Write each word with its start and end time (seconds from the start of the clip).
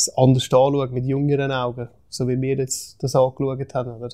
es 0.00 0.16
anders 0.16 0.44
anschaut, 0.44 0.92
mit 0.92 1.04
jüngeren 1.04 1.52
Augen, 1.52 1.88
so 2.08 2.26
wie 2.26 2.40
wir 2.40 2.56
jetzt 2.56 3.02
das 3.02 3.14
angeschaut 3.14 3.74
haben. 3.74 3.92
Oder? 3.92 4.08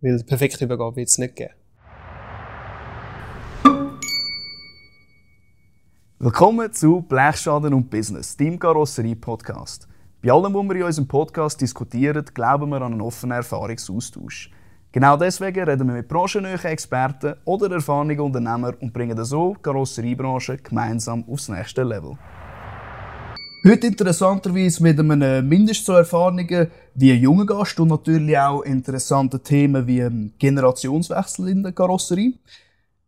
Weil 0.00 0.22
perfekt 0.24 0.60
Übergabe 0.60 0.96
wird 0.96 1.08
es 1.08 1.18
nicht 1.18 1.36
geben. 1.36 1.52
Willkommen 6.18 6.72
zu 6.72 7.02
Blechschaden 7.02 7.72
und 7.72 7.88
Business, 7.88 8.36
dem 8.36 8.58
Karosserie-Podcast. 8.58 9.86
Bei 10.20 10.32
allem, 10.32 10.52
was 10.52 10.64
wir 10.64 10.76
in 10.76 10.82
unserem 10.82 11.06
Podcast 11.06 11.60
diskutieren, 11.60 12.24
glauben 12.34 12.70
wir 12.70 12.82
an 12.82 12.92
einen 12.92 13.00
offenen 13.00 13.36
Erfahrungsaustausch. 13.36 14.50
Genau 14.90 15.16
deswegen 15.16 15.62
reden 15.62 15.86
wir 15.86 15.94
mit 15.94 16.08
branchennahen 16.08 16.58
Experten 16.64 17.34
oder 17.44 17.70
erfahrenen 17.70 18.18
Unternehmern 18.18 18.74
und 18.80 18.92
bringen 18.92 19.24
so 19.24 19.54
die 19.54 19.62
Karosseriebranche 19.62 20.56
gemeinsam 20.56 21.24
aufs 21.28 21.48
nächste 21.48 21.84
Level. 21.84 22.18
Heute 23.64 23.88
interessanterweise 23.88 24.80
mit 24.84 25.00
einem 25.00 25.48
mindestens 25.48 25.86
so 25.86 25.94
erfahrenen 25.94 26.68
wie 26.94 27.12
ein 27.12 27.20
junger 27.20 27.44
Gast 27.44 27.80
und 27.80 27.88
natürlich 27.88 28.38
auch 28.38 28.62
interessanten 28.62 29.42
Themen 29.42 29.84
wie 29.84 30.00
ein 30.00 30.32
Generationswechsel 30.38 31.48
in 31.48 31.64
der 31.64 31.72
Karosserie. 31.72 32.34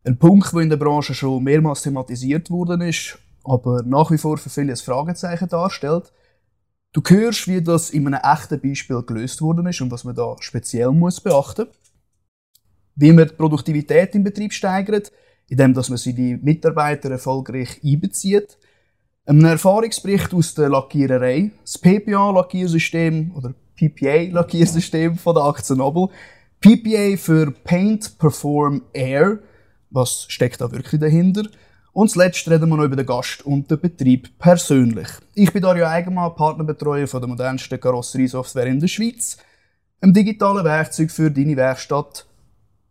Ein 0.02 0.18
Punkt, 0.18 0.52
der 0.52 0.60
in 0.62 0.70
der 0.70 0.76
Branche 0.76 1.14
schon 1.14 1.44
mehrmals 1.44 1.82
thematisiert 1.82 2.50
worden 2.50 2.80
ist, 2.80 3.16
aber 3.44 3.84
nach 3.84 4.10
wie 4.10 4.18
vor 4.18 4.38
für 4.38 4.50
viele 4.50 4.72
ein 4.72 4.76
Fragezeichen 4.76 5.48
darstellt. 5.48 6.12
Du 6.92 7.00
hörst, 7.06 7.46
wie 7.46 7.62
das 7.62 7.90
in 7.90 8.08
einem 8.08 8.20
echten 8.20 8.60
Beispiel 8.60 9.02
gelöst 9.02 9.40
worden 9.40 9.66
ist 9.66 9.80
und 9.80 9.92
was 9.92 10.02
man 10.02 10.16
da 10.16 10.34
speziell 10.40 10.90
muss 10.90 11.20
beachten 11.20 11.68
Wie 12.96 13.12
man 13.12 13.28
die 13.28 13.34
Produktivität 13.34 14.16
im 14.16 14.24
Betrieb 14.24 14.52
steigert, 14.52 15.12
indem 15.46 15.72
man 15.72 15.84
seine 15.84 16.40
Mitarbeiter 16.42 17.08
erfolgreich 17.08 17.80
einbezieht. 17.84 18.58
Ein 19.30 19.44
Erfahrungsbericht 19.44 20.34
aus 20.34 20.54
der 20.54 20.70
Lackiererei, 20.70 21.52
das 21.62 21.78
PPA-Lackiersystem 21.78 23.30
oder 23.36 23.54
PPA-Lackiersystem 23.76 25.16
von 25.16 25.36
der 25.36 25.44
Aktie 25.44 25.76
Nobel. 25.76 26.08
PPA 26.58 27.16
für 27.16 27.52
Paint 27.52 28.18
Perform 28.18 28.82
Air 28.92 29.38
was 29.90 30.26
steckt 30.28 30.60
da 30.60 30.72
wirklich 30.72 31.00
dahinter? 31.00 31.44
Und 31.92 32.10
zuletzt 32.10 32.50
reden 32.50 32.70
wir 32.70 32.76
noch 32.76 32.82
über 32.82 32.96
den 32.96 33.06
Gast 33.06 33.46
und 33.46 33.70
den 33.70 33.78
Betrieb 33.78 34.36
persönlich. 34.36 35.06
Ich 35.36 35.52
bin 35.52 35.62
Dario 35.62 35.86
Eigenmann, 35.86 36.34
Partnerbetreuer 36.34 37.06
von 37.06 37.20
der 37.20 37.28
modernsten 37.28 37.78
Karosseriesoftware 37.78 38.66
in 38.66 38.80
der 38.80 38.88
Schweiz, 38.88 39.36
einem 40.00 40.12
digitalen 40.12 40.64
Werkzeug 40.64 41.12
für 41.12 41.30
deine 41.30 41.56
Werkstatt 41.56 42.26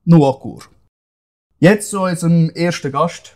Noakur. 0.06 0.62
Jetzt 1.59 1.90
zu 1.90 2.00
unserem 2.00 2.50
ersten 2.52 2.94
Gast, 2.94 3.36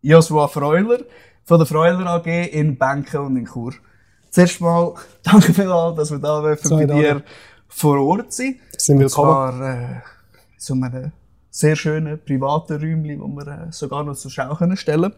Joshua 0.00 0.48
Freuler 0.48 1.00
von 1.44 1.58
der 1.58 1.66
Freuler 1.66 2.06
AG 2.06 2.26
in 2.26 2.76
Benken 2.78 3.20
und 3.20 3.36
in 3.36 3.46
Chur. 3.46 3.74
Zuerst 4.30 4.60
mal 4.60 4.94
danke 5.22 5.52
vielmals, 5.52 5.96
dass 5.96 6.10
wir 6.10 6.18
da 6.18 6.40
bei 6.40 6.86
dir 6.86 7.22
vor 7.68 7.98
Ort 7.98 8.32
sind. 8.32 8.56
Sind 8.76 8.98
willkommen. 8.98 9.30
Und 9.30 9.58
zwar, 9.58 9.74
äh, 9.74 10.00
zu 10.58 10.74
einem 10.74 11.12
sehr 11.50 11.76
schönen 11.76 12.18
privaten 12.24 12.80
Räumchen, 12.80 13.20
wo 13.20 13.28
wir 13.28 13.46
äh, 13.46 13.72
sogar 13.72 14.02
noch 14.02 14.16
zur 14.16 14.30
Schau 14.30 14.54
können 14.56 14.76
stellen 14.76 15.12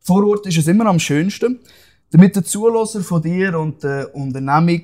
Vor 0.00 0.26
Ort 0.26 0.46
ist 0.46 0.58
es 0.58 0.68
immer 0.68 0.86
am 0.86 0.98
schönsten. 0.98 1.60
Damit 2.12 2.36
der 2.36 2.44
Zulasser 2.44 3.00
von 3.00 3.20
dir 3.20 3.58
und 3.58 3.82
der 3.82 4.14
Unternehmung 4.14 4.82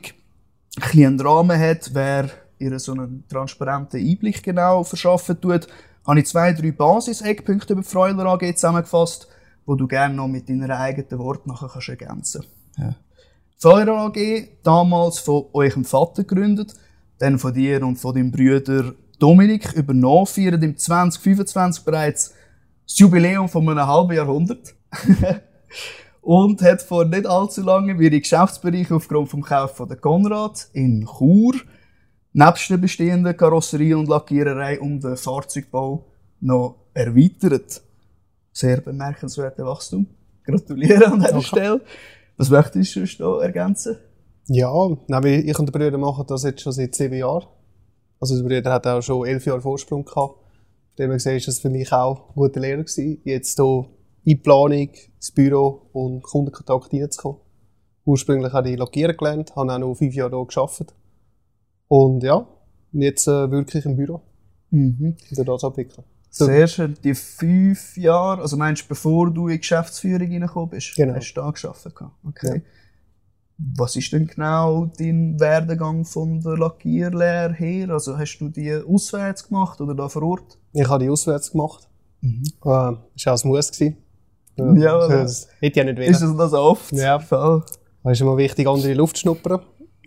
ein 0.81 1.05
einen 1.05 1.21
Rahmen 1.21 1.59
hat, 1.59 1.91
wer 1.95 2.29
ihr 2.59 2.79
so 2.79 2.93
einen 2.93 3.25
transparenten 3.29 4.01
Einblick 4.01 4.43
genau 4.43 4.83
verschaffen 4.85 5.41
tut, 5.41 5.69
habe 6.07 6.19
ich 6.19 6.27
zwei, 6.27 6.53
drei 6.53 6.73
Basis-Eckpunkte 6.73 7.75
über 7.75 7.83
die 7.83 7.89
Freuler 7.89 8.27
AG 8.27 8.55
zusammengefasst, 8.55 9.29
wo 9.67 9.75
du 9.75 9.87
gerne 9.87 10.15
noch 10.15 10.29
mit 10.29 10.49
deinen 10.49 10.71
eigenen 10.71 11.19
Worten 11.19 11.51
nachher 11.51 11.69
kannst 11.69 11.89
ergänzen. 11.89 12.45
Ja. 12.77 12.95
AG, 13.65 14.49
damals 14.63 15.19
von 15.19 15.45
eurem 15.53 15.85
Vater 15.85 16.25
gegründet, 16.25 16.75
dann 17.19 17.39
von 17.39 17.55
dir 17.55 17.85
und 17.87 17.97
von 17.97 18.15
deinem 18.15 18.33
Brüder 18.33 18.95
Dominik 19.19 19.73
übernommen, 19.75 20.27
feiern 20.27 20.63
im 20.63 20.77
2025 20.77 21.85
bereits 21.85 22.35
das 22.87 22.99
Jubiläum 22.99 23.49
von 23.49 23.69
einem 23.69 23.87
halben 23.87 24.15
Jahrhundert. 24.15 24.75
und 26.23 26.63
hat 26.63 26.83
vor 26.83 27.05
nicht 27.05 27.27
allzu 27.27 27.63
lange 27.63 27.93
ihre 27.95 28.21
Geschäftsbereiche 28.21 28.95
aufgrund 28.95 29.29
vom 29.29 29.43
Kauf 29.43 29.77
von 29.77 29.89
der 29.89 29.99
Konrad 29.99 30.69
in 30.73 31.07
Chur 31.07 31.55
nebst 32.33 32.71
der 32.71 32.77
bestehenden 32.79 33.37
Karosserie 33.37 33.99
und 33.99 34.09
Lackiererei 34.09 34.81
um 34.81 35.01
den 35.01 35.17
Fahrzeugbau 35.17 36.07
noch 36.41 36.77
erweitert. 36.95 37.83
Sehr 38.53 38.81
bemerkenswerter 38.81 39.65
Wachstum. 39.65 40.07
Gratuliere 40.45 41.07
an 41.07 41.21
dieser 41.21 41.37
okay. 41.37 41.47
Stelle. 41.47 41.81
Was 42.37 42.51
möchtest 42.51 42.97
du 42.97 43.23
noch 43.23 43.41
ergänzen? 43.41 43.97
Ja, 44.49 44.73
ich 44.91 45.59
und 45.59 45.67
der 45.67 45.73
Brüder 45.73 45.99
machen 45.99 46.25
das 46.27 46.43
jetzt 46.43 46.63
schon 46.63 46.73
seit 46.73 46.95
sieben 46.95 47.15
Jahren. 47.15 47.47
Also 48.21 48.37
der 48.37 48.43
Bruder 48.43 48.73
hat 48.73 48.87
auch 48.87 49.01
schon 49.01 49.27
elf 49.27 49.47
Jahre 49.47 49.61
Vorsprung 49.61 50.05
gehabt. 50.05 50.35
Von 50.97 51.07
dem 51.07 51.11
gesehen, 51.11 51.37
ist 51.37 51.49
das 51.49 51.61
für 51.61 51.71
mich 51.71 51.93
auch 51.93 52.29
ein 52.29 52.35
guter 52.35 52.61
Lehrer 52.61 52.83
gewesen, 52.83 53.21
jetzt 53.25 53.57
hier 53.57 53.87
in 54.25 54.37
die 54.37 54.37
Planung, 54.37 54.91
ins 55.17 55.31
Büro 55.33 55.89
und 55.93 56.23
Kundenkontakt 56.23 56.93
reinzukommen. 56.93 57.41
Ursprünglich 58.05 58.53
habe 58.53 58.71
ich 58.71 58.79
Lackieren 58.79 59.17
gelernt, 59.17 59.55
habe 59.57 59.73
auch 59.73 59.79
noch 59.79 59.95
fünf 59.95 60.15
Jahre 60.15 60.37
hier 60.37 60.47
gearbeitet. 60.47 60.95
Und 61.89 62.23
ja, 62.23 62.47
jetzt 62.93 63.29
äh, 63.29 63.51
wirklich 63.51 63.85
im 63.85 63.97
Büro. 63.97 64.21
Mhm. 64.71 65.17
Und 65.37 65.49
das 65.49 65.65
abwickeln. 65.65 66.05
So. 66.35 66.47
Sehr 66.47 66.67
schön. 66.67 66.97
Die 67.05 67.15
fünf 67.15 67.95
Jahre, 67.95 68.41
also 68.41 68.57
meinst 68.57 68.85
du, 68.85 68.89
bevor 68.89 69.31
du 69.31 69.49
in 69.49 69.53
die 69.53 69.59
Geschäftsführung 69.59 70.31
reingekommen 70.31 70.71
bist, 70.71 70.97
genau. 70.97 71.15
hast 71.15 71.35
du 71.35 71.41
da 71.43 71.51
gearbeitet? 71.51 71.95
Okay. 72.27 72.57
Ja. 72.57 72.63
Was 73.77 73.97
ist 73.97 74.11
denn 74.15 74.27
genau 74.27 74.87
dein 74.99 75.39
Werdegang 75.39 76.07
von 76.07 76.41
der 76.41 76.57
Lackierlehre 76.57 77.53
her? 77.53 77.91
Also 77.91 78.17
hast 78.17 78.39
du 78.39 78.49
die 78.49 78.73
auswärts 78.75 79.47
gemacht 79.47 79.79
oder 79.83 79.95
da 79.95 80.09
vor 80.09 80.23
Ort? 80.23 80.59
Ich 80.73 80.89
habe 80.89 81.05
die 81.05 81.11
auswärts 81.11 81.53
gemacht. 81.53 81.87
Mhm. 82.23 82.45
Äh, 82.47 82.49
das 82.63 83.27
war 83.27 83.35
auch 83.35 83.45
ein 83.45 83.49
Muss. 83.49 83.71
Gewesen. 83.71 83.97
Ja, 84.57 84.73
ja 84.73 85.09
das 85.09 85.49
hätte 85.61 85.67
ich 85.67 85.77
ja 85.77 85.85
nicht 85.85 85.99
wollen. 85.99 86.11
Ist 86.11 86.23
das 86.23 86.35
das 86.35 86.53
oft? 86.55 86.93
Ja. 86.93 87.19
Fall. 87.19 87.63
Es 88.05 88.13
ist 88.13 88.21
immer 88.23 88.39
wichtig, 88.39 88.67
andere 88.67 88.95
Luft 88.95 89.17
zu 89.17 89.21
schnuppern. 89.21 89.61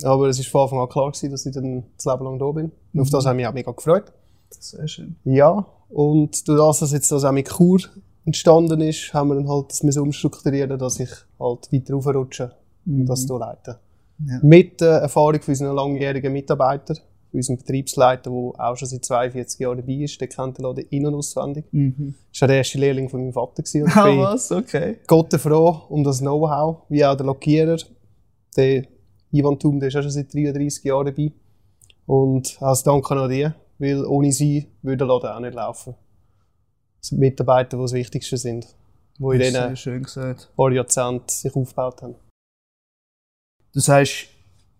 Aber 0.03 0.28
es 0.28 0.40
war 0.40 0.68
von 0.68 0.80
Anfang 0.80 0.80
an 0.80 0.90
klar, 0.90 1.12
gewesen, 1.12 1.30
dass 1.30 1.46
ich 1.46 1.53
dann 1.53 1.84
das 1.96 2.06
Leben 2.06 2.25
lang 2.25 2.40
da 2.40 2.52
bin. 2.52 2.72
Mhm. 2.94 3.02
Auf 3.02 3.12
das 3.12 3.28
habe 3.28 3.35
ich 3.35 3.41
mich 3.41 3.47
auch 3.47 3.53
mega 3.53 3.72
gefreut. 3.72 4.12
Sehr 4.50 4.88
schön. 4.88 5.18
Ja, 5.24 5.66
und 5.95 6.45
durch 6.50 6.59
das, 6.59 6.79
dass 6.79 6.91
jetzt 6.91 7.09
das 7.09 7.23
auch 7.23 7.31
mit 7.31 7.50
Kur 7.50 7.79
entstanden 8.25 8.81
ist, 8.81 9.13
haben 9.13 9.29
wir 9.29 9.35
dann 9.35 9.47
halt 9.47 9.67
das 9.69 9.95
umstrukturieren, 9.95 10.78
dass 10.78 11.00
ich 11.00 11.09
halt 11.39 11.72
weiter 11.72 11.95
aufrutsche 11.95 12.51
mhm. 12.83 13.06
das 13.06 13.25
hier 13.25 13.39
leiten. 13.39 13.75
Ja. 14.28 14.39
Mit 14.44 14.81
der 14.81 14.97
Erfahrung 14.97 15.41
von 15.41 15.53
unseren 15.53 15.73
langjährigen 15.73 16.34
Mitarbeitern, 16.34 16.97
unserem 17.31 17.59
Betriebsleiter, 17.59 18.29
der 18.29 18.34
auch 18.34 18.75
schon 18.75 18.89
seit 18.89 19.05
42 19.05 19.61
Jahren 19.61 19.78
dabei 19.78 19.94
ist, 19.94 20.19
der 20.19 20.28
kennt 20.28 20.57
den 20.57 20.66
Laden 20.66 20.85
in- 20.89 21.07
und 21.07 21.16
auswendig. 21.16 21.63
Mhm. 21.72 22.16
Das 22.29 22.41
war 22.41 22.50
der 22.50 22.57
erste 22.57 22.78
Lehrling 22.78 23.07
von 23.07 23.22
meinem 23.22 23.31
Vater. 23.31 23.63
Gewesen. 23.63 23.88
Ah, 23.95 24.09
oh, 24.09 24.17
was? 24.17 24.51
Okay. 24.51 24.97
Gott 25.07 25.34
froh 25.35 25.84
um 25.88 26.03
das 26.03 26.19
Know-how, 26.19 26.79
wie 26.89 27.05
auch 27.05 27.16
der 27.16 27.25
Lackierer. 27.25 27.78
Der 28.57 28.84
Ivan 29.31 29.57
Thum, 29.57 29.79
der 29.79 29.88
ist 29.88 29.95
auch 29.95 30.01
schon 30.01 30.11
seit 30.11 30.34
33 30.34 30.84
Jahren 30.84 31.05
dabei. 31.05 31.31
Und 32.05 32.61
als 32.61 32.84
Dank 32.84 33.09
an 33.11 33.29
dir, 33.29 33.55
weil 33.78 34.06
ohne 34.06 34.31
sie 34.31 34.72
würde 34.81 34.97
der 34.97 35.08
Laden 35.08 35.30
auch 35.30 35.40
nicht 35.40 35.53
laufen. 35.53 35.96
Das 37.00 37.09
sind 37.09 37.19
Mitarbeiter, 37.19 37.78
die 37.78 37.84
das 37.84 37.94
Wichtigste 37.94 38.38
sind, 38.38 38.75
die 39.18 39.24
in 39.24 39.40
diesen 39.40 40.46
paar 40.56 40.72
Jahrzehnten 40.72 41.30
sich 41.30 41.56
aufgebaut 41.56 42.02
haben. 42.02 42.16
Das 43.74 43.88
heißt, 43.88 44.28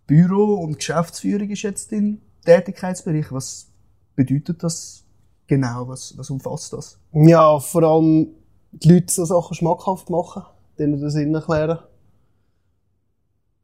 Büro 0.06 0.54
und 0.54 0.78
Geschäftsführung 0.78 1.50
ist 1.50 1.62
jetzt 1.62 1.92
dein 1.92 2.20
Tätigkeitsbereich. 2.44 3.30
Was 3.32 3.68
bedeutet 4.14 4.62
das 4.62 5.04
genau? 5.46 5.88
Was, 5.88 6.16
was 6.16 6.30
umfasst 6.30 6.72
das? 6.72 6.98
Ja, 7.12 7.58
vor 7.58 7.82
allem 7.82 8.28
die 8.72 8.92
Leute 8.92 9.12
so 9.12 9.24
Sachen 9.24 9.54
schmackhaft 9.54 10.10
machen, 10.10 10.44
denen 10.78 11.00
den 11.00 11.10
Sinn 11.10 11.34
erklären. 11.34 11.80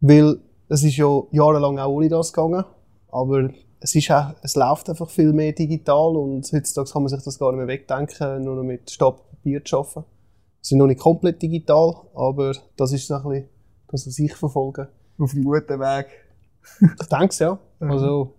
Weil 0.00 0.40
es 0.68 0.82
ist 0.82 0.96
ja 0.96 1.22
jahrelang 1.30 1.78
auch 1.78 1.90
ohne 1.90 2.08
das 2.08 2.32
gegangen, 2.32 2.64
aber 3.10 3.50
es, 3.82 3.94
ist 3.94 4.10
auch, 4.10 4.34
es 4.42 4.54
läuft 4.54 4.88
einfach 4.88 5.10
viel 5.10 5.32
mehr 5.32 5.52
digital 5.52 6.16
und 6.16 6.50
heutzutage 6.52 6.90
kann 6.90 7.02
man 7.02 7.08
sich 7.08 7.22
das 7.22 7.38
gar 7.38 7.50
nicht 7.50 7.58
mehr 7.58 7.66
wegdenken, 7.66 8.42
nur 8.42 8.56
noch 8.56 8.62
mit 8.62 8.90
Stab 8.90 9.28
Papier 9.30 9.64
zu 9.64 9.78
arbeiten. 9.78 10.04
Wir 10.04 10.04
sind 10.60 10.78
noch 10.78 10.86
nicht 10.86 11.00
komplett 11.00 11.42
digital, 11.42 11.94
aber 12.14 12.52
das 12.76 12.92
ist 12.92 13.06
so 13.06 13.14
ein 13.14 13.22
bisschen 13.22 13.48
das, 13.88 14.06
was 14.06 14.18
ich 14.18 14.34
verfolge 14.34 14.88
auf 15.18 15.32
einem 15.32 15.44
guten 15.44 15.80
Weg. 15.80 16.06
ich 16.80 17.08
denke 17.08 17.26
es, 17.26 17.38
ja. 17.40 17.58
Also, 17.80 18.34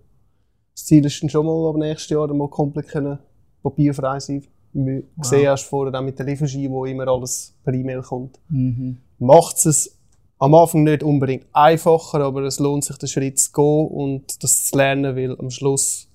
das 0.73 0.85
Ziel 0.85 1.05
ist 1.05 1.21
dann 1.21 1.29
schon 1.29 1.45
mal 1.45 1.69
ab 1.69 1.75
nächstes 1.75 2.09
Jahr 2.09 2.33
mal 2.33 2.49
komplett 2.49 2.87
können 2.87 3.19
papierfrei 3.61 4.19
sein. 4.19 4.43
Wir 4.71 5.03
wow. 5.15 5.25
sehen 5.25 5.43
erst 5.43 5.65
vorher 5.65 5.97
auch 5.97 6.03
mit 6.03 6.17
der 6.17 6.25
Lieferschein, 6.25 6.71
wo 6.71 6.85
immer 6.85 7.07
alles 7.07 7.53
per 7.63 7.73
E-Mail 7.73 8.01
kommt. 8.01 8.39
Mhm. 8.49 8.97
Macht 9.19 9.65
es 9.65 9.99
am 10.43 10.53
Anfang 10.55 10.83
nicht 10.83 11.03
unbedingt 11.03 11.45
einfacher, 11.53 12.19
aber 12.19 12.41
es 12.41 12.59
lohnt 12.59 12.83
sich, 12.83 12.97
den 12.97 13.07
Schritt 13.07 13.39
zu 13.39 13.53
gehen 13.53 13.87
und 13.87 14.43
das 14.43 14.65
zu 14.65 14.77
lernen, 14.77 15.15
weil 15.15 15.39
am 15.39 15.49
Schluss, 15.49 16.09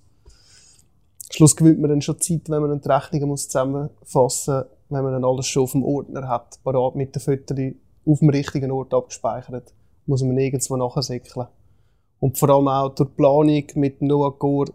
Schluss 1.31 1.57
gewinnt 1.57 1.81
man 1.81 1.89
dann 1.89 2.03
schon 2.03 2.21
Zeit, 2.21 2.51
wenn 2.51 2.61
man 2.61 2.79
die 2.79 2.89
Rechnungen 2.89 3.39
zusammenfassen 3.39 4.55
muss, 4.55 4.67
wenn 4.91 5.03
man 5.03 5.15
dann 5.15 5.25
alles 5.25 5.47
schon 5.47 5.63
auf 5.63 5.73
dem 5.73 5.83
Ordner 5.83 6.29
hat, 6.29 6.63
parat 6.63 6.95
mit 6.95 7.15
den 7.15 7.23
Fotos 7.23 7.57
auf 8.05 8.19
dem 8.19 8.29
richtigen 8.29 8.71
Ort 8.71 8.93
abgespeichert 8.93 9.73
muss 10.05 10.23
man 10.23 10.35
nirgendwo 10.35 10.77
nachsäckeln. 10.77 11.47
Und 12.21 12.37
vor 12.37 12.51
allem 12.51 12.69
auch 12.69 12.95
durch 12.95 13.09
die 13.09 13.15
Planung 13.17 13.65
mit 13.77 14.03
Noah 14.03 14.37
Gore 14.39 14.73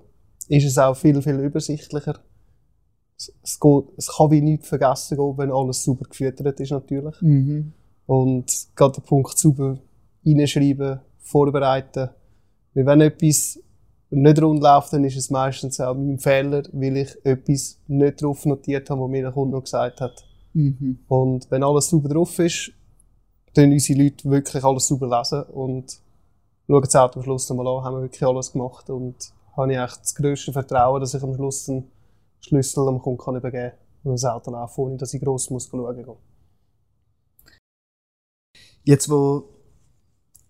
ist 0.47 0.65
es 0.65 0.79
auch 0.79 0.95
viel, 0.95 1.21
viel 1.21 1.39
übersichtlicher. 1.39 2.19
Es, 3.17 3.59
geht, 3.59 3.85
es 3.97 4.15
kann 4.15 4.31
wie 4.31 4.41
nichts 4.41 4.67
vergessen 4.67 5.17
gehen, 5.17 5.37
wenn 5.37 5.51
alles 5.51 5.83
sauber 5.83 6.05
gefüttert 6.09 6.59
ist, 6.59 6.71
natürlich. 6.71 7.15
Mhm. 7.21 7.73
Und 8.05 8.51
gerade 8.75 8.95
der 8.95 9.01
Punkt 9.01 9.37
sauber 9.37 9.77
reinschreiben, 10.25 10.99
vorbereiten. 11.19 12.09
Weil 12.73 12.85
wenn 12.85 13.01
etwas 13.01 13.59
nicht 14.09 14.41
rund 14.41 14.61
läuft, 14.61 14.93
dann 14.93 15.03
ist 15.03 15.17
es 15.17 15.29
meistens 15.29 15.79
auch 15.79 15.95
mein 15.95 16.19
Fehler, 16.19 16.63
weil 16.71 16.97
ich 16.97 17.25
etwas 17.25 17.79
nicht 17.87 18.21
drauf 18.21 18.45
notiert 18.45 18.89
habe, 18.89 19.01
was 19.01 19.09
mir 19.09 19.23
der 19.23 19.31
Kunde 19.31 19.55
noch 19.55 19.63
gesagt 19.63 20.01
hat. 20.01 20.23
Mhm. 20.53 20.99
Und 21.07 21.49
wenn 21.49 21.63
alles 21.63 21.89
sauber 21.89 22.09
drauf 22.09 22.37
ist, 22.39 22.71
dann 23.53 23.71
unsere 23.71 24.03
Leute 24.03 24.29
wirklich 24.29 24.63
alles 24.63 24.87
sauber 24.87 25.17
lesen 25.17 25.43
und 25.43 25.99
schauen 26.67 26.83
es 26.83 26.95
auch 26.95 27.15
am 27.15 27.23
Schluss 27.23 27.49
nochmal 27.49 27.67
an, 27.67 27.83
haben 27.83 27.95
wir 27.95 28.01
wirklich 28.03 28.23
alles 28.23 28.51
gemacht 28.51 28.89
und 28.89 29.15
habe 29.55 29.71
ich 29.71 29.79
echt 29.79 30.01
das 30.01 30.15
grösste 30.15 30.53
Vertrauen, 30.53 30.99
dass 30.99 31.13
ich 31.13 31.23
am 31.23 31.35
Schluss 31.35 31.65
den 31.65 31.85
Schlüssel 32.39 32.87
am 32.87 32.99
Kunden 32.99 33.19
kann 33.19 33.35
übergeben 33.35 33.71
kann 33.71 34.11
und 34.11 34.13
das 34.13 34.25
Auto 34.25 34.51
laufen, 34.51 34.81
ohne 34.81 34.97
dass 34.97 35.13
ich 35.13 35.21
gross 35.21 35.49
muss 35.49 35.67
schauen 35.69 36.05
muss. 36.05 36.17
Jetzt, 38.83 39.09
wo 39.09 39.49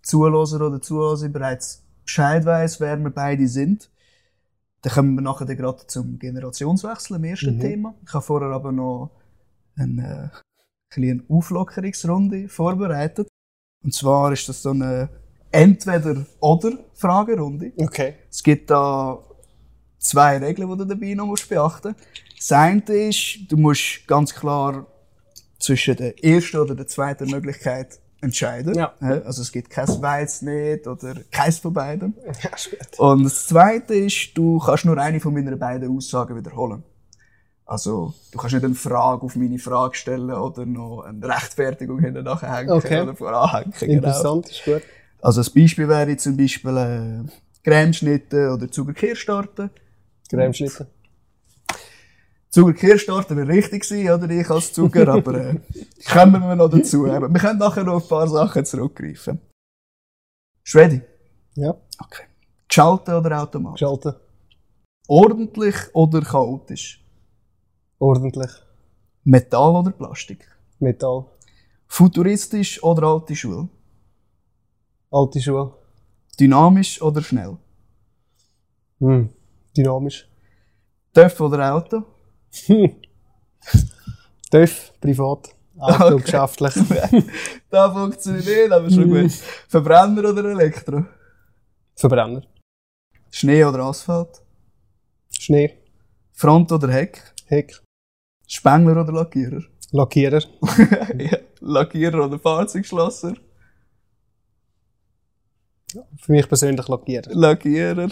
Zuhörer 0.01 0.67
oder 0.67 0.81
Zuhörer 0.81 1.29
bereits 1.29 1.83
Bescheid 2.03 2.45
weiss, 2.45 2.79
wer 2.79 2.97
wir 2.97 3.09
beide 3.09 3.47
sind, 3.47 3.89
dann 4.81 4.93
kommen 4.93 5.15
wir 5.15 5.21
nachher 5.21 5.45
dann 5.45 5.57
gerade 5.57 5.87
zum 5.87 6.19
Generationswechsel, 6.19 7.15
im 7.15 7.23
ersten 7.23 7.55
Mhm. 7.55 7.61
Thema. 7.61 7.95
Ich 8.05 8.13
habe 8.13 8.25
vorher 8.25 8.49
aber 8.49 8.71
noch 8.71 9.11
eine 9.77 10.31
äh, 10.33 10.37
kleine 10.89 11.23
Auflockerungsrunde 11.29 12.49
vorbereitet. 12.49 13.27
Und 13.83 13.93
zwar 13.93 14.31
ist 14.33 14.47
das 14.49 14.61
so 14.61 14.71
eine 14.71 15.09
Entweder-Oder-Fragerunde. 15.51 17.71
Okay. 17.77 18.15
Es 18.29 18.43
gibt 18.43 18.69
da 18.69 19.23
zwei 19.99 20.37
Regeln, 20.37 20.69
die 20.69 20.77
du 20.77 20.85
dabei 20.85 21.13
noch 21.13 21.27
musst 21.27 21.47
beachten 21.47 21.93
musst. 21.93 22.05
Das 22.37 22.51
eine 22.51 22.81
ist, 22.81 23.39
du 23.49 23.57
musst 23.57 24.05
ganz 24.07 24.33
klar 24.33 24.85
zwischen 25.59 25.95
der 25.95 26.21
ersten 26.23 26.57
oder 26.57 26.75
der 26.75 26.87
zweiten 26.87 27.29
Möglichkeit 27.29 27.99
entscheiden. 28.23 28.73
Ja. 28.75 28.93
Also 28.99 29.41
es 29.41 29.51
gibt 29.51 29.69
kein 29.69 29.87
Weiß 29.87 30.41
nicht 30.43 30.87
oder 30.87 31.15
keins 31.31 31.59
von 31.59 31.73
beiden. 31.73 32.15
Ja. 32.41 32.51
Und 32.97 33.23
das 33.25 33.47
zweite 33.47 33.93
ist, 33.93 34.31
du 34.35 34.59
kannst 34.59 34.85
nur 34.85 34.97
eine 34.97 35.19
von 35.19 35.33
meiner 35.33 35.55
beiden 35.55 35.95
Aussagen 35.95 36.35
wiederholen. 36.35 36.83
Also, 37.65 38.13
du 38.31 38.37
kannst 38.37 38.53
nicht 38.55 38.65
eine 38.65 38.75
Frage 38.75 39.23
auf 39.23 39.35
meine 39.37 39.57
Frage 39.57 39.95
stellen 39.95 40.29
oder 40.31 40.65
noch 40.65 41.03
eine 41.03 41.25
Rechtfertigung 41.27 41.99
hinten 41.99 42.23
nachhängen 42.23 42.71
Okay. 42.71 43.01
oder 43.01 43.15
voranhängen. 43.15 43.73
Genau. 43.79 43.93
Interessant, 43.93 44.49
ist 44.49 44.65
gut. 44.65 44.81
Also, 45.21 45.41
ein 45.41 45.47
Beispiel 45.55 45.87
wäre 45.87 46.17
zum 46.17 46.35
Beispiel 46.35 46.77
äh, 46.77 47.29
Cremeschnitte 47.63 48.51
oder 48.51 48.69
Zuckerkirschtorte. 48.69 49.69
Cremeschnitte. 50.29 50.87
Zuckerkirschtorte 52.53 53.35
wäre 53.35 53.47
richtig 53.47 53.81
gewesen, 53.81 54.11
oder 54.13 54.29
ich 54.29 54.47
als 54.47 54.71
Zucker, 54.73 55.07
aber 55.07 55.33
äh, 55.33 55.59
kommen 56.13 56.39
wir 56.39 56.55
noch 56.55 56.69
dazu. 56.69 57.07
Aber 57.07 57.27
wir 57.27 57.39
können 57.39 57.57
nachher 57.57 57.83
noch 57.83 57.95
auf 57.95 58.03
ein 58.03 58.09
paar 58.09 58.27
Sachen 58.27 58.63
zurückgreifen. 58.63 59.39
Ready? 60.73 61.01
Ja, 61.55 61.75
Okay. 61.99 62.25
Geschaltet 62.67 63.13
oder 63.15 63.41
automatisch? 63.41 63.79
geschalten. 63.81 64.13
Ordentlich 65.07 65.75
oder 65.93 66.21
chaotisch? 66.21 67.03
Ordentlich. 67.97 68.51
Metall 69.23 69.75
oder 69.75 69.91
Plastik? 69.91 70.47
Metall. 70.79 71.25
Futuristisch 71.87 72.81
oder 72.83 73.07
alte 73.07 73.35
Schule? 73.35 73.67
Alte 75.11 75.41
Schule. 75.41 75.73
Dynamisch 76.39 77.01
oder 77.01 77.21
schnell? 77.23 77.57
Hm. 78.99 79.29
Dynamisch. 79.75 80.27
TÜV 81.13 81.39
oder 81.41 81.73
Auto? 81.75 82.03
TÜV, 84.51 84.91
privat. 85.01 85.49
Auto, 85.79 86.15
Okay. 86.15 86.21
geschäftlich. 86.23 86.73
da 87.69 87.91
funktioniert, 87.91 88.71
aber 88.71 88.89
schon 88.89 89.09
gut. 89.09 89.31
Verbrenner 89.67 90.29
oder 90.29 90.45
Elektro? 90.51 91.05
Verbrenner. 91.95 92.43
Schnee 93.31 93.63
oder 93.65 93.79
Asphalt? 93.79 94.41
Schnee. 95.39 95.79
Front 96.31 96.71
oder 96.71 96.89
Heck? 96.91 97.33
Heck. 97.47 97.81
Spengler 98.47 99.01
oder 99.01 99.11
Lackierer? 99.11 99.63
Lackierer. 99.91 100.41
ja. 101.17 101.37
Lackierer 101.59 102.25
oder 102.25 102.37
Fahrzeugschlosser? 102.39 103.33
Für 106.19 106.31
mich 106.31 106.47
persönlich 106.47 106.87
Lackierer. 106.87 107.31
Lackierer. 107.33 108.09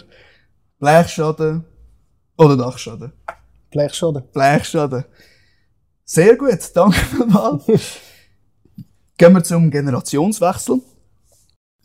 Blechschaden 0.79 1.63
oder 2.37 2.57
Dachschaden? 2.57 3.13
Blechschaden. 3.71 4.23
Blechschaden. 4.33 5.05
Sehr 6.03 6.35
gut, 6.35 6.59
danke 6.73 6.99
vielmals. 6.99 7.65
Gehen 9.17 9.33
wir 9.33 9.43
zum 9.43 9.71
Generationswechsel. 9.71 10.81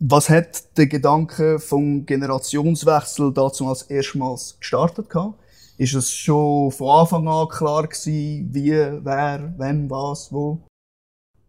Was 0.01 0.29
hat 0.29 0.77
der 0.77 0.87
Gedanke 0.89 1.59
vom 1.59 2.05
Generationswechsel 2.05 3.33
dazu 3.33 3.67
als 3.69 3.83
erstmals 3.83 4.59
gestartet 4.59 5.09
gehabt? 5.09 5.39
Ist 5.79 5.95
es 5.95 6.11
schon 6.11 6.71
von 6.71 6.89
Anfang 6.89 7.29
an 7.29 7.49
klar 7.49 7.87
gewesen, 7.87 8.49
wie, 8.53 8.73
wer, 8.73 9.55
wenn, 9.59 9.89
was, 9.89 10.33
wo? 10.33 10.67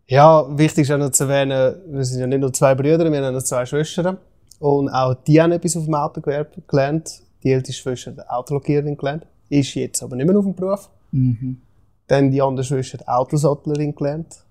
Ja, 0.05 0.45
wichtig 0.57 0.83
ist 0.83 0.91
auch 0.91 0.97
noch 0.97 1.11
zu 1.11 1.23
erwähnen, 1.23 1.81
wir 1.87 2.03
sind 2.05 2.19
ja 2.19 2.27
nicht 2.27 2.39
nur 2.39 2.53
zwei 2.53 2.75
Brüder, 2.75 3.11
wir 3.11 3.25
haben 3.25 3.33
noch 3.33 3.43
zwei 3.43 3.65
Schwestern. 3.65 4.17
Und 4.59 4.89
auch 4.89 5.13
die 5.13 5.41
haben 5.41 5.51
etwas 5.51 5.75
auf 5.75 5.85
dem 5.85 5.95
Autogewerbe 5.95 6.61
gelernt. 6.67 7.21
Die 7.43 7.51
älteste 7.51 7.81
Schwester 7.81 8.11
hat 8.11 8.29
Autolackiererin 8.29 8.97
gelernt. 8.97 9.25
Ist 9.49 9.75
jetzt 9.75 10.03
aber 10.03 10.15
nicht 10.15 10.27
mehr 10.27 10.37
auf 10.37 10.45
dem 10.45 10.55
Beruf. 10.55 10.89
Mhm. 11.11 11.61
Dann 12.07 12.31
die 12.31 12.41
andere 12.41 12.63
Schwester 12.63 12.99
hat 12.99 13.07
Autosattlerin 13.07 13.95
gelernt. 13.95 14.45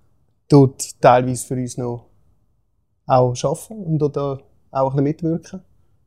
Tut 0.49 1.01
teilweise 1.01 1.47
für 1.47 1.55
uns 1.55 1.77
noch 1.77 2.07
auch 3.07 3.35
arbeiten 3.43 3.85
und 3.85 3.99
dort 3.99 4.17
auch 4.17 4.95
ein 4.95 5.05
bisschen 5.05 5.05
mitwirken. 5.05 5.63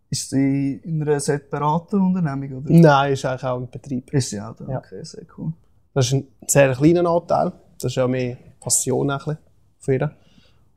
Ist 0.09 0.29
sie 0.29 0.81
in 0.83 1.01
einer 1.01 1.19
separaten 1.19 2.01
Unternehmung, 2.01 2.63
oder? 2.63 2.73
Nein, 2.73 3.13
ist 3.13 3.25
eigentlich 3.25 3.43
auch 3.43 3.57
im 3.57 3.69
Betrieb. 3.69 4.11
Ist 4.11 4.29
sie 4.29 4.41
auch 4.41 4.55
da? 4.55 4.65
Ja. 4.67 4.77
Okay, 4.79 5.03
sehr 5.03 5.25
cool. 5.37 5.53
Das 5.93 6.07
ist 6.07 6.13
ein 6.13 6.27
sehr 6.47 6.73
kleiner 6.73 7.07
Anteil. 7.09 7.51
Das 7.79 7.91
ist 7.91 7.95
ja 7.95 8.07
mehr 8.07 8.37
Passion 8.59 9.09
ein 9.09 9.17
bisschen 9.17 9.37
für 9.79 9.95
ihn. 9.95 10.11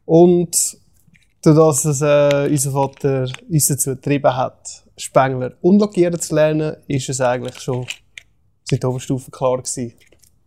Und 0.05 0.77
dadurch, 1.43 1.83
dass 1.83 2.03
äh, 2.03 2.49
unser 2.51 2.73
Vater 2.73 3.27
uns 3.49 3.67
dazu 3.67 3.91
getrieben 3.91 4.37
hat, 4.37 4.85
Spengler 4.97 5.53
und 5.63 5.79
Lackieren 5.79 6.19
zu 6.21 6.35
lernen, 6.35 6.77
ist 6.87 7.09
es 7.09 7.21
eigentlich 7.21 7.59
schon 7.59 7.87
seit 8.65 8.83
der 8.83 8.91
Oberstufe 8.91 9.31
klar 9.31 9.59
gewesen. 9.59 9.93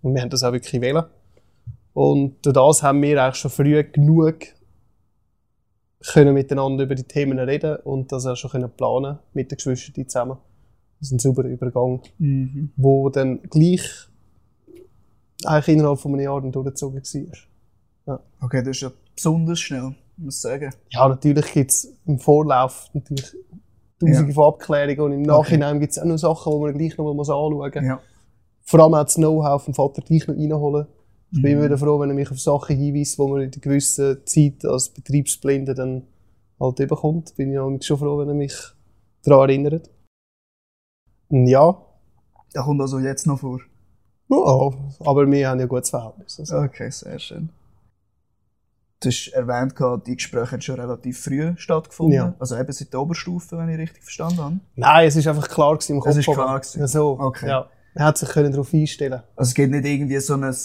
Und 0.01 0.13
wir 0.13 0.21
haben 0.21 0.29
das 0.29 0.43
auch 0.43 0.51
wirklich 0.53 0.81
wählen. 0.81 1.05
Und 1.93 2.45
durch 2.45 2.53
das 2.53 2.83
haben 2.83 3.01
wir 3.01 3.23
eigentlich 3.23 3.35
schon 3.35 3.51
früh 3.51 3.83
genug 3.83 4.39
können 6.13 6.33
miteinander 6.33 6.83
über 6.83 6.95
die 6.95 7.03
Themen 7.03 7.39
reden 7.39 7.77
und 7.77 8.11
das 8.11 8.25
auch 8.25 8.35
schon 8.35 8.51
können 8.51 8.69
planen 8.69 9.17
mit 9.33 9.49
den 9.51 9.55
Geschwistern 9.57 10.07
zusammen. 10.07 10.37
Das 10.99 11.07
ist 11.07 11.13
ein 11.13 11.19
sauberer 11.19 11.47
Übergang 11.47 12.01
Mhm. 12.19 12.71
wo 12.75 13.09
dann 13.09 13.41
gleich 13.43 13.81
eigentlich 15.45 15.77
innerhalb 15.77 15.99
von 15.99 16.13
einem 16.13 16.21
Jahr 16.21 16.41
dann 16.41 16.51
durchgezogen 16.51 17.01
war. 18.05 18.21
Okay, 18.39 18.59
das 18.61 18.77
ist 18.77 18.81
ja 18.81 18.91
besonders 19.15 19.59
schnell, 19.59 19.95
muss 20.17 20.35
ich 20.35 20.41
sagen. 20.41 20.71
Ja, 20.91 21.07
natürlich 21.07 21.51
gibt 21.51 21.71
es 21.71 21.93
im 22.05 22.19
Vorlauf 22.19 22.89
natürlich 22.93 23.35
tausende 23.99 24.33
von 24.33 24.45
Abklärungen 24.53 24.99
und 25.01 25.11
im 25.13 25.21
Nachhinein 25.23 25.79
gibt 25.79 25.91
es 25.93 25.99
auch 25.99 26.05
noch 26.05 26.17
Sachen, 26.17 26.53
die 26.53 26.59
man 26.59 26.77
gleich 26.77 26.97
noch 26.97 27.13
mal 27.13 27.19
anschauen 27.19 27.53
muss. 27.53 27.73
Ja. 27.75 27.99
Vor 28.63 28.79
allem 28.79 28.93
auch 28.95 29.03
das 29.03 29.15
Know-how 29.15 29.63
vom 29.63 29.73
Vater 29.73 30.01
gleich 30.01 30.27
noch 30.27 30.35
reinholen. 30.35 30.87
Ich 31.31 31.41
bin 31.41 31.51
Mhm. 31.51 31.57
immer 31.57 31.65
wieder 31.65 31.77
froh, 31.77 31.99
wenn 31.99 32.09
er 32.09 32.15
mich 32.15 32.31
auf 32.31 32.39
Sachen 32.39 32.75
hinweist, 32.77 33.17
wo 33.19 33.27
man 33.27 33.41
in 33.41 33.51
einer 33.51 33.61
gewissen 33.61 34.17
Zeit 34.25 34.63
als 34.65 34.89
Betriebsblinde 34.89 35.73
dann 35.73 36.03
halt 36.59 36.79
überkommt. 36.79 37.35
Bin 37.35 37.51
ich 37.51 37.59
auch 37.59 37.71
schon 37.81 37.97
froh, 37.97 38.17
wenn 38.19 38.27
er 38.29 38.33
mich 38.35 38.53
daran 39.23 39.49
erinnert. 39.49 39.89
Und 41.29 41.47
ja, 41.47 41.77
Da 42.53 42.61
kommt 42.63 42.79
also 42.81 42.99
jetzt 42.99 43.27
noch 43.27 43.39
vor. 43.39 43.59
ja, 44.29 44.37
aber 44.37 45.25
wir 45.29 45.49
haben 45.49 45.59
ja 45.59 45.65
ein 45.65 45.67
gutes 45.67 45.89
Verhältnis. 45.89 46.39
Also. 46.39 46.57
Okay, 46.57 46.89
sehr 46.89 47.19
schön. 47.19 47.49
Du 49.05 49.09
hast 49.09 49.27
erwähnt, 49.33 49.75
die 50.07 50.15
Gespräche 50.15 50.51
haben 50.53 50.61
schon 50.61 50.79
relativ 50.79 51.23
früh 51.23 51.53
stattgefunden. 51.57 52.15
Ja. 52.15 52.33
Also 52.39 52.57
eben 52.57 52.71
seit 52.71 52.91
der 52.91 53.01
Oberstufe, 53.01 53.57
wenn 53.57 53.69
ich 53.69 53.77
richtig 53.77 54.01
verstanden 54.03 54.37
habe. 54.39 54.59
Nein, 54.75 55.07
es 55.07 55.15
ist 55.15 55.27
einfach 55.27 55.47
klar 55.47 55.73
gewesen 55.75 55.93
im 55.93 55.99
Kopf. 55.99 56.09
Es 56.11 56.17
ist 56.17 56.25
klar 56.25 56.59
gewesen. 56.59 56.79
Ja, 56.79 56.87
so. 56.87 57.17
Okay. 57.19 57.47
Ja. 57.47 57.69
Er 57.93 58.05
hat 58.05 58.17
sich 58.17 58.27
können 58.29 58.51
darauf 58.51 58.73
einstellen. 58.73 59.21
Also 59.35 59.49
es 59.49 59.53
gibt 59.53 59.71
nicht 59.71 59.85
irgendwie 59.85 60.19
so 60.19 60.33
ein 60.33 60.55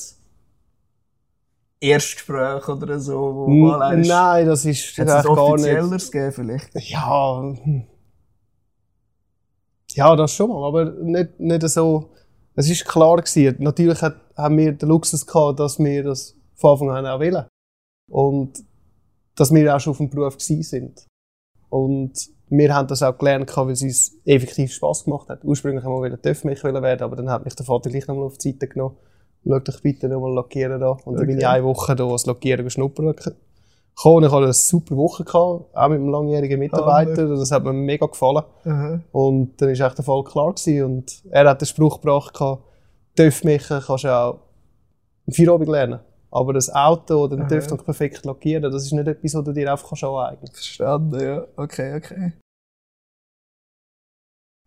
Erstgespräch 1.81 2.69
oder 2.69 2.99
so, 2.99 3.19
wo 3.35 3.47
N- 3.47 3.61
mal 3.61 3.83
einer 3.83 4.01
ist. 4.03 4.09
Nein, 4.09 4.47
das 4.47 4.65
ist 4.65 4.93
es 4.93 4.99
ein 4.99 5.07
gar 5.07 5.19
nicht. 5.23 5.39
offizielleres 5.39 6.11
gegeben 6.11 6.33
vielleicht? 6.33 6.71
Ja. 6.91 7.55
Ja, 9.93 10.17
das 10.17 10.33
schon 10.33 10.49
mal, 10.51 10.67
aber 10.67 10.85
nicht, 11.03 11.41
nicht 11.41 11.69
so. 11.69 12.11
Es 12.55 12.69
ist 12.71 12.85
klar 12.87 13.17
gewesen. 13.17 13.57
Natürlich 13.59 14.03
hat, 14.03 14.17
haben 14.37 14.57
wir 14.59 14.73
den 14.73 14.89
Luxus 14.89 15.27
gehabt, 15.27 15.61
dass 15.61 15.79
wir 15.79 16.05
das 16.05 16.35
von 16.55 16.73
Anfang 16.73 16.91
an 16.91 17.07
auch 17.07 17.21
wählen. 17.21 17.47
Und 18.11 18.62
dass 19.37 19.55
wir 19.55 19.75
auch 19.75 19.81
schon 19.81 19.93
auf 19.93 19.99
dem 19.99 20.11
Beruf 20.11 20.35
sind. 20.38 21.07
Und 21.71 22.12
wir 22.50 22.75
haben 22.75 22.88
das 22.88 23.02
auch 23.02 23.17
gelernt, 23.17 23.57
weil 23.57 23.71
es 23.71 23.83
uns 23.83 24.12
effektiv 24.25 24.73
Spass 24.73 25.05
gemacht 25.05 25.29
hat. 25.29 25.45
Ursprünglich 25.45 25.85
haben 25.85 25.95
wir 25.95 26.05
wieder 26.05 26.21
TÜV-Mich 26.21 26.62
werden, 26.64 27.02
aber 27.02 27.17
dann 27.17 27.31
hat 27.31 27.45
mich 27.45 27.55
der 27.55 27.64
Vater 27.64 27.88
gleich 27.90 28.07
nochmal 28.09 28.26
auf 28.26 28.38
die 28.38 28.50
Seite 28.50 28.67
genommen. 28.67 28.97
Schau 29.47 29.59
dich 29.61 29.81
bitte 29.81 30.09
nochmal 30.09 30.35
lackieren 30.35 30.81
da. 30.81 30.90
Und 30.90 31.00
okay. 31.07 31.17
dann 31.17 31.26
bin 31.26 31.38
ich 31.38 31.47
eine 31.47 31.64
Woche 31.64 31.97
da 31.97 32.07
als 32.07 32.26
Lackieren 32.26 32.64
geschnuppert. 32.64 33.35
Ich 33.97 34.05
hatte 34.05 34.37
eine 34.37 34.52
super 34.52 34.97
Woche 34.97 35.25
gehabt, 35.25 35.75
auch 35.75 35.88
mit 35.88 35.99
einem 35.99 36.09
langjährigen 36.09 36.59
Mitarbeiter. 36.59 37.26
Oh, 37.26 37.37
das 37.37 37.50
hat 37.50 37.64
mir 37.64 37.73
mega 37.73 38.07
gefallen. 38.07 38.45
-huh. 38.64 39.00
Und 39.12 39.61
dann 39.61 39.69
war 39.69 39.87
echt 39.87 39.99
der 39.99 40.05
Fall 40.05 40.25
klar 40.25 40.52
gewesen. 40.52 40.85
Und 40.85 41.23
er 41.31 41.49
hat 41.49 41.61
den 41.61 41.67
Spruch 41.67 42.00
gebracht, 42.00 42.35
TÜV-Mich 43.17 43.69
kannst 43.69 44.05
du 44.05 44.09
auch 44.09 44.38
im 45.26 45.33
Feierabend 45.33 45.69
lernen. 45.69 46.00
Aber 46.33 46.53
das 46.53 46.73
Auto 46.73 47.25
oder 47.25 47.37
den 47.37 47.67
noch 47.67 47.85
perfekt 47.85 48.25
lackieren, 48.25 48.71
das 48.71 48.85
ist 48.85 48.93
nicht 48.93 49.09
etwas, 49.09 49.35
was 49.35 49.45
du 49.45 49.53
dir 49.53 49.73
einfach 49.73 49.89
kannst 49.89 50.05
aneignen. 50.05 50.53
Verstanden, 50.53 51.21
ja. 51.21 51.47
Okay, 51.57 51.97
okay. 51.97 52.33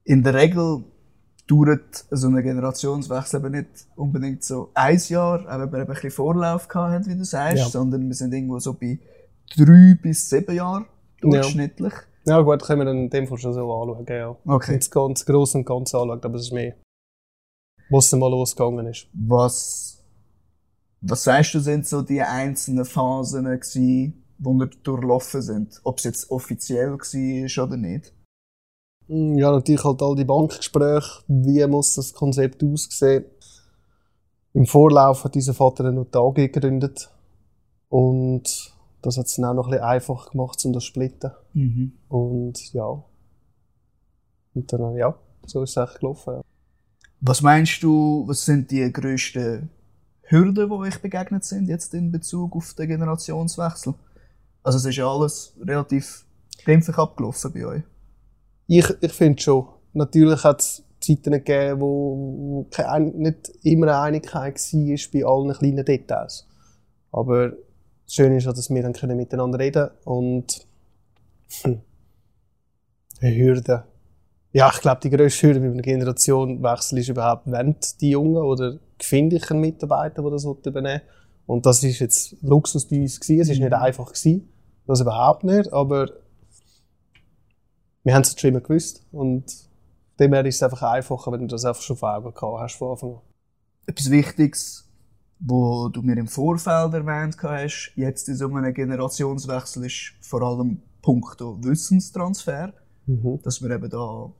In 0.03 0.23
der 0.23 0.33
Regel 0.33 0.83
dauert 1.47 2.05
so 2.09 2.27
ein 2.27 2.41
Generationswechsel 2.41 3.39
eben 3.39 3.51
nicht 3.51 3.87
unbedingt 3.95 4.43
so 4.43 4.71
ein 4.73 4.99
Jahr, 5.07 5.41
auch 5.41 5.59
wenn 5.59 5.71
wir 5.71 5.79
eben 5.79 5.89
ein 5.89 5.93
bisschen 5.93 6.11
Vorlauf 6.11 6.67
hatten, 6.73 7.05
wie 7.05 7.15
du 7.15 7.23
sagst, 7.23 7.57
ja. 7.57 7.65
sondern 7.65 8.07
wir 8.07 8.15
sind 8.15 8.33
irgendwo 8.33 8.59
so 8.59 8.73
bei 8.73 8.99
drei 9.55 9.97
bis 10.01 10.29
sieben 10.29 10.55
Jahren 10.55 10.85
durchschnittlich. 11.21 11.93
Ja, 12.25 12.37
ja 12.37 12.41
gut, 12.41 12.63
können 12.63 12.81
wir 12.81 12.85
dann 12.85 12.97
in 12.97 13.09
dem 13.09 13.27
Fall 13.27 13.37
schon 13.37 13.53
so 13.53 13.73
anschauen, 13.73 14.05
ja. 14.09 14.35
Okay. 14.45 14.77
Das 14.77 14.91
ganz 14.91 15.25
groß 15.25 15.55
und 15.55 15.65
ganz 15.65 15.95
anschauen, 15.95 16.21
aber 16.21 16.35
es 16.35 16.43
ist 16.43 16.53
mehr, 16.53 16.75
was 17.89 18.11
mal 18.11 18.29
losgegangen 18.29 18.87
ist. 18.87 19.07
Was 19.13 20.02
was 21.05 21.23
sagst 21.23 21.53
du, 21.53 21.59
sind 21.59 21.85
so 21.85 22.01
die 22.01 22.21
einzelnen 22.21 22.85
Phasen 22.85 23.43
gewesen, 23.43 24.23
die 24.37 24.45
wir 24.45 24.67
durchlaufen 24.83 25.41
sind? 25.41 25.81
Ob 25.83 25.97
es 25.97 26.05
jetzt 26.05 26.31
offiziell 26.31 26.91
war 26.91 27.65
oder 27.65 27.77
nicht? 27.77 28.13
Hm, 29.07 29.37
ja, 29.37 29.51
natürlich 29.51 29.83
halt 29.83 30.01
all 30.01 30.15
die 30.15 30.23
Bankgespräche. 30.23 31.23
Wie 31.27 31.65
muss 31.67 31.95
das 31.95 32.13
Konzept 32.13 32.63
aussehen? 32.63 33.25
Im 34.53 34.65
Vorlauf 34.65 35.25
hat 35.25 35.35
unser 35.35 35.53
Vater 35.53 35.83
eine 35.83 35.93
Notar 35.93 36.31
gegründet. 36.33 37.09
Und 37.89 38.73
das 39.01 39.17
hat 39.17 39.25
es 39.25 39.35
dann 39.35 39.45
auch 39.45 39.53
noch 39.55 39.67
ein 39.67 39.71
bisschen 39.71 39.85
einfach 39.85 40.31
gemacht, 40.31 40.63
um 40.63 40.71
das 40.71 40.83
zu 40.83 40.87
splitten. 40.87 41.31
Mhm. 41.53 41.93
Und 42.07 42.73
ja. 42.73 43.03
Und 44.53 44.71
dann, 44.71 44.95
ja, 44.95 45.15
so 45.45 45.63
ist 45.63 45.71
es 45.71 45.77
eigentlich 45.77 45.99
gelaufen. 45.99 46.33
Ja. 46.35 46.41
Was 47.19 47.41
meinst 47.41 47.83
du, 47.83 48.23
was 48.25 48.45
sind 48.45 48.71
die 48.71 48.91
grössten 48.91 49.69
Hürden, 50.23 50.69
die 50.69 50.75
euch 50.75 51.01
begegnet 51.01 51.43
sind, 51.43 51.67
jetzt 51.67 51.93
in 51.93 52.11
Bezug 52.11 52.55
auf 52.55 52.73
den 52.73 52.87
Generationswechsel? 52.87 53.93
Also 54.63 54.77
es 54.77 54.85
ist 54.85 54.95
ja 54.95 55.07
alles 55.07 55.53
relativ 55.59 56.25
glimpflich 56.63 56.97
abgelaufen 56.97 57.51
bei 57.53 57.65
euch. 57.65 57.83
Ich, 58.67 58.89
ich 59.01 59.11
finde 59.11 59.41
schon. 59.41 59.67
Natürlich 59.93 60.43
hat 60.43 60.61
es 60.61 60.83
Zeiten 60.99 61.33
gegeben, 61.33 61.81
wo, 61.81 62.65
wo 62.67 62.99
nicht 62.99 63.51
immer 63.63 63.87
eine 63.87 63.99
Einigkeit 63.99 64.55
war 64.55 64.97
bei 65.13 65.25
allen 65.25 65.53
kleinen 65.53 65.85
Details. 65.85 66.47
Aber 67.11 67.49
das 67.49 68.13
Schöne 68.15 68.37
ist, 68.37 68.47
dass 68.47 68.69
wir 68.69 68.81
dann 68.81 69.17
miteinander 69.17 69.59
reden 69.59 69.89
und 70.05 70.65
hm, 71.61 71.81
eine 73.21 73.35
Hürde. 73.35 73.83
Ja, 74.53 74.71
ich 74.73 74.81
glaube, 74.81 75.01
die 75.01 75.09
grösste 75.09 75.47
Hürde 75.47 75.59
bei 75.59 75.65
einem 75.65 75.81
Generationenwechsel 75.81 76.99
ist 76.99 77.09
überhaupt, 77.09 77.43
wenn 77.45 77.75
die 77.99 78.11
Jungen 78.11 78.37
oder 78.37 78.79
finde 78.99 79.37
ich 79.37 79.49
einen 79.51 79.61
Mitarbeiter, 79.61 80.21
der 80.21 80.31
das 80.31 80.45
übernehmen 80.45 81.01
will. 81.01 81.01
Und 81.45 81.65
das 81.65 81.83
ist 81.83 81.99
jetzt 81.99 82.37
Luxus 82.41 82.87
bei 82.87 83.01
uns 83.01 83.19
gewesen. 83.19 83.41
Es 83.41 83.49
ist 83.49 83.59
nicht 83.59 83.69
mhm. 83.69 83.75
einfach 83.75 84.07
gewesen. 84.07 84.49
Das 84.87 85.01
überhaupt 85.01 85.43
nicht. 85.43 85.71
Aber 85.73 86.09
wir 88.03 88.13
haben 88.13 88.21
es 88.21 88.39
schon 88.39 88.49
immer 88.51 88.61
gewusst. 88.61 89.05
Und 89.11 89.45
dem 90.19 90.33
her 90.33 90.45
ist 90.45 90.55
es 90.55 90.63
einfach 90.63 90.83
einfacher, 90.83 91.31
wenn 91.31 91.41
du 91.41 91.47
das 91.47 91.65
einfach 91.65 91.81
schon 91.81 91.97
vor 91.97 92.15
Augen 92.15 92.33
gehabt 92.33 92.61
hast 92.61 92.75
von 92.75 92.91
Anfang 92.91 93.09
an. 93.15 93.21
Etwas 93.87 94.09
Wichtiges, 94.09 94.89
wo 95.39 95.89
du 95.89 96.01
mir 96.01 96.17
im 96.17 96.27
Vorfeld 96.27 96.93
erwähnt 96.93 97.35
hast, 97.41 97.91
jetzt 97.95 98.29
in 98.29 98.35
so 98.35 98.47
einem 98.47 98.73
Generationswechsel 98.73 99.85
ist 99.85 100.13
vor 100.21 100.41
allem 100.41 100.81
punkto 101.01 101.61
Wissenstransfer. 101.63 102.73
Mhm. 103.05 103.41
Dass 103.43 103.61
wir 103.61 103.71
eben 103.71 103.89
da, 103.89 104.31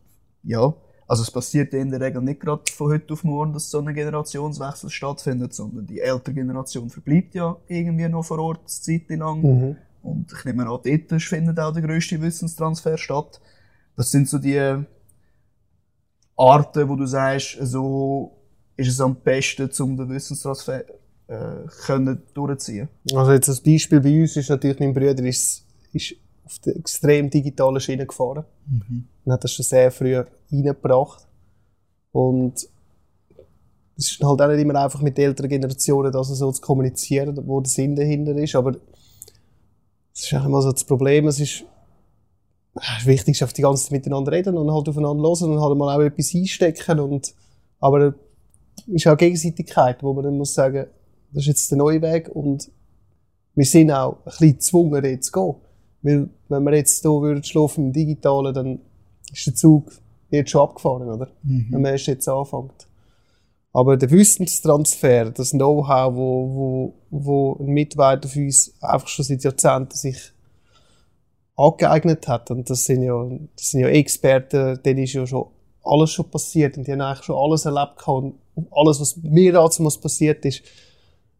ja, 0.43 0.73
also 1.07 1.23
es 1.23 1.31
passiert 1.31 1.73
in 1.73 1.89
der 1.89 1.99
Regel 1.99 2.21
nicht 2.21 2.39
gerade 2.39 2.63
von 2.71 2.91
heute 2.91 3.13
auf 3.13 3.23
morgen, 3.23 3.53
dass 3.53 3.69
so 3.69 3.79
ein 3.79 3.93
Generationswechsel 3.93 4.89
stattfindet, 4.89 5.53
sondern 5.53 5.85
die 5.85 5.99
ältere 5.99 6.35
Generation 6.35 6.89
verbleibt 6.89 7.35
ja 7.35 7.57
irgendwie 7.67 8.07
noch 8.07 8.23
vor 8.23 8.39
Ort 8.39 8.59
eine 8.59 8.67
Zeit 8.67 9.09
lang. 9.09 9.41
Mhm. 9.41 9.75
Und 10.01 10.31
ich 10.31 10.45
nehme 10.45 10.63
an, 10.63 10.79
dort 10.83 11.21
findet 11.21 11.59
auch 11.59 11.73
der 11.73 11.81
grösste 11.81 12.21
Wissenstransfer 12.21 12.97
statt. 12.97 13.41
Das 13.95 14.11
sind 14.11 14.27
so 14.27 14.37
die 14.37 14.85
Arten, 16.35 16.89
wo 16.89 16.95
du 16.95 17.05
sagst, 17.05 17.57
so 17.61 18.37
ist 18.75 18.89
es 18.89 18.99
am 18.99 19.15
besten, 19.15 19.69
um 19.79 19.97
den 19.97 20.09
Wissenstransfer 20.09 20.83
äh, 21.27 21.67
können 21.85 22.21
durchziehen. 22.33 22.89
Also 23.13 23.31
jetzt 23.31 23.49
als 23.49 23.61
Beispiel 23.61 24.01
bei 24.01 24.21
uns 24.21 24.35
ist 24.35 24.49
natürlich 24.49 24.79
mein 24.79 24.93
Bruder 24.93 25.23
ist, 25.23 25.65
ist 25.93 26.15
auf 26.45 26.59
der 26.59 26.75
extrem 26.75 27.29
digitalen 27.29 27.79
Schiene 27.79 28.05
gefahren. 28.05 28.45
Mhm. 28.67 29.07
Und 29.25 29.31
hat 29.31 29.43
das 29.43 29.53
schon 29.53 29.63
sehr 29.63 29.91
früh 29.91 30.21
reingebracht. 30.51 31.27
Und 32.11 32.67
es 33.97 34.11
ist 34.11 34.23
halt 34.23 34.41
auch 34.41 34.47
nicht 34.47 34.59
immer 34.59 34.75
einfach 34.75 35.01
mit 35.01 35.17
den 35.17 35.25
älteren 35.25 35.49
Generationen 35.49 36.11
das 36.11 36.27
so 36.27 36.51
zu 36.51 36.61
kommunizieren, 36.61 37.37
wo 37.45 37.61
der 37.61 37.69
Sinn 37.69 37.95
dahinter 37.95 38.35
ist. 38.35 38.55
Aber 38.55 38.75
es 40.13 40.23
ist 40.23 40.33
auch 40.33 40.45
immer 40.45 40.61
so 40.61 40.71
das 40.71 40.83
Problem, 40.83 41.27
es 41.27 41.39
ist, 41.39 41.63
es 42.75 43.05
wichtig, 43.05 43.43
auf 43.43 43.53
die 43.53 43.61
ganze 43.61 43.83
Zeit 43.83 43.91
miteinander 43.91 44.31
reden 44.31 44.57
und 44.57 44.71
halt 44.71 44.89
aufeinander 44.89 45.23
hören 45.23 45.51
und 45.51 45.61
halt 45.61 45.77
mal 45.77 45.95
auch 45.95 46.01
etwas 46.01 46.33
einstecken. 46.33 46.99
Und, 46.99 47.33
aber 47.79 48.15
es 48.87 48.93
ist 48.93 49.07
auch 49.07 49.17
Gegenseitigkeit, 49.17 50.01
wo 50.01 50.13
man 50.13 50.23
dann 50.23 50.37
muss 50.37 50.53
sagen, 50.53 50.87
das 51.31 51.43
ist 51.43 51.47
jetzt 51.47 51.71
der 51.71 51.77
neue 51.77 52.01
Weg 52.01 52.29
und 52.29 52.69
wir 53.55 53.65
sind 53.65 53.91
auch 53.91 54.17
ein 54.17 54.23
bisschen 54.25 54.53
gezwungen, 54.53 55.03
dort 55.03 55.23
zu 55.23 55.31
gehen. 55.31 55.55
Weil, 56.03 56.29
wenn 56.49 56.63
wir 56.63 56.75
jetzt 56.75 57.01
hier 57.01 57.11
würden 57.11 57.43
schlafen 57.43 57.87
im 57.87 57.93
Digitalen, 57.93 58.53
dann 58.53 58.79
ist 59.31 59.47
der 59.47 59.55
Zug 59.55 59.91
jetzt 60.29 60.51
schon 60.51 60.61
abgefahren, 60.61 61.09
oder? 61.09 61.29
Mhm. 61.43 61.67
Wenn 61.71 61.81
man 61.81 61.91
erst 61.93 62.07
jetzt 62.07 62.27
anfängt. 62.27 62.87
Aber 63.71 63.97
der 63.97 64.11
Wissenstransfer, 64.11 65.31
das 65.31 65.51
Know-how, 65.51 66.13
wo, 66.13 66.55
wo, 66.55 66.93
wo 67.09 67.57
ein 67.59 67.67
Mitarbeiter 67.67 68.27
für 68.27 68.41
uns 68.41 68.71
einfach 68.81 69.07
schon 69.07 69.25
seit 69.25 69.43
Jahrzehnten 69.43 69.95
sich 69.95 70.31
angeeignet 71.55 72.27
hat, 72.27 72.51
und 72.51 72.69
das 72.69 72.85
sind 72.85 73.01
ja, 73.01 73.27
das 73.55 73.69
sind 73.69 73.81
ja 73.81 73.87
Experten, 73.87 74.79
denen 74.83 75.03
ist 75.03 75.13
ja 75.13 75.25
schon 75.25 75.47
alles 75.83 76.11
schon 76.11 76.29
passiert, 76.29 76.77
und 76.77 76.85
die 76.85 76.91
haben 76.91 77.01
eigentlich 77.01 77.25
schon 77.25 77.35
alles 77.35 77.65
erlebt 77.65 77.97
gehabt, 77.97 78.33
und 78.55 78.67
alles, 78.71 78.99
was 78.99 79.17
mir 79.17 79.53
dazu 79.53 79.83
passiert 79.99 80.45
ist, 80.45 80.61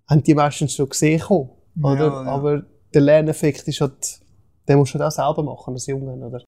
haben 0.08 0.24
die 0.24 0.34
meistens 0.34 0.74
schon 0.74 0.90
gesehen, 0.90 1.22
oder? 1.30 1.54
Ja, 1.78 1.96
ja. 1.96 2.32
Aber 2.32 2.64
der 2.94 3.02
Lerneffekt 3.02 3.68
ist 3.68 3.82
halt 3.82 4.23
den 4.68 4.78
musst 4.78 4.94
du 4.94 4.98
das 4.98 5.16
selber 5.16 5.44
machen, 5.44 5.74
als 5.74 5.88
Junge, 5.88 6.14
oder? 6.14 6.44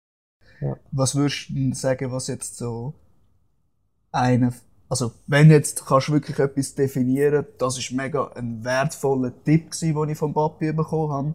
Ja. 0.62 0.76
Was 0.92 1.16
würdest 1.16 1.50
du 1.50 1.74
sagen, 1.74 2.12
was 2.12 2.28
jetzt 2.28 2.58
so 2.58 2.94
eine, 4.12 4.54
also 4.90 5.12
wenn 5.28 5.50
jetzt 5.50 5.86
kannst 5.86 6.10
du 6.10 6.14
wirklich 6.14 6.38
etwas 6.40 6.76
definieren, 6.76 7.46
das 7.58 7.78
ist 7.78 7.92
mega 7.92 8.28
ein 8.36 8.64
wertvoller 8.64 9.32
Tipp 9.44 9.72
gewesen, 9.72 9.96
den 9.96 10.10
ich 10.10 10.18
vom 10.18 10.34
Papi 10.34 10.72
bekommen 10.74 11.12
habe. 11.12 11.34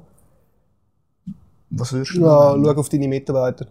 Was 1.70 1.92
würdest 1.92 2.14
du 2.14 2.20
Ja, 2.20 2.56
schau 2.56 2.80
auf 2.80 2.88
deine 2.88 3.08
Mitarbeiter. 3.08 3.66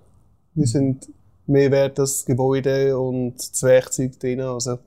Die 0.55 0.65
sind 0.65 1.09
mehr 1.47 1.71
wert 1.71 2.00
als 2.00 2.25
Gebäude 2.25 2.97
und 2.97 3.35
das 3.35 3.63
Werkzeug 3.63 4.19
drin, 4.19 4.41
also 4.41 4.79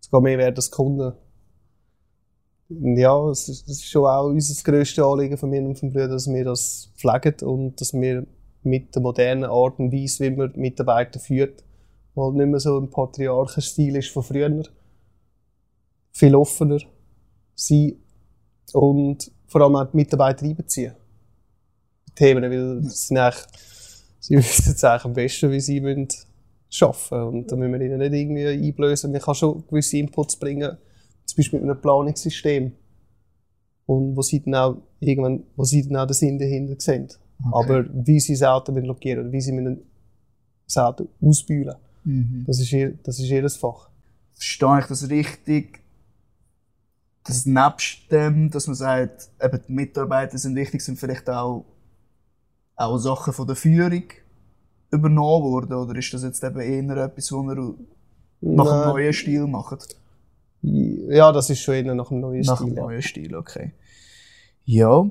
es 0.00 0.10
geht 0.10 0.22
mehr 0.22 0.38
wert 0.38 0.56
als 0.56 0.70
Kunden 0.70 1.12
ja, 2.68 3.30
es 3.30 3.48
ist, 3.48 3.86
schon 3.86 4.04
auch 4.04 4.26
unser 4.26 4.62
grösstes 4.62 5.02
Anliegen 5.02 5.38
von 5.38 5.50
mir 5.50 5.62
und 5.62 5.78
von 5.78 5.90
Brüdern, 5.90 6.10
dass 6.10 6.28
wir 6.28 6.44
das 6.44 6.90
pflegen 6.96 7.34
und 7.48 7.80
dass 7.80 7.94
wir 7.94 8.26
mit 8.62 8.94
der 8.94 9.02
modernen 9.02 9.44
Art 9.44 9.78
und 9.78 9.92
Weise, 9.92 10.24
wie 10.24 10.30
man 10.30 10.52
Mitarbeiter 10.54 11.18
führt, 11.18 11.64
weil 12.14 12.32
nicht 12.32 12.46
mehr 12.48 12.60
so 12.60 12.78
ein 12.78 12.90
Patriarchenstil 12.90 13.96
ist 13.96 14.10
von 14.10 14.22
früher, 14.22 14.62
viel 16.12 16.34
offener 16.34 16.78
sein 17.54 17.96
und 18.72 19.30
vor 19.46 19.62
allem 19.62 19.76
auch 19.76 19.90
die 19.90 19.96
Mitarbeiter 19.96 20.44
einbeziehen. 20.44 20.94
Die 22.08 22.14
Themen, 22.14 22.42
weil 22.42 22.82
sie, 22.82 23.16
sie 24.20 24.36
wissen 24.36 24.74
es 24.74 24.84
eigentlich 24.84 25.04
am 25.04 25.12
besten, 25.14 25.50
wie 25.50 25.60
sie 25.60 25.80
arbeiten 25.80 26.06
müssen. 26.06 27.22
Und 27.22 27.50
da 27.50 27.56
müssen 27.56 27.72
wir 27.72 27.80
ihnen 27.80 27.98
nicht 27.98 28.12
irgendwie 28.12 28.46
einblößen. 28.46 29.10
Man 29.10 29.22
kann 29.22 29.34
schon 29.34 29.64
gewisse 29.68 29.96
Inputs 29.96 30.36
bringen, 30.36 30.76
zum 31.28 31.36
Beispiel 31.36 31.60
mit 31.60 31.70
einem 31.70 31.80
Planungssystem. 31.80 32.72
Und 33.86 34.16
wo 34.16 34.22
sie 34.22 34.42
dann 34.42 34.54
auch, 34.54 34.76
irgendwann, 35.00 35.44
wo 35.56 35.64
sie 35.64 35.86
dann 35.86 35.96
auch 35.96 36.06
den 36.06 36.14
Sinn 36.14 36.38
dahinter 36.38 36.74
sehen. 36.78 37.08
Okay. 37.50 37.52
Aber 37.52 37.88
wie 37.92 38.20
sie 38.20 38.34
das 38.34 38.42
Auto 38.42 38.72
blockieren 38.72 39.20
oder 39.20 39.32
wie 39.32 39.40
sie 39.40 39.78
das 40.66 40.76
Auto 40.76 41.08
ausbühlen, 41.22 41.76
mhm. 42.04 42.44
das, 42.46 42.60
ist 42.60 42.72
ihr, 42.72 42.98
das 43.02 43.18
ist 43.18 43.30
ihr 43.30 43.48
Fach. 43.48 43.88
Verstehe 44.34 44.80
ich 44.80 44.86
das 44.86 45.08
richtig? 45.08 45.80
Dass 47.24 47.46
nebst 47.46 48.10
dem, 48.10 48.50
dass 48.50 48.66
man 48.66 48.76
sagt, 48.76 49.30
eben 49.42 49.60
die 49.66 49.72
Mitarbeiter 49.72 50.36
sind 50.38 50.56
wichtig, 50.56 50.82
sind 50.82 50.98
vielleicht 50.98 51.28
auch 51.30 51.64
auch 52.78 52.96
Sachen 52.98 53.32
von 53.32 53.46
der 53.46 53.56
Führung 53.56 54.04
übernommen 54.90 55.44
worden? 55.44 55.74
Oder 55.74 55.98
ist 55.98 56.14
das 56.14 56.22
jetzt 56.22 56.42
eben 56.42 56.60
eher 56.60 56.96
etwas, 56.96 57.32
was 57.32 57.56
ihr 57.56 57.74
nach 58.40 58.72
einem 58.72 58.88
neuen 58.88 59.12
Stil 59.12 59.46
macht? 59.46 59.96
Ja, 60.62 61.32
das 61.32 61.50
ist 61.50 61.60
schon 61.60 61.74
eher 61.74 61.94
nach 61.94 62.10
einem 62.10 62.20
neuen 62.20 62.40
nach 62.42 62.56
Stil. 62.56 62.66
Nach 62.68 62.76
einem 62.76 62.84
neuen 62.84 63.02
Stil, 63.02 63.34
okay. 63.36 63.72
Ja. 64.64 65.10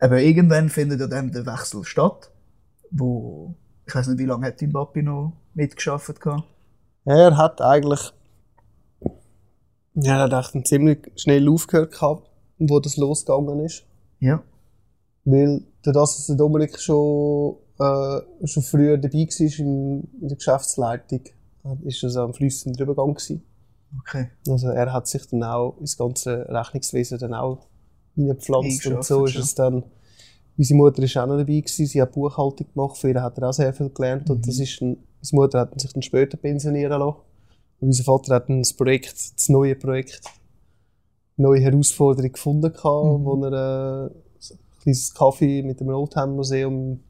Aber 0.00 0.20
irgendwann 0.20 0.68
findet 0.68 1.00
ja 1.00 1.06
dann 1.06 1.32
der 1.32 1.46
Wechsel 1.46 1.84
statt, 1.84 2.30
wo 2.90 3.54
ich 3.86 3.94
weiß 3.94 4.08
nicht, 4.08 4.18
wie 4.18 4.24
lange 4.24 4.46
hat 4.46 4.60
Mbappé 4.60 5.02
noch 5.02 5.34
mitgeschafft 5.54 6.20
gehabt? 6.20 6.44
Er 7.04 7.36
hat 7.36 7.60
eigentlich 7.60 8.12
ja, 9.94 10.26
er 10.26 10.36
hat 10.36 10.66
ziemlich 10.66 11.10
schnell 11.16 11.48
aufgehört 11.48 11.92
gehabt, 11.92 12.28
wo 12.58 12.80
das 12.80 12.96
losgegangen 12.96 13.64
ist. 13.64 13.84
Ja. 14.18 14.42
Weil 15.24 15.62
dadurch, 15.82 16.16
dass 16.16 16.26
der 16.26 16.36
Dominik 16.36 16.78
schon, 16.80 17.56
äh, 17.78 18.46
schon 18.46 18.62
früher 18.62 18.98
dabei 18.98 19.18
war 19.18 19.58
in, 19.58 20.08
in 20.20 20.28
der 20.28 20.36
Geschäftsleitung, 20.36 21.20
ist 21.84 22.02
er 22.02 22.10
so 22.10 22.20
am 22.20 22.34
fließenden 22.34 22.82
Übergang 22.82 23.14
gewesen. 23.14 23.42
Okay. 24.00 24.28
Also 24.48 24.68
er 24.68 24.92
hat 24.92 25.06
sich 25.06 25.26
dann 25.26 25.42
auch 25.44 25.76
ins 25.78 25.96
ganze 25.96 26.46
Rechnungswesen 26.48 27.18
dann 27.18 27.34
auch 27.34 27.66
hineingepflanzt 28.14 28.86
und 28.86 29.04
so 29.04 29.24
ist 29.24 29.36
es 29.36 29.54
dann. 29.54 29.84
Unsere 30.56 30.76
Mutter 30.76 31.02
ist 31.02 31.16
auch 31.16 31.26
noch 31.26 31.36
dabei 31.36 31.60
gewesen, 31.60 31.86
sie 31.86 32.00
hat 32.00 32.12
Buchhaltung 32.12 32.66
gemacht, 32.72 32.96
für 32.96 33.10
ihn 33.10 33.20
hat 33.20 33.38
er 33.38 33.48
auch 33.48 33.52
sehr 33.52 33.72
viel 33.72 33.90
gelernt 33.90 34.28
mhm. 34.28 34.36
und 34.36 34.46
das 34.46 34.58
ist 34.58 34.80
dann, 34.80 34.96
unsere 35.20 35.36
Mutter 35.36 35.60
hat 35.60 35.80
sich 35.80 35.92
dann 35.92 36.02
später 36.02 36.36
pensionieren 36.36 37.00
lassen. 37.00 37.18
Und 37.80 37.88
unser 37.88 38.04
Vater 38.04 38.36
hat 38.36 38.48
ein 38.48 38.62
Projekt, 38.76 39.16
das 39.36 39.48
neue 39.48 39.74
Projekt, 39.74 40.22
eine 41.36 41.48
neue 41.48 41.60
Herausforderung 41.60 42.32
gefunden 42.32 42.72
gehabt, 42.72 43.20
mhm. 43.20 43.24
wo 43.24 43.44
er 43.44 43.52
äh, 43.52 44.10
ein 44.10 44.58
kleines 44.80 45.12
Kaffee 45.12 45.62
mit 45.62 45.80
dem 45.80 45.88
Oldtimer 45.88 46.26
Museum 46.28 47.00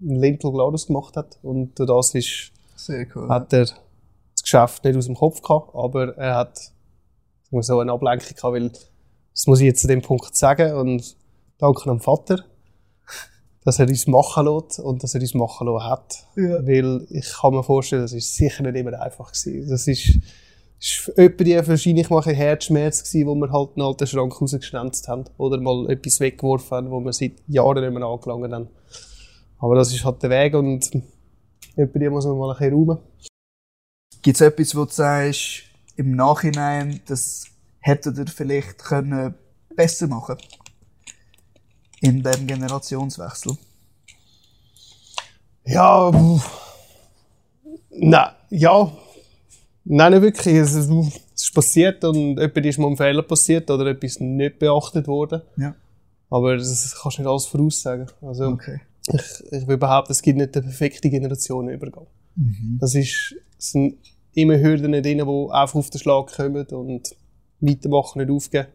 in 0.00 0.16
Lintel 0.16 0.52
Gladus 0.52 0.86
gemacht 0.86 1.16
hat 1.16 1.38
und 1.42 1.78
durch 1.78 1.88
das 1.88 2.14
ist, 2.14 2.52
cool, 3.14 3.28
hat 3.28 3.52
er 3.52 3.60
das 3.60 3.74
Geschäft 4.50 4.84
nicht 4.84 4.96
aus 4.96 5.06
dem 5.06 5.14
Kopf 5.14 5.42
gehabt, 5.42 5.74
aber 5.74 6.16
er 6.16 6.34
hat 6.34 6.58
so 7.52 7.78
eine 7.78 7.92
Ablenkung 7.92 8.34
gehabt, 8.34 8.54
weil 8.54 8.70
das 9.32 9.46
muss 9.46 9.60
ich 9.60 9.66
jetzt 9.66 9.82
zu 9.82 9.88
dem 9.88 10.02
Punkt 10.02 10.34
sagen 10.34 10.74
und 10.74 11.16
danke 11.58 11.88
am 11.88 12.00
Vater, 12.00 12.44
dass 13.64 13.78
er 13.78 13.88
uns 13.88 14.06
machen 14.06 14.46
lässt 14.46 14.80
und 14.80 15.02
dass 15.02 15.14
er 15.14 15.20
uns 15.20 15.34
machen 15.34 15.68
lassen 15.68 15.88
hat. 15.88 16.26
Ja. 16.36 16.66
Weil 16.66 17.06
ich 17.10 17.32
kann 17.32 17.54
mir 17.54 17.62
vorstellen, 17.62 18.02
das 18.02 18.12
ist 18.12 18.34
sicher 18.34 18.62
nicht 18.64 18.76
immer 18.76 19.00
einfach 19.00 19.32
gewesen. 19.32 19.68
Das 19.68 19.86
ist, 19.86 20.18
ist 20.80 21.08
etwa 21.16 21.44
die 21.44 21.68
wahrscheinlich 21.68 22.10
mal 22.10 22.22
ein 22.22 22.34
Herzschmerz 22.34 23.04
gewesen, 23.04 23.28
wo 23.28 23.34
wir 23.36 23.52
halt 23.52 23.76
einen 23.76 23.86
alten 23.86 24.06
Schrank 24.06 24.40
rausgeschnänzt 24.40 25.06
haben 25.06 25.24
oder 25.38 25.60
mal 25.60 25.88
etwas 25.90 26.18
weggeworfen 26.18 26.76
haben, 26.76 26.90
wo 26.90 27.00
wir 27.00 27.12
seit 27.12 27.34
Jahren 27.46 27.84
nicht 27.84 27.98
mehr 27.98 28.08
angelangt 28.08 28.52
haben. 28.52 28.68
Aber 29.58 29.76
das 29.76 29.92
ist 29.92 30.04
halt 30.04 30.22
der 30.22 30.30
Weg 30.30 30.54
und 30.54 30.90
etwa 31.76 31.98
die 31.98 32.08
muss 32.08 32.26
man 32.26 32.36
mal 32.36 32.50
ein 32.50 32.58
bisschen 32.58 32.74
räumen. 32.74 32.98
Gibt 34.22 34.36
es 34.36 34.40
etwas, 34.40 34.74
wo 34.74 34.84
du 34.84 34.92
sagst, 34.92 35.62
im 35.96 36.14
Nachhinein, 36.14 37.00
das 37.06 37.46
hättet 37.80 38.18
ihr 38.18 38.26
vielleicht 38.26 38.78
können 38.78 39.34
besser 39.74 40.06
machen 40.06 40.36
in 42.00 42.22
dem 42.22 42.46
Generationswechsel? 42.46 43.56
Ja, 45.64 46.10
nein, 47.90 48.30
ja, 48.50 48.92
nein, 49.84 50.12
nicht 50.12 50.22
wirklich. 50.22 50.54
Es 50.54 50.74
ist, 50.74 50.90
es 50.90 51.42
ist 51.42 51.54
passiert 51.54 52.04
und 52.04 52.38
etwas 52.38 52.64
ist 52.64 52.78
mal 52.78 52.88
ein 52.88 52.96
Fehler 52.96 53.22
passiert 53.22 53.70
oder 53.70 53.86
etwas 53.86 54.20
nicht 54.20 54.58
beachtet 54.58 55.06
worden. 55.06 55.42
Ja. 55.56 55.74
Aber 56.28 56.56
das 56.56 56.96
kannst 57.00 57.18
du 57.18 57.22
nicht 57.22 57.30
alles 57.30 57.46
voraussagen. 57.46 58.06
Also, 58.22 58.48
okay. 58.48 58.80
ich, 59.06 59.52
ich 59.52 59.66
will 59.66 59.76
behaupten, 59.76 60.12
es 60.12 60.22
gibt 60.22 60.38
nicht 60.38 60.54
den 60.54 60.62
perfekten 60.62 61.10
Generationenübergang. 61.10 62.06
Mhm. 62.36 62.78
Das 62.80 62.94
ist, 62.94 63.34
sind 63.58 63.98
immer 64.32 64.58
Hürden 64.58 64.92
drin, 64.92 65.02
die 65.02 65.52
einfach 65.52 65.74
auf 65.74 65.90
den 65.90 66.00
Schlag 66.00 66.34
kommen 66.34 66.66
und 66.66 67.16
weitermachen, 67.60 68.20
nicht 68.20 68.30
aufgeben. 68.30 68.68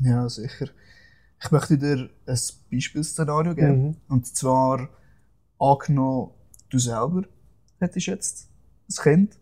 Ja, 0.00 0.28
sicher. 0.28 0.68
Ich 1.42 1.50
möchte 1.50 1.78
dir 1.78 2.10
ein 2.26 2.38
Beispielszenario 2.70 3.54
geben. 3.54 3.88
Mhm. 3.88 3.96
Und 4.08 4.26
zwar, 4.26 4.88
angenommen, 5.58 6.30
du 6.70 6.78
selber 6.78 7.22
hättest 7.78 8.06
jetzt 8.06 8.48
ein 8.88 9.02
Kind, 9.02 9.38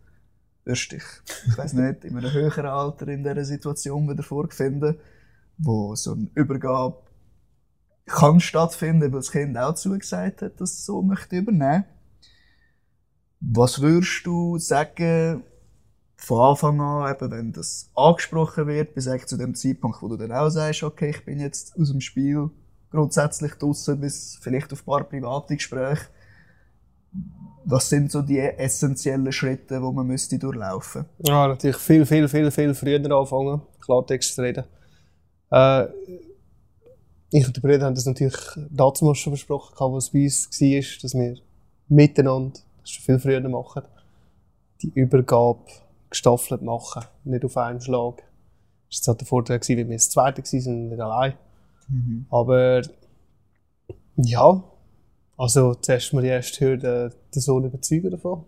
wirst 0.65 0.91
dich, 0.91 1.03
ich 1.47 1.57
weiß 1.57 1.73
nicht, 1.73 2.05
in 2.05 2.17
einem 2.17 2.31
höheren 2.31 2.65
Alter 2.65 3.07
in 3.07 3.23
dieser 3.23 3.45
Situation 3.45 4.09
wieder 4.09 4.23
vorfinden, 4.23 4.97
wo 5.57 5.95
so 5.95 6.13
eine 6.13 6.29
Übergabe 6.35 7.03
kann 8.05 8.39
stattfinden, 8.39 9.11
weil 9.11 9.19
das 9.19 9.31
Kind 9.31 9.57
auch 9.57 9.73
zugesagt 9.73 10.41
hat, 10.41 10.59
dass 10.59 10.73
es 10.73 10.85
so 10.85 11.01
möchte 11.01 11.37
übernehmen. 11.37 11.85
Was 13.51 13.81
würdest 13.81 14.25
du 14.25 14.57
sagen, 14.57 15.43
von 16.17 16.41
Anfang 16.41 16.81
an, 16.81 17.13
eben, 17.13 17.31
wenn 17.31 17.53
das 17.53 17.89
angesprochen 17.93 18.67
wird, 18.67 18.95
bis 18.95 19.09
zu 19.25 19.37
dem 19.37 19.53
Zeitpunkt, 19.53 20.01
wo 20.01 20.07
du 20.07 20.17
dann 20.17 20.31
auch 20.31 20.49
sagst, 20.49 20.83
okay, 20.83 21.11
ich 21.11 21.23
bin 21.23 21.39
jetzt 21.39 21.77
aus 21.79 21.91
dem 21.91 22.01
Spiel 22.01 22.49
grundsätzlich 22.89 23.53
draussen, 23.53 23.99
bis 23.99 24.39
vielleicht 24.41 24.71
auf 24.73 24.81
ein 24.81 24.85
paar 24.85 25.03
private 25.03 25.55
Gespräche. 25.55 26.07
Was 27.65 27.89
sind 27.89 28.11
so 28.11 28.21
die 28.21 28.39
essentiellen 28.39 29.31
Schritte, 29.31 29.75
die 29.75 29.93
man 29.93 30.07
müsste 30.07 30.37
durchlaufen 30.39 31.05
müsste? 31.17 31.31
Ja, 31.31 31.47
natürlich 31.47 31.77
viel, 31.77 32.05
viel, 32.05 32.27
viel, 32.27 32.51
viel 32.51 32.73
früher 32.73 33.11
anfangen, 33.11 33.61
Klartext 33.81 34.35
zu 34.35 34.41
reden. 34.41 34.65
Äh, 35.51 35.85
ich 37.31 37.45
und 37.45 37.55
der 37.55 37.61
Bruder 37.61 37.85
haben 37.85 37.95
das 37.95 38.05
natürlich 38.05 38.37
damals 38.69 39.17
schon 39.17 39.33
besprochen, 39.33 39.75
was 39.93 40.09
bei 40.09 40.23
uns 40.23 40.49
war, 40.49 41.01
dass 41.01 41.13
wir 41.13 41.37
miteinander, 41.87 42.59
das 42.85 42.91
schon 42.91 43.03
viel 43.03 43.19
früher 43.19 43.49
machen, 43.49 43.83
die 44.81 44.91
Übergabe 44.93 45.59
gestaffelt 46.09 46.61
machen, 46.61 47.03
nicht 47.23 47.43
auf 47.43 47.57
einen 47.57 47.81
Schlag. 47.81 48.23
Das 48.89 49.07
war 49.07 49.13
halt 49.13 49.21
der 49.21 49.27
Vorteil, 49.27 49.59
weil 49.59 49.77
wir 49.89 49.95
das 49.95 50.09
Zweite 50.09 50.43
waren, 50.43 50.89
nicht 50.89 51.01
allein. 51.01 51.33
Mhm. 51.87 52.25
Aber 52.29 52.81
ja, 54.15 54.63
also 55.37 55.73
zuerst 55.75 56.13
mal 56.13 56.21
die 56.21 56.29
erste 56.29 56.65
Hürde, 56.65 57.11
den 57.33 57.41
Sohn 57.41 57.65
überzeugen 57.65 58.11
davon. 58.11 58.45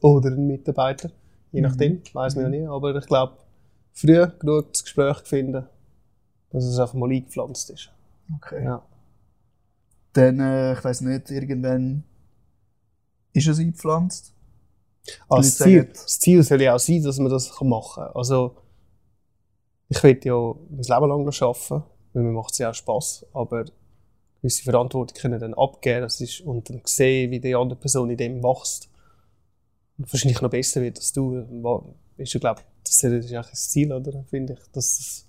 Oder 0.00 0.32
einen 0.32 0.46
Mitarbeiter, 0.46 1.10
je 1.52 1.60
mhm. 1.60 1.68
nachdem, 1.68 2.02
weiß 2.12 2.34
man 2.36 2.44
ja 2.44 2.50
nie. 2.50 2.66
Aber 2.66 2.94
ich 2.94 3.06
glaube, 3.06 3.36
früh 3.92 4.26
genug 4.38 4.72
das 4.72 4.82
Gespräch 4.82 5.18
finden, 5.18 5.66
dass 6.50 6.64
es 6.64 6.78
einfach 6.78 6.94
mal 6.94 7.10
eingepflanzt 7.10 7.70
ist. 7.70 7.90
Okay. 8.36 8.64
Ja. 8.64 8.82
Dann, 10.14 10.40
äh, 10.40 10.72
ich 10.72 10.84
weiß 10.84 11.02
nicht, 11.02 11.30
irgendwann 11.30 12.04
ist 13.34 13.46
es 13.46 13.58
eingepflanzt? 13.58 14.32
Also 15.28 15.48
das, 15.48 15.58
Ziel, 15.58 15.84
das 15.84 16.18
Ziel 16.18 16.42
soll 16.42 16.62
ja 16.62 16.74
auch 16.74 16.78
sein, 16.78 17.02
dass 17.02 17.18
man 17.18 17.30
das 17.30 17.52
machen 17.60 18.04
kann. 18.04 18.12
Also, 18.14 18.56
ich 19.90 20.02
will 20.02 20.18
ja 20.24 20.54
mein 20.70 20.82
Leben 20.82 21.08
lang 21.08 21.24
noch 21.24 21.42
arbeiten, 21.42 21.84
weil 22.14 22.22
mir 22.22 22.32
macht 22.32 22.52
es 22.52 22.58
ja 22.58 22.70
auch 22.70 22.74
Spass, 22.74 23.26
aber 23.34 23.66
gewisse 24.40 24.62
Verantwortung 24.62 25.16
können 25.16 25.40
dann 25.40 25.54
abgeben 25.54 26.02
das 26.02 26.20
ist, 26.20 26.40
und 26.40 26.70
dann 26.70 26.80
sehen, 26.84 27.30
wie 27.30 27.40
die 27.40 27.54
andere 27.54 27.78
Person 27.78 28.10
in 28.10 28.16
dem 28.16 28.42
wächst. 28.42 28.88
Und 29.98 30.12
wahrscheinlich 30.12 30.40
noch 30.40 30.50
besser 30.50 30.80
wird 30.80 30.98
als 30.98 31.12
du. 31.12 31.46
Ist 32.16 32.32
ja, 32.32 32.40
glaube 32.40 32.62
das 32.82 33.02
ist 33.02 33.04
eigentlich 33.04 33.30
das 33.30 33.70
Ziel, 33.70 33.92
oder? 33.92 34.24
Finde 34.24 34.54
ich, 34.54 34.72
dass 34.72 34.98
es 34.98 35.26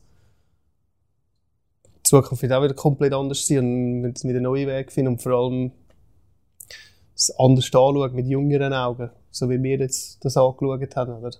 die 1.97 2.03
Zukunft 2.03 2.43
wird 2.43 2.53
auch 2.53 2.63
wieder 2.63 2.73
komplett 2.73 3.13
anders 3.13 3.47
sein 3.47 3.59
und 3.59 4.01
wir 4.01 4.09
müssen 4.09 4.29
wieder 4.29 4.39
neue 4.39 4.67
Wege 4.67 4.91
finden 4.91 5.13
und 5.13 5.21
vor 5.21 5.31
allem 5.31 5.71
das 7.15 7.31
anders 7.39 7.65
anschauen 7.65 8.13
mit 8.13 8.27
jüngeren 8.27 8.73
Augen 8.73 9.09
so 9.35 9.49
wie 9.49 9.61
wir 9.61 9.77
jetzt 9.77 10.23
das 10.23 10.37
angeschaut 10.37 10.95
haben. 10.95 11.13
Oder? 11.13 11.31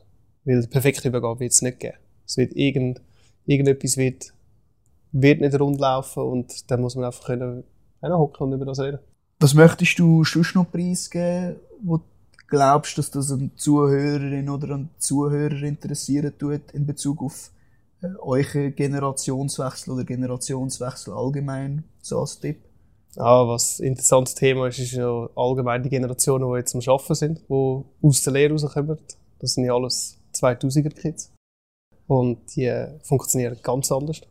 Weil 0.43 0.61
die 0.61 0.67
perfekte 0.67 1.07
Übergabe 1.07 1.39
wird 1.39 1.53
es 1.53 1.61
nicht 1.61 1.79
geben. 1.79 1.97
Es 2.25 2.37
wird 2.37 2.53
irgend, 2.53 3.01
irgendetwas 3.45 3.97
wird, 3.97 4.33
wird 5.11 5.41
nicht 5.41 5.59
rund 5.59 5.79
laufen 5.79 6.23
und 6.23 6.69
dann 6.69 6.81
muss 6.81 6.95
man 6.95 7.05
einfach 7.05 7.25
können, 7.25 7.63
hocken 8.03 8.47
und 8.47 8.53
über 8.53 8.65
das 8.65 8.79
reden. 8.79 8.99
Was 9.39 9.53
möchtest 9.53 9.97
du 9.97 10.23
sonst 10.23 10.55
noch 10.55 10.69
preisgeben, 10.69 11.55
wo 11.81 11.97
du 11.97 12.03
glaubst, 12.47 12.97
dass 12.97 13.11
das 13.11 13.31
eine 13.31 13.55
Zuhörerin 13.55 14.49
oder 14.49 14.75
einen 14.75 14.89
Zuhörer 14.97 15.63
interessieren 15.63 16.33
tut 16.37 16.71
in 16.73 16.85
Bezug 16.85 17.21
auf 17.21 17.51
äh, 18.01 18.07
euren 18.19 18.75
Generationswechsel 18.75 19.93
oder 19.93 20.03
Generationswechsel 20.03 21.13
allgemein, 21.13 21.85
so 22.01 22.19
als 22.19 22.39
Tipp? 22.39 22.64
Ja, 23.15 23.47
was 23.47 23.79
ein 23.79 23.87
interessantes 23.87 24.35
Thema 24.35 24.67
ist, 24.67 24.79
ist 24.79 24.91
ja 24.91 25.29
allgemein 25.35 25.81
die 25.83 25.89
Generationen, 25.89 26.51
die 26.51 26.57
jetzt 26.57 26.75
am 26.75 26.81
Arbeiten 26.85 27.15
sind, 27.15 27.41
die 27.49 27.83
aus 28.01 28.21
der 28.23 28.33
Lehre 28.33 28.51
rauskommen. 28.51 28.97
Das 29.39 29.53
sind 29.53 29.63
ja 29.65 29.73
alles 29.73 30.17
2000er-Kids. 30.33 31.31
Und 32.07 32.55
die 32.55 32.65
äh, 32.65 32.99
funktionieren 33.01 33.57
ganz 33.63 33.91
anders. 33.91 34.21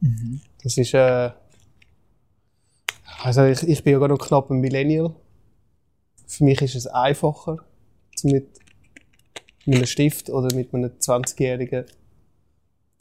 Mhm. 0.00 0.40
Das 0.62 0.76
ist, 0.76 0.94
äh, 0.94 1.30
also 3.22 3.44
ich, 3.44 3.62
ich 3.62 3.84
bin 3.84 3.92
ja 3.92 3.98
gerade 3.98 4.14
noch 4.14 4.26
knapp 4.26 4.50
ein 4.50 4.58
Millennial. 4.58 5.14
Für 6.26 6.44
mich 6.44 6.60
ist 6.60 6.74
es 6.74 6.86
einfacher, 6.86 7.58
mit, 8.24 8.48
mit 9.64 9.76
einem 9.76 9.86
Stift 9.86 10.28
oder 10.28 10.54
mit 10.54 10.74
einem 10.74 10.90
20-jährigen 10.90 11.86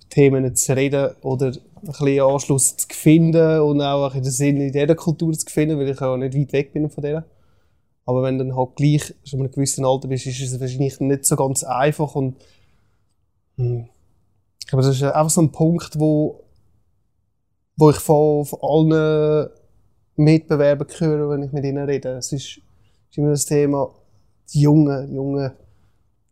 Themen 0.10 0.56
zu 0.56 0.76
reden 0.76 1.16
oder 1.22 1.54
ein 1.82 1.88
bisschen 1.88 2.22
Anschluss 2.22 2.78
zu 2.78 2.88
finden 2.92 3.60
und 3.62 3.82
auch 3.82 4.14
ein 4.14 4.24
den 4.24 4.32
Sinn 4.32 4.62
in 4.62 4.72
dieser 4.72 4.96
Kultur 4.96 5.34
zu 5.34 5.46
finden, 5.50 5.78
weil 5.78 5.90
ich 5.90 6.02
auch 6.02 6.18
nicht 6.18 6.36
weit 6.36 6.54
weg 6.54 6.74
bin 6.74 6.90
von 6.90 7.04
der. 7.04 7.26
Aber 8.06 8.24
wenn 8.24 8.38
du 8.38 8.46
dann 8.46 8.56
halt 8.56 8.76
gleich 8.76 9.14
schon 9.24 9.40
in 9.40 9.46
einem 9.46 9.54
gewissen 9.54 9.86
Alter 9.86 10.08
bist, 10.08 10.26
ist 10.26 10.42
es 10.42 10.60
wahrscheinlich 10.60 11.00
nicht 11.00 11.26
so 11.26 11.36
ganz 11.36 11.64
einfach 11.64 12.16
und 12.16 12.38
hm. 13.58 13.88
ich 14.60 14.68
glaube, 14.68 14.84
das 14.84 14.96
ist 14.96 15.04
einfach 15.04 15.30
so 15.30 15.42
ein 15.42 15.52
Punkt, 15.52 16.00
wo, 16.00 16.44
wo 17.78 17.90
ich 17.90 17.98
von, 17.98 18.46
von 18.46 18.60
allen 18.62 19.50
Mitbewerbern 20.16 20.88
höre, 20.98 21.30
wenn 21.30 21.44
ich 21.44 21.52
mit 21.52 21.64
ihnen 21.64 21.86
rede. 21.86 22.10
Es 22.18 22.32
ist, 22.32 22.60
ist 23.10 23.18
immer 23.18 23.30
das 23.30 23.46
Thema, 23.46 23.94
die 24.54 24.62
Jungen, 24.62 25.08
die 25.08 25.16
Jungen, 25.16 25.52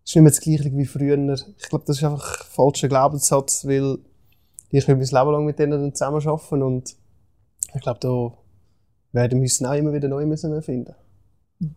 ist 0.03 0.15
nicht 0.15 0.23
mehr 0.23 0.31
das 0.31 0.41
Gleiche 0.41 0.75
wie 0.75 0.85
früher. 0.85 1.17
Ich 1.57 1.69
glaube, 1.69 1.85
das 1.85 1.97
ist 1.97 2.03
einfach 2.03 2.41
ein 2.41 2.47
falscher 2.49 2.87
Glaubenssatz, 2.87 3.65
weil 3.67 3.99
ich 4.71 4.87
will 4.87 4.95
mein 4.95 5.05
Leben 5.05 5.31
lang 5.31 5.45
mit 5.45 5.59
denen 5.59 5.93
zusammenarbeiten 5.93 6.63
und 6.63 6.95
ich 7.73 7.81
glaube, 7.81 7.99
da 7.99 8.33
werden 9.11 9.39
wir 9.39 9.43
uns 9.43 9.63
auch 9.63 9.73
immer 9.73 9.93
wieder 9.93 10.07
neu 10.07 10.25
müssen 10.25 10.53
erfinden 10.53 10.95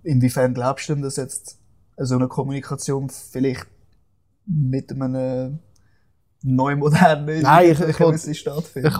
Inwiefern 0.05 0.55
glaubst 0.55 0.89
du 0.89 0.95
denn, 0.95 1.03
dass 1.03 1.17
jetzt 1.17 1.59
so 1.97 2.15
eine 2.15 2.29
Kommunikation 2.29 3.09
vielleicht 3.09 3.67
mit 4.47 4.93
einem 4.93 5.59
neuen 6.43 6.79
modernen 6.79 7.43
Nein, 7.43 7.73
ich, 7.73 7.81
ich, 7.81 8.01
ich? 8.01 8.29
Ich 8.29 8.47
will 8.47 8.91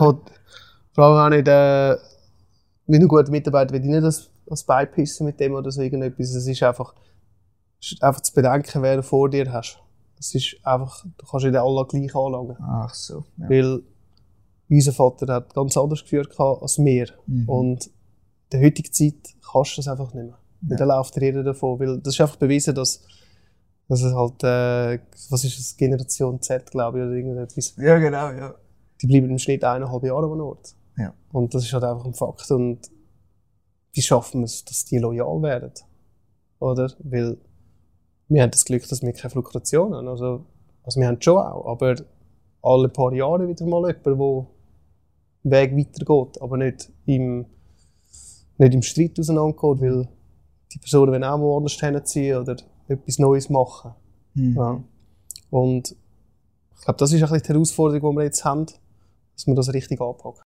vor 0.93 1.05
allem 1.05 1.33
auch 1.33 1.35
nicht, 1.35 1.47
äh, 1.47 1.95
mit 2.85 2.99
einem 2.99 3.07
guten 3.07 3.31
Mitarbeiter 3.31 3.73
will 3.73 3.81
ich 3.81 3.87
nicht 3.87 4.03
das, 4.03 4.29
das 4.45 4.63
beipissen 4.63 5.25
mit 5.25 5.39
dem 5.39 5.53
oder 5.53 5.71
so 5.71 5.81
irgendetwas. 5.81 6.35
Es 6.35 6.47
ist 6.47 6.63
einfach, 6.63 6.93
einfach 8.01 8.21
zu 8.21 8.33
bedenken, 8.33 8.81
wer 8.81 8.97
du 8.97 9.03
vor 9.03 9.29
dir 9.29 9.51
hast. 9.51 9.79
Es 10.23 10.33
ist 10.33 10.55
einfach, 10.63 11.03
du 11.03 11.25
kannst 11.25 11.45
nicht 11.45 11.57
alle 11.57 11.85
gleich 11.85 12.15
anlangen. 12.15 12.55
Ach 12.61 12.93
so. 12.93 13.25
Ja. 13.37 13.49
Weil 13.49 13.83
unser 14.69 14.93
Vater 14.93 15.33
hat 15.33 15.53
ganz 15.53 15.75
anders 15.75 16.01
geführt 16.01 16.39
als 16.39 16.79
wir. 16.79 17.07
Mhm. 17.27 17.49
Und 17.49 17.87
in 17.87 17.91
der 18.53 18.61
heutigen 18.61 18.93
Zeit 18.93 19.35
kannst 19.51 19.73
du 19.73 19.81
das 19.81 19.89
einfach 19.89 20.13
nicht 20.13 20.27
mehr. 20.27 20.37
Ja. 20.69 20.77
Da 20.77 20.85
läuft 20.85 21.19
jeder 21.21 21.43
davon. 21.43 21.77
Weil 21.77 21.99
das 21.99 22.13
ist 22.13 22.21
einfach 22.21 22.37
bewiesen, 22.37 22.73
dass, 22.73 23.03
dass 23.89 24.01
es 24.01 24.13
halt, 24.13 24.41
äh, 24.45 24.99
was 25.29 25.43
ist 25.43 25.59
das, 25.59 25.75
Generation 25.75 26.41
Z, 26.41 26.71
glaube 26.71 26.99
ich, 26.99 27.05
oder 27.05 27.13
irgendetwas. 27.13 27.75
Ja, 27.75 27.97
genau, 27.97 28.31
ja. 28.31 28.55
Die 29.01 29.07
bleiben 29.07 29.29
im 29.29 29.39
Schnitt 29.39 29.65
eineinhalb 29.65 30.03
Jahre 30.05 30.31
an 30.31 30.39
Ort. 30.39 30.73
Ja. 30.97 31.13
Und 31.33 31.53
das 31.53 31.65
ist 31.65 31.73
halt 31.73 31.83
einfach 31.83 32.05
ein 32.05 32.13
Fakt. 32.13 32.49
Und 32.49 32.79
wie 33.91 34.01
schaffen 34.01 34.39
wir 34.39 34.45
es, 34.45 34.63
dass 34.63 34.85
die 34.85 34.99
loyal 34.99 35.41
werden? 35.41 35.73
Oder? 36.59 36.93
Weil 36.99 37.37
wir 38.33 38.41
haben 38.41 38.51
das 38.51 38.65
Glück, 38.65 38.87
dass 38.87 39.01
wir 39.01 39.13
keine 39.13 39.29
Fluktuation 39.29 39.93
haben. 39.93 40.07
Also, 40.07 40.45
also 40.83 40.99
wir 40.99 41.07
haben 41.07 41.21
schon 41.21 41.37
auch, 41.37 41.65
aber 41.65 41.95
alle 42.61 42.89
paar 42.89 43.13
Jahre 43.13 43.47
wieder 43.47 43.65
mal 43.65 43.87
jemand, 43.87 44.05
der 44.05 44.15
den 44.15 44.47
Weg 45.43 45.77
weitergeht, 45.77 46.41
aber 46.41 46.57
nicht 46.57 46.91
im, 47.05 47.45
nicht 48.57 48.73
im 48.73 48.81
Streit 48.81 49.19
auseinandergeht, 49.19 49.81
weil 49.81 50.07
die 50.71 50.79
Personen 50.79 51.11
wollen 51.11 51.23
auch 51.23 51.39
woanders 51.39 51.73
hinziehen 51.73 52.37
oder 52.37 52.55
etwas 52.87 53.19
Neues 53.19 53.49
machen. 53.49 53.93
Mhm. 54.33 54.55
Ja. 54.55 54.83
Und 55.51 55.95
ich 56.75 56.85
glaube, 56.85 56.97
das 56.97 57.11
ist 57.11 57.21
ein 57.21 57.29
bisschen 57.29 57.43
die 57.43 57.53
Herausforderung, 57.53 58.11
die 58.11 58.17
wir 58.17 58.23
jetzt 58.23 58.43
haben, 58.43 58.65
dass 58.65 59.45
wir 59.45 59.55
das 59.55 59.73
richtig 59.73 60.01
anpacken. 60.01 60.41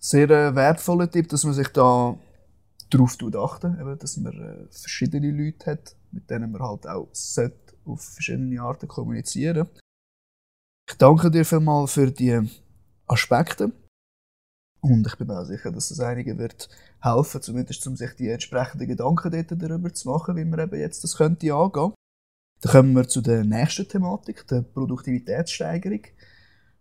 Sehr 0.00 0.30
äh, 0.30 0.54
wertvoller 0.54 1.10
Tipp, 1.10 1.28
dass 1.28 1.44
man 1.44 1.52
sich 1.52 1.68
da 1.68 2.16
darauf 2.90 3.16
achten 3.36 3.80
eben, 3.80 3.98
dass 3.98 4.16
man 4.16 4.32
äh, 4.32 4.66
verschiedene 4.70 5.30
Leute 5.30 5.70
hat, 5.70 5.96
mit 6.10 6.28
denen 6.30 6.52
man 6.52 6.62
halt 6.62 6.86
auch 6.86 7.08
auf 7.84 8.02
verschiedene 8.02 8.60
Arten 8.60 8.88
kommunizieren 8.88 9.68
Ich 10.88 10.96
danke 10.96 11.30
dir 11.30 11.44
vielmals 11.44 11.92
für 11.92 12.10
die 12.10 12.40
Aspekte. 13.06 13.72
Und 14.80 15.06
ich 15.06 15.16
bin 15.16 15.26
mir 15.26 15.40
auch 15.40 15.44
sicher, 15.44 15.70
dass 15.70 15.90
es 15.90 16.00
einigen 16.00 16.38
wird 16.38 16.68
helfen, 17.02 17.42
zumindest 17.42 17.86
um 17.86 17.96
sich 17.96 18.14
die 18.14 18.28
entsprechenden 18.28 18.88
Gedanken 18.88 19.58
darüber 19.58 19.92
zu 19.92 20.08
machen, 20.08 20.36
wie 20.36 20.44
man 20.44 20.60
eben 20.60 20.80
jetzt 20.80 21.04
das 21.04 21.16
könnte 21.16 21.52
angehen. 21.52 21.92
Dann 22.62 22.72
kommen 22.72 22.94
wir 22.94 23.08
zu 23.08 23.20
der 23.20 23.44
nächsten 23.44 23.88
Thematik, 23.88 24.46
der 24.48 24.62
Produktivitätssteigerung. 24.62 26.02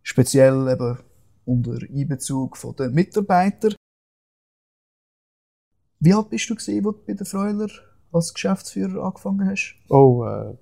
Speziell 0.02 0.70
eben 0.70 0.98
unter 1.46 1.80
Einbezug 1.82 2.58
der 2.78 2.90
Mitarbeiter. 2.90 3.76
Wie 6.00 6.14
alt 6.14 6.30
bist 6.30 6.50
du 6.50 6.56
gewesen, 6.56 6.86
als 6.86 6.96
du 6.96 7.06
bei 7.06 7.14
der 7.14 7.26
Freuler 7.26 7.68
als 8.12 8.34
Geschäftsführer 8.34 9.04
angefangen 9.04 9.50
hast? 9.50 9.76
Oh, 9.90 10.26
äh, 10.26 10.56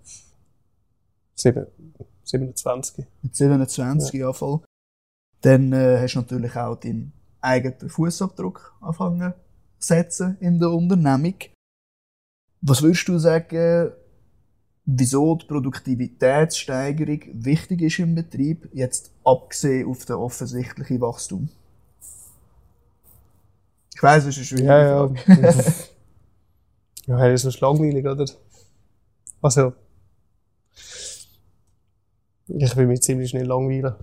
27. 1.35 3.05
Mit 3.21 3.35
27 3.35 4.19
ja. 4.19 4.33
voll. 4.33 4.61
Dann 5.41 5.71
äh, 5.71 5.99
hast 6.01 6.15
du 6.15 6.19
natürlich 6.19 6.55
auch 6.55 6.75
deinen 6.75 7.13
eigenen 7.41 7.89
Fußabdruck 7.89 8.75
anfangen 8.81 9.33
zu 9.77 9.87
setzen 9.87 10.37
in 10.39 10.59
der 10.59 10.71
Unternehmung. 10.71 11.35
Was 12.61 12.81
würdest 12.81 13.07
du 13.07 13.19
sagen, 13.19 13.91
wieso 14.85 15.35
die 15.35 15.45
Produktivitätssteigerung 15.45 17.21
wichtig 17.33 17.83
ist 17.83 17.99
im 17.99 18.15
Betrieb, 18.15 18.67
jetzt 18.73 19.11
abgesehen 19.23 19.87
auf 19.87 20.05
das 20.05 20.17
offensichtliche 20.17 20.99
Wachstum? 20.99 21.49
Ich 23.97 24.03
weiß, 24.03 24.25
es 24.25 24.37
ist 24.37 24.51
eine 24.53 24.61
schwierige 24.61 24.67
ja, 24.67 25.07
Frage. 25.07 25.73
Ja, 27.07 27.17
ja, 27.25 27.31
das 27.31 27.45
ist 27.45 27.59
langweilig, 27.61 28.05
oder? 28.05 28.25
Also, 29.41 29.73
ich 32.47 32.75
will 32.75 32.85
mich 32.85 33.01
ziemlich 33.01 33.31
schnell 33.31 33.47
langweilen. 33.47 33.95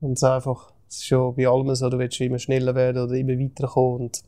Und 0.00 0.18
es 0.18 0.24
einfach, 0.24 0.74
es 0.90 0.96
ist 0.96 1.06
schon 1.06 1.34
bei 1.36 1.48
allem 1.48 1.74
so, 1.74 1.88
du 1.88 1.98
willst 1.98 2.20
immer 2.20 2.38
schneller 2.38 2.74
werden 2.74 3.02
oder 3.02 3.14
immer 3.14 3.38
weiterkommen. 3.38 4.02
Und 4.02 4.22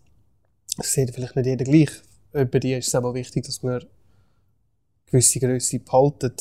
das 0.79 0.95
sieht 0.95 1.15
vielleicht 1.15 1.37
nicht 1.37 1.45
jeder 1.45 1.65
gleich. 1.67 1.91
Bei 2.33 2.59
dir 2.59 2.79
ist 2.79 2.89
es 2.89 2.95
aber 2.95 3.13
wichtig, 3.13 3.45
dass 3.45 3.63
man 3.63 3.85
gewisse 5.05 5.41
Größe 5.41 5.81
behalten 5.81 6.33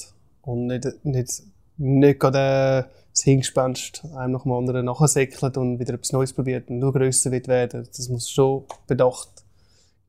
und 0.44 0.68
nicht, 0.68 0.88
nicht, 1.04 1.44
nicht 1.78 2.20
gerade 2.20 2.90
das 3.12 3.22
Hingespenst 3.22 4.04
einem 4.16 4.34
nach 4.34 4.44
dem 4.44 4.52
anderen 4.52 4.86
nachsäckelt 4.86 5.58
und 5.58 5.80
wieder 5.80 5.94
etwas 5.94 6.12
Neues 6.12 6.34
probiert 6.34 6.70
und 6.70 6.80
nur 6.80 6.94
grösser 6.94 7.32
wird 7.32 7.48
werden. 7.48 7.88
Das 7.96 8.10
muss 8.10 8.30
schon 8.30 8.64
bedacht 8.88 9.30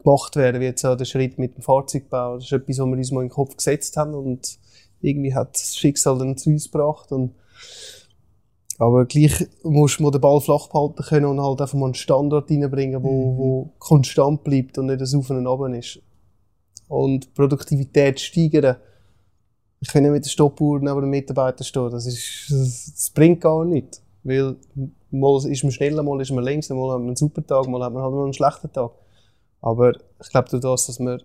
gemacht 0.03 0.37
werden, 0.37 0.61
wie 0.61 0.67
jetzt 0.67 0.85
auch 0.85 0.97
der 0.97 1.05
Schritt 1.05 1.39
mit 1.39 1.57
dem 1.57 1.63
Fahrzeugbau. 1.63 2.37
Das 2.37 2.45
ist 2.45 2.53
etwas, 2.53 2.79
was 2.79 2.87
wir 2.87 2.97
uns 2.97 3.11
mal 3.13 3.23
in 3.23 3.29
den 3.29 3.35
Kopf 3.35 3.57
gesetzt 3.57 3.97
haben 3.97 4.15
und 4.15 4.59
irgendwie 5.01 5.35
hat 5.35 5.55
das 5.55 5.77
Schicksal 5.77 6.19
dann 6.19 6.37
zu 6.37 6.51
uns 6.51 6.71
gebracht 6.71 7.13
und 7.13 7.35
aber 8.79 9.07
gleich 9.07 9.47
musst 9.63 10.01
du 10.01 10.11
den 10.11 10.21
Ball 10.21 10.41
flach 10.41 10.69
behalten 10.69 11.03
können 11.03 11.27
und 11.27 11.41
halt 11.41 11.61
einfach 11.61 11.79
mal 11.79 11.87
einen 11.87 11.95
Standard 11.95 12.51
reinbringen, 12.51 13.03
wo, 13.03 13.33
mhm. 13.33 13.39
wo 13.39 13.73
konstant 13.79 14.45
bleibt 14.45 14.77
und 14.79 14.87
nicht 14.87 15.01
ein 15.01 15.19
Auf 15.19 15.31
und 15.31 15.47
Ab 15.47 15.75
ist. 15.75 16.01
Und 16.89 17.35
Produktivität 17.35 18.21
steigern. 18.21 18.77
Ich 19.81 19.89
kann 19.89 20.03
nicht 20.03 20.13
mit 20.13 20.25
der 20.25 20.31
Stoppuhr 20.31 20.81
neben 20.81 21.01
den 21.01 21.11
Mitarbeitern 21.11 21.65
stehen. 21.65 21.91
Das, 21.91 22.07
ist, 22.07 22.51
das, 22.51 22.93
das 22.95 23.11
bringt 23.11 23.41
gar 23.41 23.65
nichts. 23.65 24.03
Weil 24.25 24.57
mal 25.11 25.47
ist 25.47 25.63
man 25.63 25.73
schneller, 25.73 26.03
mal 26.03 26.21
ist 26.21 26.33
man 26.33 26.45
längst, 26.45 26.71
mal 26.71 26.93
hat 26.93 26.99
man 26.99 27.09
einen 27.09 27.17
super 27.17 27.47
Tag, 27.47 27.69
mal 27.69 27.85
hat 27.85 27.93
man 27.93 28.03
halt 28.03 28.13
mal 28.13 28.25
einen 28.25 28.33
schlechten 28.33 28.73
Tag. 28.73 28.91
Aber 29.61 29.93
ich 30.21 30.29
glaube 30.31 30.49
durch 30.49 30.63
das, 30.63 30.87
dass 30.87 30.99
man 30.99 31.23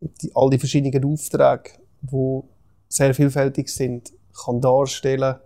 die, 0.00 0.32
all 0.34 0.50
die 0.50 0.58
verschiedenen 0.58 1.04
Aufträge, 1.04 1.70
die 2.02 2.40
sehr 2.88 3.14
vielfältig 3.14 3.68
sind, 3.68 4.12
kann 4.44 4.60
darstellen 4.60 5.36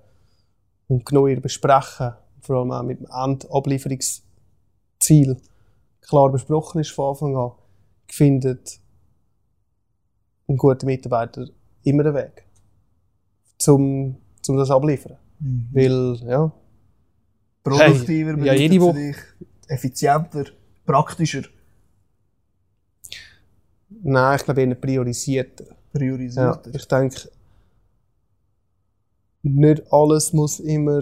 und 0.89 1.05
genau 1.05 1.25
besprechen, 1.41 2.15
vor 2.41 2.57
allem 2.57 2.73
auch 2.73 2.83
mit 2.83 3.01
dem 3.01 3.07
Endablieferungsziel 3.11 5.37
klar 6.01 6.33
besprochen 6.33 6.81
ist 6.81 6.91
von 6.91 7.11
Anfang 7.11 7.37
an, 7.37 7.53
findet 8.09 8.81
ein 10.49 10.57
guter 10.57 10.87
Mitarbeiter 10.87 11.47
immer 11.83 12.07
einen 12.07 12.15
Weg, 12.15 12.45
um, 13.67 14.17
um 14.49 14.57
das 14.57 14.71
abliefern. 14.71 15.17
Mhm. 15.41 15.69
Weil, 15.73 16.29
ja. 16.29 16.53
Produktiver, 17.63 18.37
hey, 18.37 18.47
ja, 18.47 18.53
jede 18.55 18.81
Woche. 18.81 19.15
effizienter, 19.69 20.45
praktischer. 20.87 21.43
Nein, 23.91 24.37
ich 24.37 24.45
glaube 24.45 24.63
eher 24.63 24.75
priorisierter. 24.75 25.65
Priorisierter. 25.93 26.71
Ja, 26.71 26.77
ich 26.77 26.89
denke, 26.89 27.31
nicht 29.43 29.93
alles 29.93 30.33
muss 30.33 30.61
immer 30.61 31.01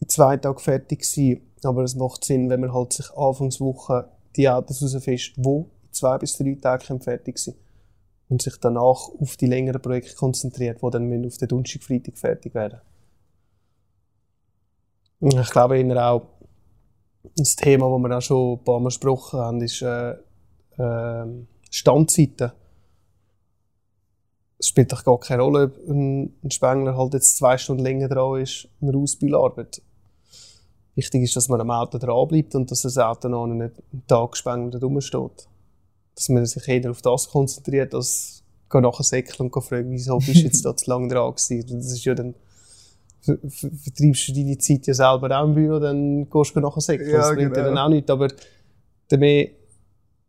in 0.00 0.08
zwei 0.08 0.36
Tagen 0.36 0.58
fertig 0.58 1.04
sein, 1.04 1.40
aber 1.62 1.84
es 1.84 1.94
macht 1.94 2.24
Sinn, 2.24 2.50
wenn 2.50 2.60
man 2.60 2.74
halt 2.74 2.92
sich 2.92 3.10
Anfangswoche 3.16 4.08
die 4.36 4.48
Autos 4.48 4.80
herausfischt, 4.80 5.36
die 5.36 5.48
in 5.48 5.66
zwei 5.92 6.18
bis 6.18 6.36
drei 6.36 6.56
Tagen 6.60 7.00
fertig 7.00 7.38
sind 7.38 7.56
und 8.28 8.42
sich 8.42 8.56
danach 8.58 9.08
auf 9.18 9.36
die 9.36 9.46
längeren 9.46 9.80
Projekte 9.80 10.14
konzentriert, 10.14 10.82
die 10.82 10.90
dann 10.90 11.26
auf 11.26 11.36
den 11.36 11.48
Donnerstag, 11.48 12.16
fertig 12.16 12.54
werden. 12.54 12.80
Ich 15.20 15.50
glaube 15.50 15.78
eher 15.78 16.10
auch, 16.10 16.22
das 17.36 17.54
Thema, 17.54 17.88
das 17.88 18.02
wir 18.02 18.16
auch 18.16 18.22
schon 18.22 18.52
ein 18.54 18.64
paar 18.64 18.80
Mal 18.80 18.86
besprochen 18.86 19.38
haben, 19.38 19.60
ist 19.60 19.82
äh, 19.82 20.12
äh, 20.78 21.26
Standzeiten 21.70 22.52
es 24.62 24.68
spielt 24.68 24.92
doch 24.92 25.02
gar 25.02 25.18
keine 25.18 25.42
Rolle, 25.42 25.64
ob 25.64 25.88
ein, 25.88 26.34
ein 26.44 26.50
Spengler 26.52 26.96
halt 26.96 27.14
jetzt 27.14 27.36
zwei 27.36 27.58
Stunden 27.58 27.82
länger 27.82 28.08
dran 28.08 28.40
ist, 28.40 28.68
eine 28.80 28.96
Ausbildarbeit. 28.96 29.82
Wichtig 30.94 31.24
ist, 31.24 31.34
dass 31.34 31.48
man 31.48 31.60
am 31.60 31.72
Auto 31.72 31.98
dranbleibt 31.98 32.54
und 32.54 32.70
dass 32.70 32.82
das 32.82 32.96
Auto 32.96 33.28
noch 33.28 33.44
einen 33.44 33.72
Tag 34.06 34.36
Spengler 34.36 34.80
rumsteht. 34.80 35.48
Dass 36.14 36.28
man 36.28 36.44
sich 36.46 36.68
eher 36.68 36.90
auf 36.90 37.02
das 37.02 37.28
konzentriert, 37.28 37.94
als 37.94 38.42
nachher 38.80 39.02
säckeln 39.02 39.50
und 39.50 39.62
fragen, 39.62 39.90
wieso 39.90 40.18
bist 40.18 40.36
du 40.36 40.44
jetzt 40.44 40.64
da 40.64 40.76
zu 40.76 40.88
lange 40.88 41.08
dran 41.08 41.34
gewesen. 41.34 41.78
Das 41.78 41.92
ist 41.92 42.04
ja 42.04 42.14
dann, 42.14 42.34
vertreibst 43.20 44.28
du 44.28 44.32
deine 44.32 44.58
Zeit 44.58 44.86
ja 44.86 44.94
selber 44.94 45.38
auch 45.38 45.44
im 45.44 45.54
Büro, 45.54 45.78
dann 45.78 46.28
gehst 46.30 46.56
du 46.56 46.60
nachher 46.60 46.80
säckeln. 46.80 47.10
Ja, 47.10 47.18
das 47.18 47.34
bringt 47.34 47.54
genau. 47.54 47.68
dir 47.68 47.74
dann 47.74 47.78
auch 47.78 47.88
nichts. 47.88 48.10
Aber 48.10 48.28
der 49.10 49.18
mehr, 49.18 49.48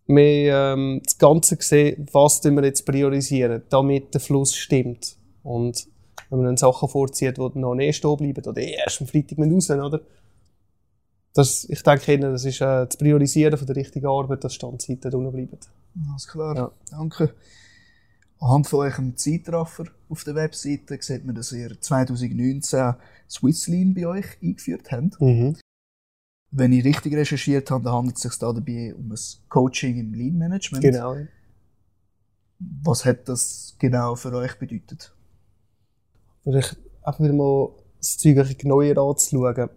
mehr 0.08 0.74
ähm, 0.74 1.02
das 1.04 1.18
Ganze 1.18 1.58
sehen, 1.60 2.08
was 2.12 2.44
wir 2.44 2.64
jetzt 2.64 2.86
priorisieren, 2.86 3.64
damit 3.70 4.14
der 4.14 4.22
Fluss 4.22 4.56
stimmt. 4.56 5.16
Und 5.44 5.88
wenn 6.30 6.40
man 6.40 6.48
dann 6.48 6.58
Sachen 6.58 6.90
vorzieht, 6.90 7.38
die 7.38 7.42
dann 7.42 7.62
noch 7.62 7.76
nicht 7.76 7.96
stehen 7.96 8.18
bleiben, 8.18 8.44
oder 8.46 8.62
erst 8.62 9.02
am 9.02 9.08
Freitag 9.08 9.38
mit 9.38 9.52
raus, 9.54 9.70
oder? 9.70 10.02
Das, 11.34 11.66
ich 11.68 11.82
denke, 11.82 12.14
Ihnen, 12.14 12.32
das 12.32 12.46
ist 12.46 12.62
äh, 12.62 12.86
das 12.86 12.98
Priorisieren 12.98 13.58
von 13.58 13.66
der 13.66 13.76
richtigen 13.76 14.06
Arbeit, 14.06 14.44
dass 14.44 14.54
Standzeiten 14.54 15.10
da 15.10 15.18
unten 15.18 15.32
bleiben. 15.32 15.58
Alles 16.12 16.28
klar, 16.28 16.56
Ja. 16.56 16.72
danke. 16.92 17.34
Anhand 18.40 18.68
von 18.68 18.82
eurem 18.82 19.16
Zeitraffer 19.16 19.86
auf 20.10 20.24
der 20.26 20.36
Webseite 20.36 20.98
sieht 21.02 21.26
man, 21.26 21.34
dass 21.34 21.52
ihr 21.54 21.80
2019 21.80 22.96
Swissline 23.30 23.94
bei 23.94 24.06
euch 24.06 24.26
eingeführt 24.44 24.92
habt. 24.92 25.20
Mhm. 25.22 25.56
Wenn 26.52 26.74
ich 26.74 26.84
richtig 26.84 27.16
recherchiert 27.16 27.72
habe, 27.72 27.86
dann 27.86 27.94
handelt 27.94 28.18
es 28.18 28.24
sich 28.24 28.38
da 28.38 28.52
dabei 28.54 28.94
um 28.94 29.12
ein 29.12 29.20
Coaching 29.50 29.98
im 29.98 30.14
Lean 30.14 30.38
Management. 30.38 30.84
Genau. 30.84 31.16
Was 32.84 33.06
hat 33.06 33.28
das 33.28 33.76
genau 33.80 34.16
für 34.16 34.34
euch 34.34 34.60
bedeutet? 34.60 35.16
Vielleicht 36.44 36.78
einfach 37.02 37.20
mal 37.34 37.70
das 37.98 38.18
Zeug 38.18 38.38
ein 38.38 38.48
bisschen 38.48 38.70
neuer 38.70 38.98
anzuschauen. 38.98 39.70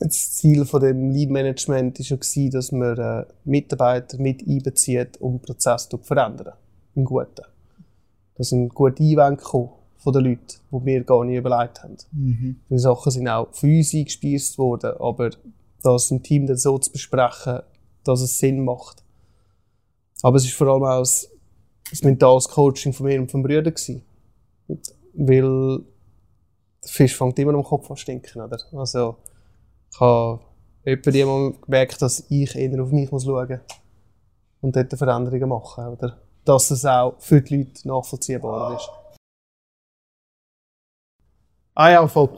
Das 0.00 0.32
Ziel 0.32 0.64
von 0.64 0.80
dem 0.80 1.10
Lead 1.10 1.30
Management 1.30 1.98
war 1.98 2.06
ja, 2.06 2.16
gewesen, 2.16 2.50
dass 2.50 2.72
man 2.72 2.98
äh, 2.98 3.24
Mitarbeiter 3.44 4.18
mit 4.18 4.46
einbezieht, 4.46 5.20
um 5.20 5.38
den 5.38 5.42
Prozess 5.42 5.88
zu 5.88 5.98
verändern. 5.98 6.54
Im 6.94 7.04
Guten. 7.04 7.42
Da 8.36 8.44
sind 8.44 8.72
gute 8.74 9.02
Einwände 9.02 9.42
gekommen 9.42 9.70
von 9.96 10.12
den 10.12 10.24
Leuten, 10.24 10.60
die 10.70 10.86
wir 10.86 11.04
gar 11.04 11.24
nicht 11.24 11.36
überlegt 11.36 11.82
haben. 11.82 11.96
Mhm. 12.12 12.60
Die 12.70 12.78
Sachen 12.78 13.10
sind 13.10 13.28
auch 13.28 13.52
von 13.52 13.76
uns 13.76 13.92
eingespeist 13.92 14.56
worden, 14.58 14.92
aber 15.00 15.30
das 15.82 16.10
im 16.10 16.22
Team 16.22 16.46
dann 16.46 16.56
so 16.56 16.78
zu 16.78 16.92
besprechen, 16.92 17.60
dass 18.04 18.20
es 18.20 18.38
Sinn 18.38 18.64
macht. 18.64 19.02
Aber 20.22 20.36
es 20.36 20.44
ist 20.44 20.54
vor 20.54 20.68
allem 20.68 20.84
auch 20.84 21.04
ein 21.04 21.98
mentales 22.02 22.48
Coaching 22.48 22.92
von 22.92 23.06
mir 23.06 23.20
und 23.20 23.30
vom 23.30 23.42
Brüder 23.42 23.70
gewesen. 23.70 24.02
Und 24.68 24.94
Weil 25.14 25.80
der 26.84 26.90
Fisch 26.90 27.16
fängt 27.16 27.38
immer 27.38 27.54
am 27.54 27.64
Kopf 27.64 27.90
an 27.90 27.96
zu 27.96 28.02
stinken, 28.02 28.42
oder? 28.42 28.58
Also, 28.72 29.16
ich 29.90 30.00
habe 30.00 30.40
etwa 30.84 31.26
mal 31.26 31.52
gemerkt, 31.60 32.02
dass 32.02 32.24
ich 32.30 32.54
eher 32.54 32.82
auf 32.82 32.90
mich 32.90 33.10
muss 33.10 33.24
schauen 33.24 33.48
muss 33.48 33.78
und 34.60 34.76
dort 34.76 34.92
Veränderungen 34.92 35.48
machen, 35.48 35.86
oder? 35.86 36.18
Dass 36.44 36.70
es 36.70 36.84
auch 36.84 37.14
für 37.18 37.40
die 37.42 37.58
Leute 37.58 37.88
nachvollziehbar 37.88 38.76
ist. 38.76 38.90
Ah 41.74 41.90
ja, 41.90 42.08
voll. 42.08 42.30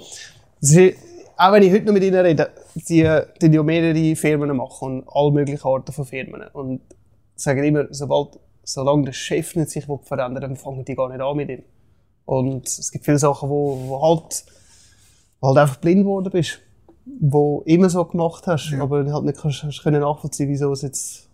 Sie, 0.60 0.94
auch 1.36 1.52
wenn 1.52 1.62
ich 1.62 1.72
heute 1.72 1.86
noch 1.86 1.94
mit 1.94 2.02
ihnen 2.02 2.20
rede, 2.20 2.50
sie 2.74 3.00
äh, 3.00 3.26
die 3.40 3.46
ja 3.46 3.62
mehrere 3.62 4.16
Firmen 4.16 4.54
machen 4.56 5.00
und 5.00 5.08
alle 5.08 5.30
möglichen 5.30 5.66
Arten 5.66 5.92
von 5.92 6.04
Firmen. 6.04 6.42
Und 6.52 6.82
sagen 7.36 7.64
immer, 7.64 7.86
sobald, 7.90 8.38
solange 8.62 9.06
der 9.06 9.12
Chef 9.12 9.56
nicht 9.56 9.70
sich 9.70 9.86
verändern 9.86 10.34
will, 10.34 10.40
dann 10.40 10.56
fangen 10.56 10.84
die 10.84 10.94
gar 10.94 11.08
nicht 11.08 11.20
an 11.20 11.36
mit 11.36 11.48
ihm. 11.48 11.62
Und 12.26 12.68
es 12.68 12.92
gibt 12.92 13.06
viele 13.06 13.18
Sachen, 13.18 13.48
wo, 13.48 13.88
wo 13.88 14.02
halt, 14.02 14.44
wo 15.40 15.48
halt 15.48 15.58
einfach 15.58 15.76
blind 15.76 16.02
geworden 16.02 16.30
bist. 16.30 16.60
Wo 17.18 17.62
immer 17.66 17.90
so 17.90 18.04
gemacht 18.04 18.46
hast, 18.46 18.70
Ja. 18.70 18.82
aber 18.82 19.04
halt 19.12 19.24
nicht 19.24 19.38
kannst, 19.40 19.62
hast 19.62 19.82
können 19.82 20.00
nachvollziehen, 20.02 20.48
wieso 20.48 20.72
es 20.72 20.82
jetzt 20.82 21.28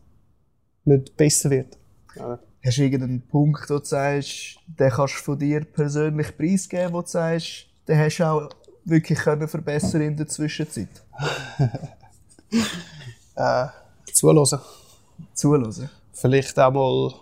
nicht 0.84 1.16
besser 1.16 1.50
wird. 1.50 1.76
Ja. 2.14 2.38
Hast 2.64 2.78
du 2.78 2.82
irgendeinen 2.82 3.22
Punkt, 3.22 3.68
wo 3.70 3.78
du 3.78 3.84
sagst, 3.84 4.58
den 4.66 4.90
kannst 4.90 5.14
du 5.18 5.22
von 5.22 5.38
dir 5.38 5.64
persönlich 5.64 6.36
preisgeben, 6.36 6.92
wo 6.92 7.02
du 7.02 7.06
sagst, 7.08 7.66
den 7.86 7.98
hast 7.98 8.18
du 8.18 8.24
auch 8.24 8.48
wirklich 8.84 9.18
können 9.18 9.46
verbessern 9.48 10.00
in 10.00 10.16
der 10.16 10.26
Zwischenzeit? 10.28 10.88
Äh, 13.34 13.66
zuhören. 14.12 14.60
Zuhören. 15.34 15.90
vielleicht 16.12 16.58
auch 16.58 16.72
mal 16.72 17.12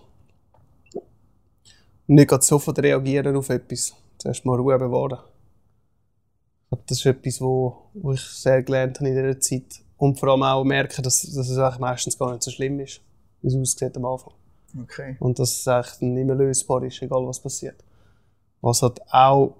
nicht 2.07 2.43
sofort 2.45 2.79
reagieren 2.79 3.35
auf 3.37 3.49
etwas. 3.49 3.95
Zuerst 4.19 4.45
mal 4.45 4.59
Ruhe 4.61 4.79
bewahren. 4.79 5.19
Ich 6.81 6.87
das 6.87 6.99
ist 6.99 7.07
etwas, 7.07 7.41
wo, 7.41 7.91
wo 7.95 8.13
ich 8.13 8.21
sehr 8.21 8.63
gelernt 8.63 8.99
habe 8.99 9.09
in 9.09 9.17
dieser 9.17 9.41
Zeit. 9.41 9.83
Und 9.97 10.19
vor 10.19 10.31
allem 10.31 10.43
auch 10.43 10.65
merken, 10.65 11.03
dass, 11.03 11.23
dass 11.23 11.49
es 11.49 11.59
eigentlich 11.59 11.79
meistens 11.79 12.19
gar 12.19 12.33
nicht 12.33 12.43
so 12.43 12.51
schlimm 12.51 12.81
ist, 12.81 13.01
wie 13.43 13.49
es 13.49 13.57
aussieht 13.57 13.97
am 13.97 14.05
Anfang. 14.05 14.35
Okay. 14.83 15.17
Und 15.21 15.39
dass 15.39 15.59
es 15.59 15.69
eigentlich 15.69 16.01
nicht 16.01 16.27
mehr 16.27 16.35
lösbar 16.35 16.83
ist, 16.83 17.01
egal 17.01 17.27
was 17.27 17.41
passiert. 17.41 17.83
Was 18.61 18.83
halt 18.83 19.01
auch 19.13 19.57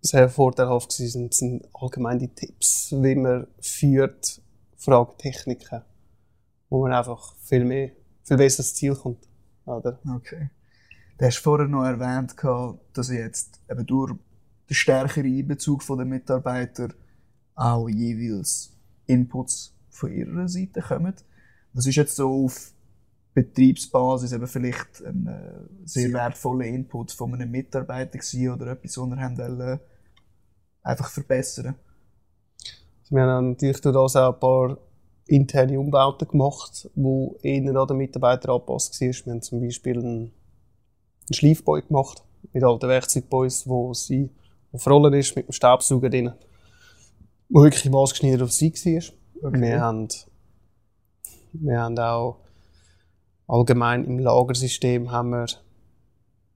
sehr 0.00 0.28
vorteilhaft 0.28 0.98
war, 1.00 1.06
sind, 1.06 1.34
sind 1.34 1.68
allgemein 1.72 2.18
die 2.18 2.28
Tipps, 2.28 2.92
wie 2.92 3.14
man 3.14 3.46
führt, 3.60 4.40
Fragetechniken, 4.76 5.82
wo 6.68 6.82
man 6.82 6.92
einfach 6.92 7.34
viel 7.42 7.64
mehr, 7.64 7.90
viel 8.22 8.36
besser 8.36 8.60
ans 8.60 8.74
Ziel 8.74 8.94
kommt. 8.94 9.26
Oder? 9.64 9.98
Okay. 10.16 10.50
Du 11.18 11.24
hast 11.24 11.38
vorher 11.38 11.66
noch 11.66 11.84
erwähnt, 11.84 12.36
dass 12.92 13.10
jetzt 13.10 13.60
eben 13.70 13.86
durch 13.86 14.14
den 14.68 14.74
stärkeren 14.74 15.26
Einbezug 15.26 15.86
der 15.86 16.04
Mitarbeiter 16.04 16.88
auch 17.54 17.88
jeweils 17.88 18.72
Inputs 19.06 19.74
von 19.88 20.12
ihrer 20.12 20.48
Seite 20.48 20.80
kommen. 20.80 21.14
Was 21.72 21.86
ist 21.86 21.96
jetzt 21.96 22.16
so 22.16 22.44
auf 22.44 22.72
Betriebsbasis 23.34 24.32
eben 24.32 24.46
vielleicht 24.46 25.04
ein 25.04 25.26
äh, 25.26 25.86
sehr 25.86 26.12
wertvoller 26.12 26.64
Input 26.64 27.12
von 27.12 27.34
einem 27.34 27.50
Mitarbeiter 27.50 28.18
gewesen 28.18 28.50
oder 28.50 28.68
etwas, 28.68 28.96
was 28.96 29.08
wir 29.08 29.16
haben 29.16 29.38
wollen, 29.38 29.80
einfach 30.82 31.10
verbessern? 31.10 31.74
Wir 33.10 33.22
haben 33.22 33.50
natürlich 33.50 33.80
durch 33.80 33.94
das 33.94 34.16
auch 34.16 34.34
ein 34.34 34.40
paar 34.40 34.78
interne 35.26 35.78
Umbauten 35.78 36.28
gemacht, 36.28 36.88
die 36.94 37.28
eher 37.42 37.76
an 37.76 37.88
den 37.88 37.96
Mitarbeiter 37.98 38.50
angepasst 38.50 39.00
waren. 39.00 39.12
Wir 39.24 39.32
haben 39.32 39.42
zum 39.42 39.60
Beispiel 39.60 39.98
einen, 39.98 40.16
einen 40.18 41.34
Schleifboy 41.34 41.82
gemacht, 41.82 42.24
mit 42.52 42.64
alten 42.64 42.88
Werkzeugboys, 42.88 43.68
wo 43.68 43.92
sie 43.92 44.30
auf 44.72 44.86
Rollen 44.86 45.14
ist, 45.14 45.36
mit 45.36 45.48
dem 45.48 45.52
Staubsauger 45.52 46.10
drin, 46.10 46.32
wo 47.48 47.62
wirklich 47.62 47.90
maßgeschneidert 47.90 48.42
auf 48.42 48.52
sie 48.52 48.72
war. 48.72 49.48
Okay. 49.48 49.60
Wir, 49.60 49.80
haben, 49.80 50.08
wir 51.52 51.80
haben 51.80 51.98
auch 51.98 52.38
allgemein 53.46 54.04
im 54.04 54.18
Lagersystem 54.18 55.10
haben 55.10 55.30
wir 55.30 55.46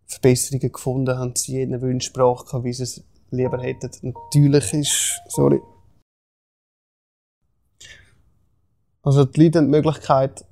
Verbesserungen 0.07 0.73
gefunden, 0.73 1.19
haben 1.19 1.37
sie 1.37 1.53
jeden 1.53 1.81
Wunsch 1.81 2.07
gesprochen, 2.07 2.65
wie 2.65 2.73
sie 2.73 2.83
es 2.83 3.05
lieber 3.31 3.63
hätten. 3.63 3.91
Natürlich 4.03 4.73
ist, 4.75 5.21
sorry, 5.29 5.61
Also 9.03 9.25
die 9.25 9.45
Leute 9.45 9.59
haben 9.59 9.67
die 9.67 9.79
Möglichkeit, 9.79 10.45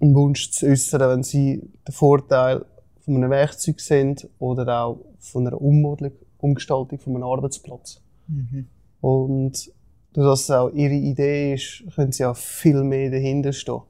einen 0.00 0.14
Wunsch 0.14 0.50
zu 0.50 0.66
äußern, 0.66 1.00
wenn 1.00 1.22
sie 1.22 1.62
den 1.86 1.92
Vorteil 1.92 2.64
von 3.00 3.16
einem 3.16 3.30
Werkzeug 3.30 3.80
sehen 3.80 4.16
oder 4.38 4.82
auch 4.82 5.00
von 5.18 5.46
einer 5.46 5.60
Ummodelung, 5.60 6.12
Umgestaltung 6.40 6.98
von 6.98 7.14
einem 7.14 7.24
Arbeitsplatz. 7.24 8.02
Mhm. 8.28 8.66
Und 9.00 9.72
dadurch, 10.12 10.32
dass 10.32 10.42
es 10.42 10.50
auch 10.50 10.70
ihre 10.70 10.94
Idee 10.94 11.54
ist, 11.54 11.84
können 11.94 12.12
sie 12.12 12.24
auch 12.24 12.36
viel 12.36 12.82
mehr 12.82 13.10
dahinter 13.10 13.52
stehen. 13.52 13.82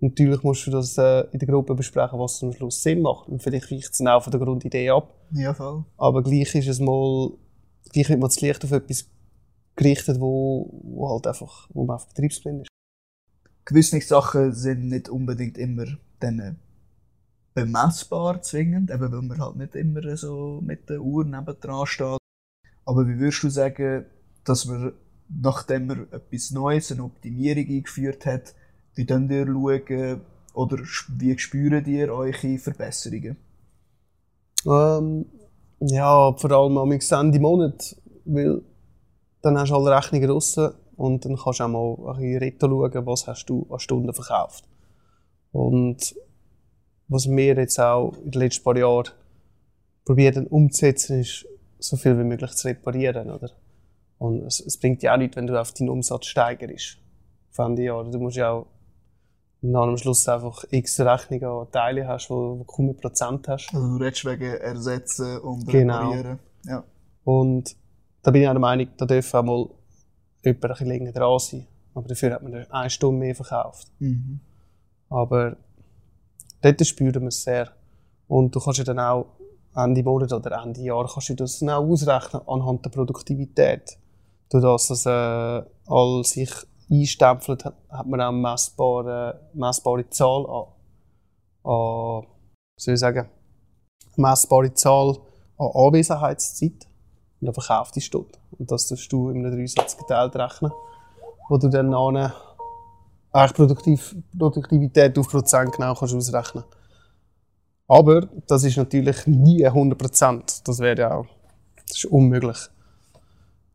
Natürlich 0.00 0.42
musst 0.42 0.66
du 0.66 0.70
das 0.70 0.98
äh, 0.98 1.24
in 1.32 1.38
der 1.38 1.48
Gruppe 1.48 1.74
besprechen, 1.74 2.18
was 2.18 2.42
am 2.42 2.52
Schluss 2.52 2.82
Sinn 2.82 3.00
macht. 3.00 3.28
Und 3.28 3.42
vielleicht 3.42 3.70
weicht 3.70 3.92
es 3.92 3.98
dann 3.98 4.08
auch 4.08 4.22
von 4.22 4.30
der 4.30 4.40
Grundidee 4.40 4.90
ab. 4.90 5.14
Ja, 5.32 5.54
voll. 5.54 5.84
Aber 5.96 6.22
gleich 6.22 6.54
ist 6.54 6.68
es 6.68 6.80
mal, 6.80 7.30
gleich 7.92 8.08
wird 8.08 8.20
man 8.20 8.28
das 8.28 8.40
Licht 8.40 8.62
auf 8.64 8.72
etwas 8.72 9.08
gerichtet, 9.74 10.20
wo, 10.20 10.70
wo 10.82 11.08
halt 11.08 11.26
einfach, 11.26 11.68
wo 11.72 11.84
man 11.84 11.96
einfach 11.96 12.08
betriebsblind 12.08 12.62
ist. 12.62 12.68
gewisse 13.64 14.00
Sachen 14.00 14.52
sind 14.52 14.88
nicht 14.88 15.08
unbedingt 15.08 15.56
immer 15.58 15.86
dann 16.20 16.38
äh, 16.40 16.54
bemessbar 17.56 18.42
zwingend, 18.42 18.90
eben 18.90 19.10
weil 19.10 19.22
man 19.22 19.40
halt 19.40 19.56
nicht 19.56 19.74
immer 19.74 20.16
so 20.16 20.60
mit 20.62 20.90
der 20.90 21.00
Uhr 21.00 21.24
nebendran 21.24 21.86
steht. 21.86 22.18
Aber 22.84 23.08
wie 23.08 23.18
würdest 23.18 23.42
du 23.42 23.48
sagen, 23.48 24.04
dass 24.44 24.66
man, 24.66 24.92
nachdem 25.28 25.86
man 25.86 26.06
etwas 26.12 26.50
Neues, 26.50 26.92
eine 26.92 27.04
Optimierung 27.04 27.66
eingeführt 27.66 28.26
hat, 28.26 28.54
wie 28.94 29.06
dann 29.06 29.30
ihr 29.30 29.46
schauen 29.46 30.20
oder 30.52 30.76
wie 31.16 31.38
spüren 31.38 31.86
ihr 31.86 32.12
eure 32.12 32.58
Verbesserungen? 32.58 33.36
Ähm, 34.66 35.24
ja, 35.80 36.32
vor 36.34 36.50
allem 36.50 36.76
am 36.76 36.92
Ende 36.92 37.40
Monat, 37.40 37.96
weil 38.26 38.60
dann 39.40 39.58
hast 39.58 39.70
du 39.70 39.76
alle 39.76 39.96
Rechnungen 39.96 40.28
draussen 40.28 40.72
und 40.96 41.24
dann 41.24 41.36
kannst 41.36 41.60
du 41.60 41.64
auch 41.64 41.68
mal 41.68 42.12
ein 42.12 42.20
bisschen 42.20 42.38
retro 42.38 42.68
schauen, 42.68 43.06
was 43.06 43.26
hast 43.26 43.46
du 43.46 43.66
an 43.70 43.78
Stunden 43.78 44.12
verkauft. 44.12 44.64
Und 45.52 46.14
was 47.08 47.28
wir 47.28 47.56
jetzt 47.56 47.78
auch 47.78 48.12
in 48.24 48.30
den 48.30 48.40
letzten 48.40 48.64
paar 48.64 48.76
Jahren 48.76 49.10
probiere 50.04 50.34
dann 50.34 50.46
umzusetzen, 50.46 51.20
ist 51.20 51.46
so 51.78 51.96
viel 51.96 52.18
wie 52.18 52.24
möglich 52.24 52.52
zu 52.52 52.68
reparieren, 52.68 53.30
oder? 53.30 53.50
Und 54.18 54.42
es, 54.44 54.60
es 54.60 54.78
bringt 54.78 55.02
ja 55.02 55.14
auch 55.14 55.18
nichts, 55.18 55.36
wenn 55.36 55.46
du 55.46 55.60
auf 55.60 55.72
deinen 55.72 55.90
Umsatz 55.90 56.26
steigerst. 56.26 56.98
Auf 57.50 57.58
Ende 57.58 57.82
Jahr. 57.82 58.04
Du 58.04 58.18
musst 58.18 58.36
ja 58.36 58.50
auch 58.52 58.66
dann 59.62 59.74
am 59.90 59.96
Schluss 59.96 60.28
einfach 60.28 60.64
x 60.70 61.00
Rechnungen 61.00 61.44
an 61.44 61.70
Teile 61.70 62.06
hast, 62.06 62.30
wo, 62.30 62.58
wo 62.58 62.64
kaum 62.64 62.96
Prozent 62.96 63.48
hast. 63.48 63.74
Also 63.74 63.98
du 63.98 64.02
redest 64.02 64.24
wegen 64.24 64.54
Ersetzen 64.54 65.38
und 65.38 65.66
Genau. 65.66 66.10
Reparieren. 66.10 66.38
Ja. 66.64 66.84
Und 67.24 67.76
da 68.22 68.30
bin 68.30 68.42
ich 68.42 68.48
auch 68.48 68.52
der 68.52 68.60
Meinung, 68.60 68.88
da 68.96 69.06
dürfen 69.06 69.36
auch 69.36 69.42
mal 69.42 69.68
jemand 70.44 70.64
ein 70.64 70.68
bisschen 70.70 70.86
länger 70.86 71.12
dran 71.12 71.38
sein. 71.38 71.66
Aber 71.94 72.08
dafür 72.08 72.34
hat 72.34 72.42
man 72.42 72.54
eine 72.54 72.90
Stunde 72.90 73.18
mehr 73.18 73.34
verkauft. 73.34 73.88
Mhm. 73.98 74.40
Aber 75.08 75.56
dort 76.72 76.86
spüren 76.86 77.22
wir 77.22 77.28
es 77.28 77.42
sehr. 77.42 77.68
Und 78.28 78.54
du 78.54 78.60
kannst 78.60 78.78
ja 78.78 78.84
dann 78.84 78.98
auch 78.98 79.26
Ende 79.74 80.02
Monat 80.02 80.32
oder 80.32 80.62
Ende 80.62 80.80
Jahr 80.80 81.08
kannst 81.12 81.28
du 81.28 81.34
das 81.34 81.58
dann 81.58 81.70
auch 81.70 81.84
ausrechnen 81.84 82.42
anhand 82.46 82.84
der 82.84 82.90
Produktivität. 82.90 83.98
Durch 84.50 84.62
das, 84.62 84.88
dass 84.88 85.06
äh, 85.06 85.62
all 85.86 86.24
sich 86.24 86.50
einstempelt, 86.90 87.64
hat, 87.64 88.06
man 88.06 88.20
auch 88.20 88.28
eine 88.28 88.36
messbare, 88.36 89.40
messbare 89.54 90.08
Zahl 90.08 90.46
an, 90.46 91.70
an 91.70 92.26
soll 92.76 92.94
ich 92.94 93.00
sagen, 93.00 93.28
messbare 94.16 94.72
Zahl 94.72 95.16
an 95.58 95.70
Anwesenheitszeit 95.74 96.86
und 97.40 97.48
an 97.48 97.54
verkaufte 97.54 98.00
Stunde. 98.00 98.38
Und 98.58 98.70
das 98.70 98.86
tust 98.86 99.12
du 99.12 99.30
in 99.30 99.44
einem 99.44 99.56
Dreisatz 99.56 99.96
geteilt 99.96 100.36
rechnen, 100.36 100.72
wo 101.48 101.58
du 101.58 101.68
dann 101.68 101.92
an 101.92 102.32
Produktiv 103.54 104.16
Produktivität 104.38 105.18
auf 105.18 105.28
Prozent 105.28 105.72
genau 105.72 105.94
kannst 105.94 106.14
ausrechnen 106.14 106.64
Aber 107.86 108.22
das 108.46 108.64
ist 108.64 108.76
natürlich 108.76 109.26
nie 109.26 109.66
100%. 109.66 110.62
Das 110.64 110.78
wäre 110.78 111.00
ja 111.00 111.14
auch 111.14 111.26
das 111.88 111.98
ist 111.98 112.06
unmöglich. 112.06 112.58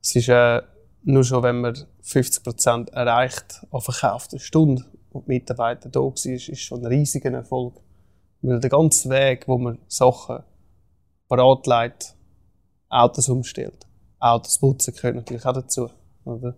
Es 0.01 0.15
ist 0.15 0.29
äh, 0.29 0.61
nur 1.03 1.23
schon, 1.23 1.43
wenn 1.43 1.61
man 1.61 1.75
50% 2.03 2.91
erreicht 2.91 3.65
an 3.71 3.81
verkauften 3.81 4.39
Stunden 4.39 4.85
und 5.11 5.27
die 5.27 5.31
Mitarbeiter 5.31 5.89
da 5.89 5.99
war, 5.99 6.13
ist, 6.13 6.25
ist 6.25 6.61
schon 6.61 6.81
ein 6.81 6.87
riesiger 6.87 7.31
Erfolg. 7.31 7.75
Weil 8.41 8.59
der 8.59 8.69
ganze 8.69 9.09
Weg, 9.09 9.47
wo 9.47 9.57
man 9.57 9.77
Sachen 9.87 10.39
parat 11.27 11.67
legt, 11.67 12.15
Autos 12.89 13.29
umstellt. 13.29 13.85
Autos 14.19 14.59
putzen 14.59 14.93
gehört 14.93 15.15
natürlich 15.15 15.45
auch 15.45 15.53
dazu. 15.53 15.89
Oder? 16.25 16.55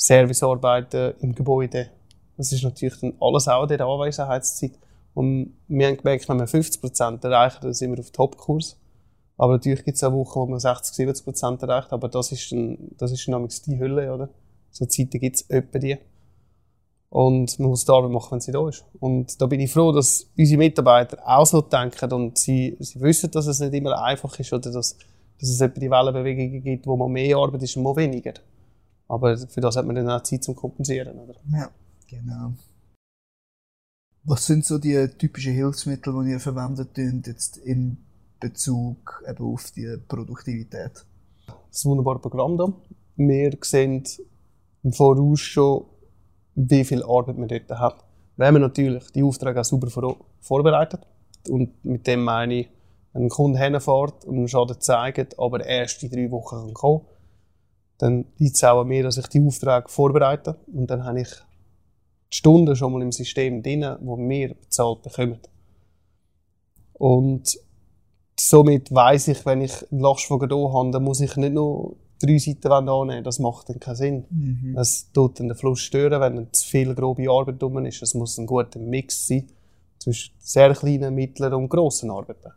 Servicearbeiten 0.00 1.12
im 1.20 1.34
Gebäude. 1.34 1.90
Das 2.38 2.52
ist 2.52 2.64
natürlich 2.64 2.98
dann 3.00 3.12
alles 3.20 3.46
auch 3.48 3.64
in 3.64 3.68
der 3.68 3.86
Anwesenheitszeit. 3.86 4.72
Und 5.12 5.54
wir 5.68 5.88
haben 5.88 5.98
gemerkt, 5.98 6.26
wenn 6.26 6.38
wir 6.38 6.46
50% 6.48 7.22
erreichen, 7.22 7.58
dann 7.60 7.74
sind 7.74 7.92
wir 7.92 8.00
auf 8.00 8.10
Topkurs. 8.10 8.78
Aber 9.36 9.52
natürlich 9.52 9.84
gibt 9.84 9.96
es 9.96 10.04
auch 10.04 10.12
Wochen, 10.12 10.40
wo 10.40 10.46
man 10.46 10.58
60, 10.58 11.06
70% 11.06 11.60
erreicht. 11.62 11.92
Aber 11.92 12.08
das 12.08 12.32
ist 12.32 12.50
dann, 12.50 12.78
das 12.96 13.12
ist 13.12 13.28
dann 13.28 13.46
die 13.66 13.78
Hölle, 13.78 14.14
oder? 14.14 14.30
So 14.70 14.86
Zeiten 14.86 15.20
gibt 15.20 15.36
es 15.36 15.50
etwa 15.50 15.78
die. 15.78 15.98
Und 17.10 17.58
man 17.58 17.68
muss 17.68 17.84
die 17.84 17.92
Arbeit 17.92 18.10
machen, 18.10 18.32
wenn 18.32 18.40
sie 18.40 18.52
da 18.52 18.66
ist. 18.66 18.82
Und 19.00 19.38
da 19.38 19.46
bin 19.46 19.60
ich 19.60 19.70
froh, 19.70 19.92
dass 19.92 20.30
unsere 20.38 20.58
Mitarbeiter 20.58 21.18
auch 21.26 21.44
so 21.44 21.60
denken 21.60 22.10
und 22.14 22.38
sie, 22.38 22.74
sie 22.80 23.00
wissen, 23.02 23.30
dass 23.32 23.46
es 23.46 23.60
nicht 23.60 23.74
immer 23.74 24.02
einfach 24.02 24.38
ist 24.38 24.50
oder 24.50 24.72
dass, 24.72 24.96
dass 25.38 25.48
es 25.50 25.60
etwa 25.60 25.78
die 25.78 25.90
Wellenbewegungen 25.90 26.62
gibt, 26.62 26.86
wo 26.86 26.96
man 26.96 27.10
mehr 27.10 27.36
arbeitet 27.36 27.64
ist 27.64 27.76
und 27.76 27.82
mal 27.82 27.96
weniger. 27.96 28.32
Aber 29.10 29.36
für 29.36 29.60
das 29.60 29.74
hat 29.76 29.86
man 29.86 29.96
dann 29.96 30.08
auch 30.08 30.22
Zeit 30.22 30.44
zum 30.44 30.54
Kompensieren, 30.54 31.18
oder? 31.18 31.34
Ja, 31.52 31.68
genau. 32.06 32.52
Was 34.22 34.46
sind 34.46 34.64
so 34.64 34.78
die 34.78 35.08
typischen 35.18 35.52
Hilfsmittel, 35.52 36.24
die 36.24 36.30
ihr 36.30 36.38
verwendet 36.38 36.96
jetzt 37.26 37.56
in 37.56 37.96
Bezug 38.38 39.24
eben 39.28 39.44
auf 39.44 39.72
die 39.72 39.96
Produktivität? 40.06 41.04
Das 41.70 41.84
wunderbare 41.84 42.20
Programm 42.20 42.56
da. 42.56 42.72
Wir 43.16 43.58
sehen 43.62 44.04
im 44.84 44.92
Voraus 44.92 45.40
schon, 45.40 45.86
wie 46.54 46.84
viel 46.84 47.02
Arbeit 47.02 47.36
man 47.36 47.48
dort 47.48 47.68
hat. 47.70 48.04
Wenn 48.36 48.54
man 48.54 48.62
natürlich 48.62 49.10
die 49.10 49.24
Aufträge 49.24 49.60
auch 49.60 49.64
sauber 49.64 49.90
vor 49.90 50.18
vorbereitet. 50.40 51.00
Und 51.48 51.84
mit 51.84 52.06
dem 52.06 52.22
meine 52.22 52.60
ich, 52.60 52.68
wenn 53.12 53.24
ein 53.24 53.28
Kunde 53.28 53.58
hinfährt 53.58 54.24
und 54.24 54.36
einen 54.36 54.48
Schaden 54.48 54.80
zeigt, 54.80 55.36
aber 55.36 55.66
erst 55.66 56.00
in 56.04 56.10
drei 56.10 56.30
Wochen 56.30 56.56
kann 56.56 56.74
kommen 56.74 57.00
dann 58.00 58.24
liegt 58.38 58.56
es 58.56 58.64
auch 58.64 58.80
an 58.80 58.88
mir, 58.88 59.02
dass 59.02 59.18
ich 59.18 59.26
die 59.26 59.46
Aufträge 59.46 59.84
vorbereite. 59.88 60.56
Und 60.72 60.86
dann 60.86 61.04
habe 61.04 61.20
ich 61.20 61.28
die 61.28 62.36
Stunden 62.36 62.74
schon 62.74 62.92
mal 62.92 63.02
im 63.02 63.12
System 63.12 63.62
drin, 63.62 63.84
wo 64.00 64.16
wir 64.16 64.54
bezahlt 64.54 65.02
bekommen. 65.02 65.38
Und 66.94 67.58
somit 68.38 68.90
weiss 68.90 69.28
ich, 69.28 69.44
wenn 69.44 69.60
ich 69.60 69.92
einen 69.92 70.00
Lastwagen 70.00 70.48
da 70.48 70.56
habe, 70.56 70.90
dann 70.92 71.04
muss 71.04 71.20
ich 71.20 71.36
nicht 71.36 71.52
nur 71.52 71.96
drei 72.18 72.38
Seiten 72.38 72.72
annehmen. 72.72 73.22
Das 73.22 73.38
macht 73.38 73.68
dann 73.68 73.78
keinen 73.78 73.96
Sinn. 73.96 74.24
Mhm. 74.30 74.78
Es 74.78 75.12
tut 75.12 75.38
dann 75.38 75.48
den 75.48 75.56
Fluss 75.56 75.80
stören, 75.80 76.22
wenn 76.22 76.36
dann 76.36 76.52
zu 76.52 76.66
viel 76.66 76.94
grobe 76.94 77.30
Arbeit 77.30 77.60
drum 77.60 77.84
ist. 77.84 78.00
Es 78.00 78.14
muss 78.14 78.38
ein 78.38 78.46
guter 78.46 78.78
Mix 78.78 79.26
sein 79.26 79.46
zwischen 79.98 80.32
sehr 80.38 80.72
kleinen, 80.72 81.14
mittleren 81.14 81.52
und 81.64 81.68
grossen 81.68 82.10
Arbeiten. 82.10 82.52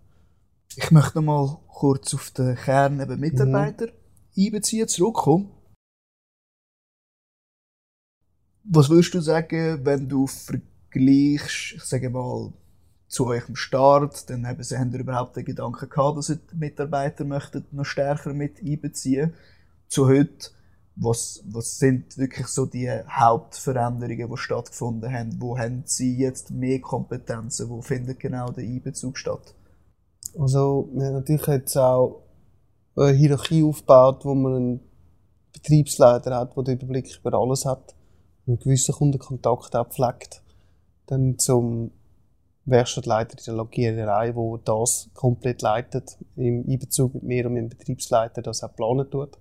Ich 0.77 0.89
möchte 0.89 1.21
noch 1.21 1.23
mal 1.23 1.57
kurz 1.67 2.13
auf 2.13 2.31
den 2.31 2.55
Kern 2.55 3.01
eben 3.01 3.19
Mitarbeiter 3.19 3.87
einbeziehen, 4.37 4.87
zurückkommen. 4.87 5.51
Was 8.63 8.89
würdest 8.89 9.13
du 9.13 9.19
sagen, 9.19 9.85
wenn 9.85 10.07
du 10.07 10.25
vergleichst, 10.25 11.73
ich 11.75 11.83
sage 11.83 12.09
mal, 12.09 12.53
zu 13.07 13.27
eurem 13.27 13.55
Start, 13.55 14.29
dann 14.29 14.47
haben 14.47 14.63
sie, 14.63 14.77
haben 14.77 14.91
überhaupt 14.93 15.35
den 15.35 15.45
Gedanken 15.45 15.87
gehabt, 15.87 16.17
dass 16.17 16.29
ihr 16.29 16.37
die 16.51 16.55
Mitarbeiter 16.55 17.25
möchtet 17.25 17.71
noch 17.71 17.85
stärker 17.85 18.33
mit 18.33 18.59
einbeziehen 18.61 19.33
zu 19.87 20.07
heute? 20.07 20.49
Was, 20.95 21.43
was 21.45 21.77
sind 21.77 22.17
wirklich 22.17 22.47
so 22.47 22.65
die 22.65 22.89
Hauptveränderungen, 22.89 24.29
die 24.29 24.37
stattgefunden 24.37 25.11
haben? 25.11 25.41
Wo 25.41 25.57
haben 25.57 25.83
sie 25.85 26.17
jetzt 26.17 26.51
mehr 26.51 26.81
Kompetenzen? 26.81 27.69
Wo 27.69 27.81
findet 27.81 28.19
genau 28.19 28.51
der 28.51 28.63
Einbezug 28.63 29.17
statt? 29.17 29.55
Also, 30.37 30.89
wir 30.93 31.07
haben 31.07 31.13
natürlich 31.13 31.47
jetzt 31.47 31.75
auch 31.77 32.23
eine 32.95 33.11
Hierarchie 33.11 33.63
aufgebaut, 33.63 34.25
wo 34.25 34.33
man 34.35 34.55
einen 34.55 34.79
Betriebsleiter 35.53 36.35
hat, 36.35 36.55
der 36.55 36.63
den 36.63 36.79
Überblick 36.79 37.17
über 37.17 37.37
alles 37.37 37.65
hat, 37.65 37.95
einen 38.47 38.59
gewissen 38.59 38.93
Kundenkontakt 38.93 39.75
auch 39.75 39.89
pflegt. 39.89 40.41
Dann 41.05 41.37
zum 41.37 41.91
Werkstattleiter 42.65 43.37
in 43.37 43.43
der 43.45 43.55
Lackiererei, 43.55 44.31
der 44.31 44.59
das 44.65 45.09
komplett 45.13 45.61
leitet, 45.61 46.17
im 46.35 46.65
Einbezug 46.67 47.13
mit 47.15 47.23
mir 47.23 47.45
und 47.45 47.53
meinem 47.53 47.69
Betriebsleiter 47.69 48.41
das 48.41 48.63
auch 48.63 48.75
planen 48.75 49.09
tut. 49.09 49.37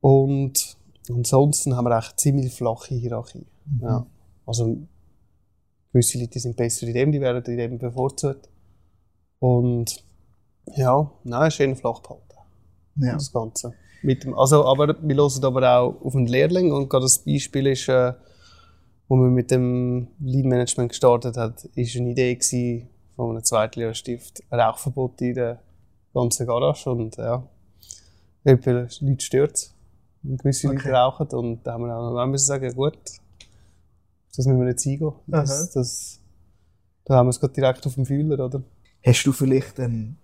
Und 0.00 0.76
ansonsten 1.08 1.76
haben 1.76 1.84
wir 1.84 1.98
echt 1.98 2.18
ziemlich 2.18 2.52
flache 2.52 2.94
Hierarchie. 2.94 3.46
Ja. 3.82 4.06
Also, 4.46 4.78
gewisse 5.92 6.18
Leute 6.18 6.40
sind 6.40 6.56
besser 6.56 6.86
in 6.86 6.94
dem, 6.94 7.12
die 7.12 7.20
werden 7.20 7.44
in 7.44 7.58
dem 7.58 7.78
bevorzugt. 7.78 8.48
Und 9.38 10.04
ja, 10.76 11.10
nein, 11.24 11.48
ist 11.48 11.60
eher 11.60 11.74
flach 11.76 12.00
behalten, 12.00 12.24
Ja. 12.96 13.14
das 13.14 13.32
Ganze. 13.32 13.74
Mit 14.02 14.24
dem, 14.24 14.34
also, 14.38 14.64
aber 14.64 14.96
wir 15.00 15.16
hören 15.16 15.44
aber 15.44 15.78
auch 15.78 16.00
auf 16.02 16.14
einen 16.14 16.26
Lehrling 16.26 16.72
und 16.72 16.88
gerade 16.88 17.04
das 17.04 17.18
Beispiel 17.18 17.66
ist, 17.66 17.88
äh, 17.88 18.14
wo 19.08 19.16
wir 19.16 19.28
mit 19.28 19.50
dem 19.50 20.08
Lean 20.20 20.48
Management 20.48 20.90
gestartet 20.90 21.36
hat, 21.36 21.64
ist 21.74 21.96
eine 21.96 22.10
Idee 22.10 22.34
gewesen 22.34 22.88
von 23.16 23.30
einem 23.30 23.44
Zweitlehrerstift, 23.44 24.42
Rauchverbot 24.50 25.20
in 25.20 25.34
der 25.34 25.60
ganzen 26.14 26.46
Garage 26.46 26.90
und 26.90 27.16
ja, 27.16 27.42
viele 28.44 28.88
Leute 29.00 29.24
stört. 29.24 29.70
Und 30.22 30.38
gewisse 30.42 30.68
Okay. 30.68 30.76
Leute 30.76 30.90
rauchen 30.92 31.26
und 31.32 31.66
da 31.66 31.72
haben 31.74 31.84
wir 31.86 31.96
auch 31.96 32.26
müssen 32.26 32.46
sagen, 32.46 32.72
gut, 32.74 32.98
das 34.36 34.46
müssen 34.46 34.58
wir 34.58 34.66
nicht 34.66 34.86
eingehen. 34.86 35.12
Das, 35.26 35.70
das, 35.72 36.20
da 37.04 37.16
haben 37.16 37.26
wir 37.26 37.30
es 37.30 37.40
gerade 37.40 37.52
direkt 37.54 37.86
auf 37.86 37.94
dem 37.94 38.06
Fühler, 38.06 38.44
oder? 38.44 38.62
Hast 39.04 39.24
du 39.24 39.32
vielleicht 39.32 39.80
einen 39.80 40.18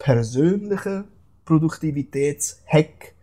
persönlichen 0.00 1.04
Produktivitätshack? 1.44 3.14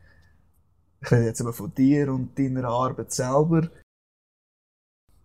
Ich 1.01 1.11
rede 1.11 1.25
jetzt 1.25 1.41
aber 1.41 1.51
von 1.51 1.73
dir 1.73 2.13
und 2.13 2.38
deiner 2.39 2.65
Arbeit 2.69 3.11
selber, 3.11 3.69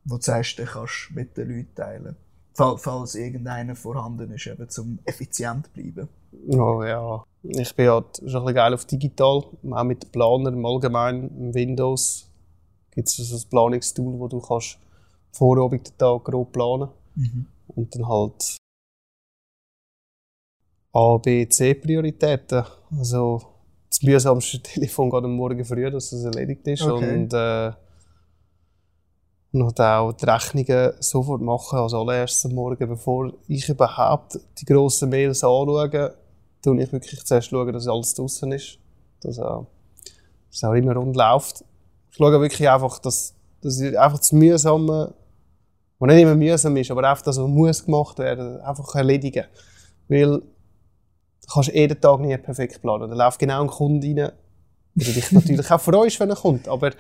wo 0.05 0.17
du 0.17 0.23
sagst, 0.23 0.59
den 0.59 0.67
kannst 0.67 1.11
du 1.11 1.15
mit 1.15 1.37
den 1.37 1.49
Leuten 1.49 1.75
teilen. 1.75 2.17
Fall- 2.55 2.79
Falls 2.79 3.15
irgendeiner 3.15 3.77
vorhanden 3.77 4.33
ist, 4.33 4.47
eben 4.47 4.69
zum 4.69 4.99
effizient 5.05 5.67
zu 5.67 5.73
bleiben. 5.73 6.09
Oh 6.49 6.83
ja. 6.83 7.25
Ich 7.43 7.75
bin 7.75 7.89
halt 7.89 8.17
schon 8.17 8.27
ein 8.27 8.33
bisschen 8.33 8.55
geil 8.55 8.75
auf 8.75 8.85
digital, 8.85 9.43
auch 9.71 9.85
mit 9.85 10.11
Planern 10.13 10.55
im 10.55 10.67
Allgemeinen, 10.67 11.29
im 11.39 11.55
Windows 11.55 12.29
gibt 12.91 13.09
es 13.09 13.17
so 13.17 13.37
ein 13.37 13.49
Planungstool, 13.49 14.19
wo 14.19 14.29
du 14.29 14.41
kannst 14.41 14.79
Vorabend 15.33 15.89
den 15.89 15.99
Tag 15.99 16.25
grob 16.25 16.53
planen 16.53 16.91
und 17.69 17.95
dann 17.95 18.07
halt 18.07 18.59
A, 20.93 21.17
B, 21.19 21.49
C 21.49 21.75
Prioritäten. 21.75 22.65
Also 22.99 23.43
das 23.89 24.03
mühsamste 24.03 24.61
Telefon 24.63 25.11
geht 25.11 25.25
am 25.25 25.33
Morgen 25.37 25.65
früh, 25.65 25.91
dass 25.91 26.13
es 26.13 26.25
erledigt 26.25 26.67
ist 26.67 26.83
Okay. 26.83 27.13
und 27.15 27.33
äh, 27.33 27.73
Und 29.53 29.81
auch 29.81 30.13
die 30.13 30.25
Rechnungen 30.25 30.93
sofort 31.01 31.43
machen, 31.43 31.79
als 31.79 31.93
allererstes 31.95 32.47
am 32.47 32.55
Morgen, 32.55 32.89
bevor 32.89 33.33
ich 33.49 33.69
überhaupt 33.69 34.39
die 34.59 34.65
grossen 34.65 35.11
Mails 35.11 35.45
anschaue, 35.45 36.15
tue 36.63 36.83
ich 36.83 36.93
wirklich 36.93 37.25
zuerst 37.25 37.49
schauen, 37.49 37.73
dass 37.73 37.87
alles 37.89 38.15
draußen 38.15 38.51
ist. 38.53 38.79
Dass, 39.21 39.39
äh, 39.39 39.43
dass 39.43 40.65
auch 40.65 40.73
immer 40.73 40.95
rund 40.95 41.17
läuft. 41.17 41.65
Ich 42.11 42.17
schaue 42.17 42.41
wirklich 42.41 42.69
einfach, 42.69 42.99
dass, 42.99 43.35
dass 43.61 43.81
einfach 43.81 44.19
das 44.19 44.33
Mühsame, 44.33 45.15
was 45.99 46.09
nicht 46.09 46.23
immer 46.23 46.35
mühsam 46.35 46.77
ist, 46.77 46.91
aber 46.91 47.09
einfach 47.09 47.23
das, 47.23 47.39
was 47.39 47.49
muss 47.49 47.85
gemacht 47.85 48.19
werden, 48.19 48.61
einfach 48.61 48.95
erledigen. 48.95 49.45
Weil 50.09 50.43
kannst 51.53 51.73
jeden 51.73 52.01
Tag 52.01 52.21
nie 52.21 52.37
perfekt 52.39 52.81
planen. 52.81 53.11
Da 53.11 53.17
läuft 53.17 53.39
genau 53.39 53.63
ein 53.63 53.69
Kunde 53.69 54.07
rein, 54.07 54.33
der 54.95 55.15
dich 55.15 55.33
natürlich 55.33 55.71
auch 55.71 55.81
freust, 55.81 56.21
wenn 56.21 56.31
er 56.31 56.37
kommt. 56.37 56.69
Aber 56.69 56.91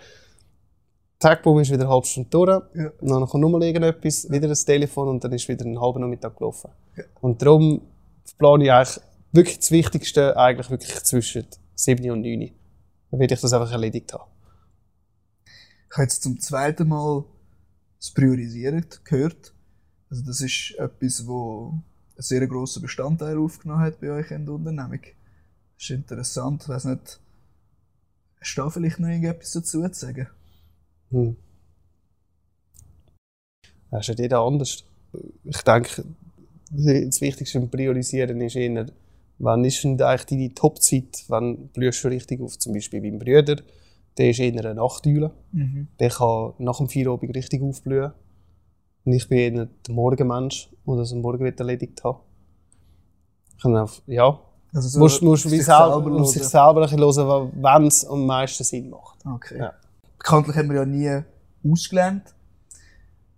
Tagbaum 1.18 1.60
ist 1.60 1.70
wieder 1.70 1.82
eine 1.84 1.90
halbe 1.92 2.06
Stunde 2.06 2.30
durch, 2.30 2.62
Ja. 2.74 2.90
dann 3.00 3.26
kommt 3.26 3.40
nochmal 3.42 3.62
irgendetwas, 3.62 4.28
wieder 4.30 4.48
ein 4.48 4.54
Telefon 4.54 5.08
und 5.08 5.22
dann 5.22 5.32
ist 5.32 5.48
wieder 5.48 5.64
ein 5.64 5.80
halber 5.80 6.00
Nachmittag 6.00 6.36
gelaufen. 6.36 6.70
Ja. 6.96 7.04
Und 7.20 7.40
darum 7.40 7.80
plane 8.38 8.64
ich 8.64 8.72
eigentlich 8.72 9.00
wirklich 9.32 9.58
das 9.58 9.70
Wichtigste 9.70 10.36
eigentlich 10.36 10.68
wirklich 10.70 10.92
zwischen 11.04 11.46
7 11.74 12.10
und 12.10 12.22
9. 12.22 12.50
Dann 13.10 13.20
will 13.20 13.30
ich 13.32 13.40
das 13.40 13.52
einfach 13.52 13.70
erledigt 13.70 14.12
haben. 14.12 14.24
Ich 15.90 15.96
habe 15.96 16.02
jetzt 16.04 16.22
zum 16.22 16.40
zweiten 16.40 16.88
Mal 16.88 17.24
das 17.98 18.10
Priorisieren 18.10 18.84
gehört. 19.04 19.52
Also 20.10 20.24
das 20.24 20.40
ist 20.40 20.74
etwas, 20.78 21.26
wo 21.26 21.74
sehr 22.16 22.46
grossen 22.46 22.82
Bestandteil 22.82 23.38
aufgenommen 23.38 23.82
hat 23.82 24.00
bei 24.00 24.10
euch 24.10 24.30
in 24.30 24.44
der 24.44 24.54
Unternehmung. 24.54 25.00
Das 25.02 25.84
ist 25.84 25.90
interessant. 25.90 26.62
Ich 26.62 26.68
weiss 26.68 26.84
nicht, 26.84 27.20
hast 28.40 28.56
du 28.56 28.62
da 28.62 28.70
vielleicht 28.70 29.00
noch 29.00 29.08
irgendetwas 29.08 29.52
dazu 29.52 29.82
zu 29.88 29.92
sagen? 29.92 30.28
Hm. 31.10 31.36
Das 33.90 34.08
ist 34.08 34.18
ja 34.18 34.24
jeder 34.24 34.40
anders. 34.40 34.84
Ich 35.44 35.62
denke, 35.62 36.04
das 36.70 37.20
Wichtigste 37.20 37.60
beim 37.60 37.68
Priorisieren 37.68 38.40
ist 38.40 38.56
eher, 38.56 38.86
wann 39.38 39.64
ist 39.64 39.84
denn 39.84 40.00
eigentlich 40.00 40.24
deine 40.26 40.54
Topzeit, 40.54 41.24
wann 41.28 41.68
blühst 41.68 42.02
du 42.04 42.08
richtig 42.08 42.40
auf, 42.40 42.58
zum 42.58 42.72
Beispiel 42.72 43.02
beim 43.02 43.18
Brüder, 43.18 43.56
der 44.16 44.30
ist 44.30 44.40
eher 44.40 44.52
eine 44.52 44.74
Nachteule. 44.74 45.32
Mhm. 45.52 45.88
Der 45.98 46.10
kann 46.10 46.52
nach 46.58 46.78
dem 46.78 46.88
Feierabend 46.88 47.34
richtig 47.34 47.62
aufblühen. 47.62 48.12
Und 49.04 49.12
ich 49.12 49.28
bin 49.28 49.38
eher 49.38 49.66
der 49.86 49.94
Morgenmensch, 49.94 50.68
der 50.86 50.96
das 50.96 51.12
am 51.12 51.20
Morgen 51.20 51.44
wird 51.44 51.58
erledigt 51.58 52.02
hat. 52.04 52.16
Ich 53.56 53.62
kann 53.62 53.76
einfach, 53.76 54.00
ja, 54.06 54.38
Also 54.72 54.88
so 54.88 54.98
musst, 55.00 55.22
musst 55.22 55.48
sich 55.48 55.64
selber, 55.64 56.02
selber 56.02 56.24
sich 56.24 56.42
hören. 56.42 56.48
selber 56.50 56.82
ein 56.88 56.96
bisschen 56.96 57.26
hören, 57.26 57.52
wann 57.60 57.86
es 57.86 58.04
am 58.04 58.26
meisten 58.26 58.64
Sinn 58.64 58.90
macht. 58.90 59.18
Okay. 59.26 59.58
Ja. 59.58 59.72
Bekanntlich 60.18 60.56
haben 60.56 60.68
wir 60.70 60.76
ja 60.76 60.84
nie 60.84 61.22
ausgelernt. 61.70 62.22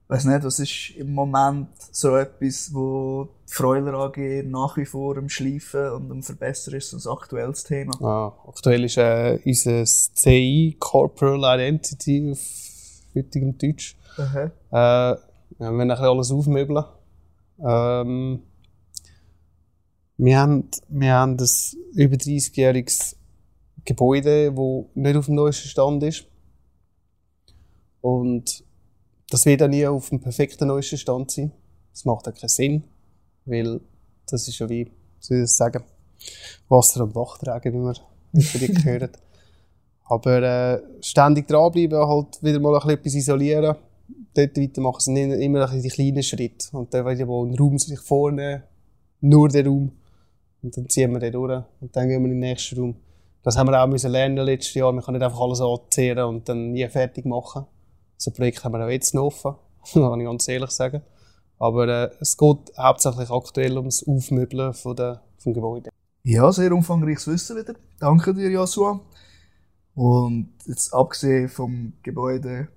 Ich 0.04 0.10
weiss 0.10 0.24
nicht, 0.26 0.44
was 0.44 0.58
ist 0.58 0.90
im 0.96 1.14
Moment 1.14 1.68
so 1.90 2.14
etwas, 2.16 2.70
wo 2.74 3.30
die 3.48 3.52
Freuler 3.52 3.94
AG 3.94 4.42
nach 4.44 4.76
wie 4.76 4.84
vor 4.84 5.16
am 5.16 5.30
Schleifen 5.30 5.90
und 5.92 6.10
am 6.10 6.22
Verbessern 6.22 6.74
ist, 6.74 6.90
so 6.90 7.10
ein 7.10 7.16
aktuelles 7.16 7.64
Thema. 7.64 7.94
Ah, 8.02 8.32
aktuell 8.48 8.84
ist 8.84 8.98
äh, 8.98 9.38
unser 9.44 9.84
CI, 9.84 10.76
Corporal 10.78 11.58
Identity 11.58 12.30
auf 12.32 12.38
heutigem 13.14 13.56
Deutsch. 13.56 13.96
Aha. 14.18 15.12
Äh, 15.12 15.16
wir 15.58 15.68
ein 15.68 15.88
bisschen 15.88 16.04
alles 16.04 16.30
aufmöbeln. 16.30 16.84
Ähm, 17.64 18.42
wir 20.16 20.38
haben, 20.38 20.68
wir 20.88 21.14
haben 21.14 21.36
ein 21.36 21.48
über 21.94 22.16
30-jähriges 22.16 23.16
Gebäude, 23.84 24.52
das 24.52 24.84
nicht 24.94 25.16
auf 25.16 25.26
dem 25.26 25.34
neuesten 25.34 25.68
Stand 25.68 26.02
ist. 26.02 26.26
Und 28.00 28.64
das 29.30 29.46
wird 29.46 29.62
auch 29.62 29.68
nie 29.68 29.86
auf 29.86 30.08
dem 30.10 30.20
perfekten 30.20 30.68
neuesten 30.68 30.98
Stand 30.98 31.30
sein. 31.30 31.52
Das 31.92 32.04
macht 32.04 32.28
auch 32.28 32.34
keinen 32.34 32.48
Sinn, 32.48 32.84
weil 33.44 33.80
das 34.26 34.46
ist 34.48 34.58
ja 34.58 34.68
wie, 34.68 34.90
soll 35.20 35.38
ich 35.38 35.44
das 35.44 35.56
sagen, 35.56 35.82
Wasser 36.68 37.02
am 37.02 37.12
Bach 37.12 37.38
tragen, 37.38 37.72
wie 37.72 37.78
wir 37.78 37.94
unbedingt 38.32 38.84
hören. 38.84 39.10
Aber 40.04 40.42
äh, 40.42 40.82
ständig 41.00 41.48
dranbleiben, 41.48 41.98
halt 41.98 42.42
wieder 42.42 42.60
mal 42.60 42.74
ein 42.74 42.80
bisschen 42.80 42.98
etwas 42.98 43.14
isolieren 43.14 43.76
dort 44.34 44.56
weitermachen, 44.56 45.00
sind 45.00 45.16
immer 45.16 45.66
die 45.68 45.88
kleinen 45.88 46.22
Schritte. 46.22 46.76
Und 46.76 46.92
dann 46.92 47.06
wieder 47.06 47.26
mal 47.26 47.44
einen 47.44 47.58
Raum 47.58 47.78
sich 47.78 48.00
vornehmen, 48.00 48.62
nur 49.20 49.48
den 49.48 49.66
Raum. 49.66 49.92
Und 50.62 50.76
dann 50.76 50.88
ziehen 50.88 51.12
wir 51.12 51.20
den 51.20 51.32
durch 51.32 51.62
und 51.80 51.94
dann 51.94 52.08
gehen 52.08 52.22
wir 52.22 52.30
in 52.30 52.40
den 52.40 52.48
nächsten 52.48 52.78
Raum. 52.80 52.96
Das 53.42 53.58
haben 53.58 53.68
wir 53.68 53.82
auch 53.82 53.86
müssen 53.86 54.10
lernen 54.10 54.38
letztes 54.38 54.74
Jahr. 54.74 54.90
Man 54.92 55.04
kann 55.04 55.12
nicht 55.12 55.22
einfach 55.22 55.40
alles 55.40 55.60
anzehren 55.60 56.24
und 56.24 56.48
dann 56.48 56.72
nie 56.72 56.88
fertig 56.88 57.26
machen. 57.26 57.66
So 58.16 58.30
ein 58.30 58.34
Projekt 58.34 58.64
haben 58.64 58.72
wir 58.72 58.84
auch 58.84 58.88
jetzt 58.88 59.14
noch 59.14 59.24
offen, 59.24 59.54
kann 59.92 60.20
ich 60.20 60.26
ganz 60.26 60.48
ehrlich 60.48 60.70
sagen. 60.70 61.02
Aber 61.58 61.88
äh, 61.88 62.10
es 62.20 62.36
geht 62.36 62.72
hauptsächlich 62.78 63.30
aktuell 63.30 63.76
ums 63.76 64.02
Aufmöbeln 64.08 64.72
von 64.72 64.96
der, 64.96 65.22
vom 65.36 65.52
Gebäude. 65.52 65.90
Ja, 66.22 66.50
sehr 66.50 66.72
umfangreiches 66.72 67.26
Wissen 67.28 67.58
wieder. 67.58 67.74
Danke 68.00 68.32
dir, 68.32 68.50
Joshua. 68.50 69.00
Und 69.94 70.54
jetzt 70.66 70.92
abgesehen 70.94 71.48
vom 71.48 71.92
Gebäude, 72.02 72.68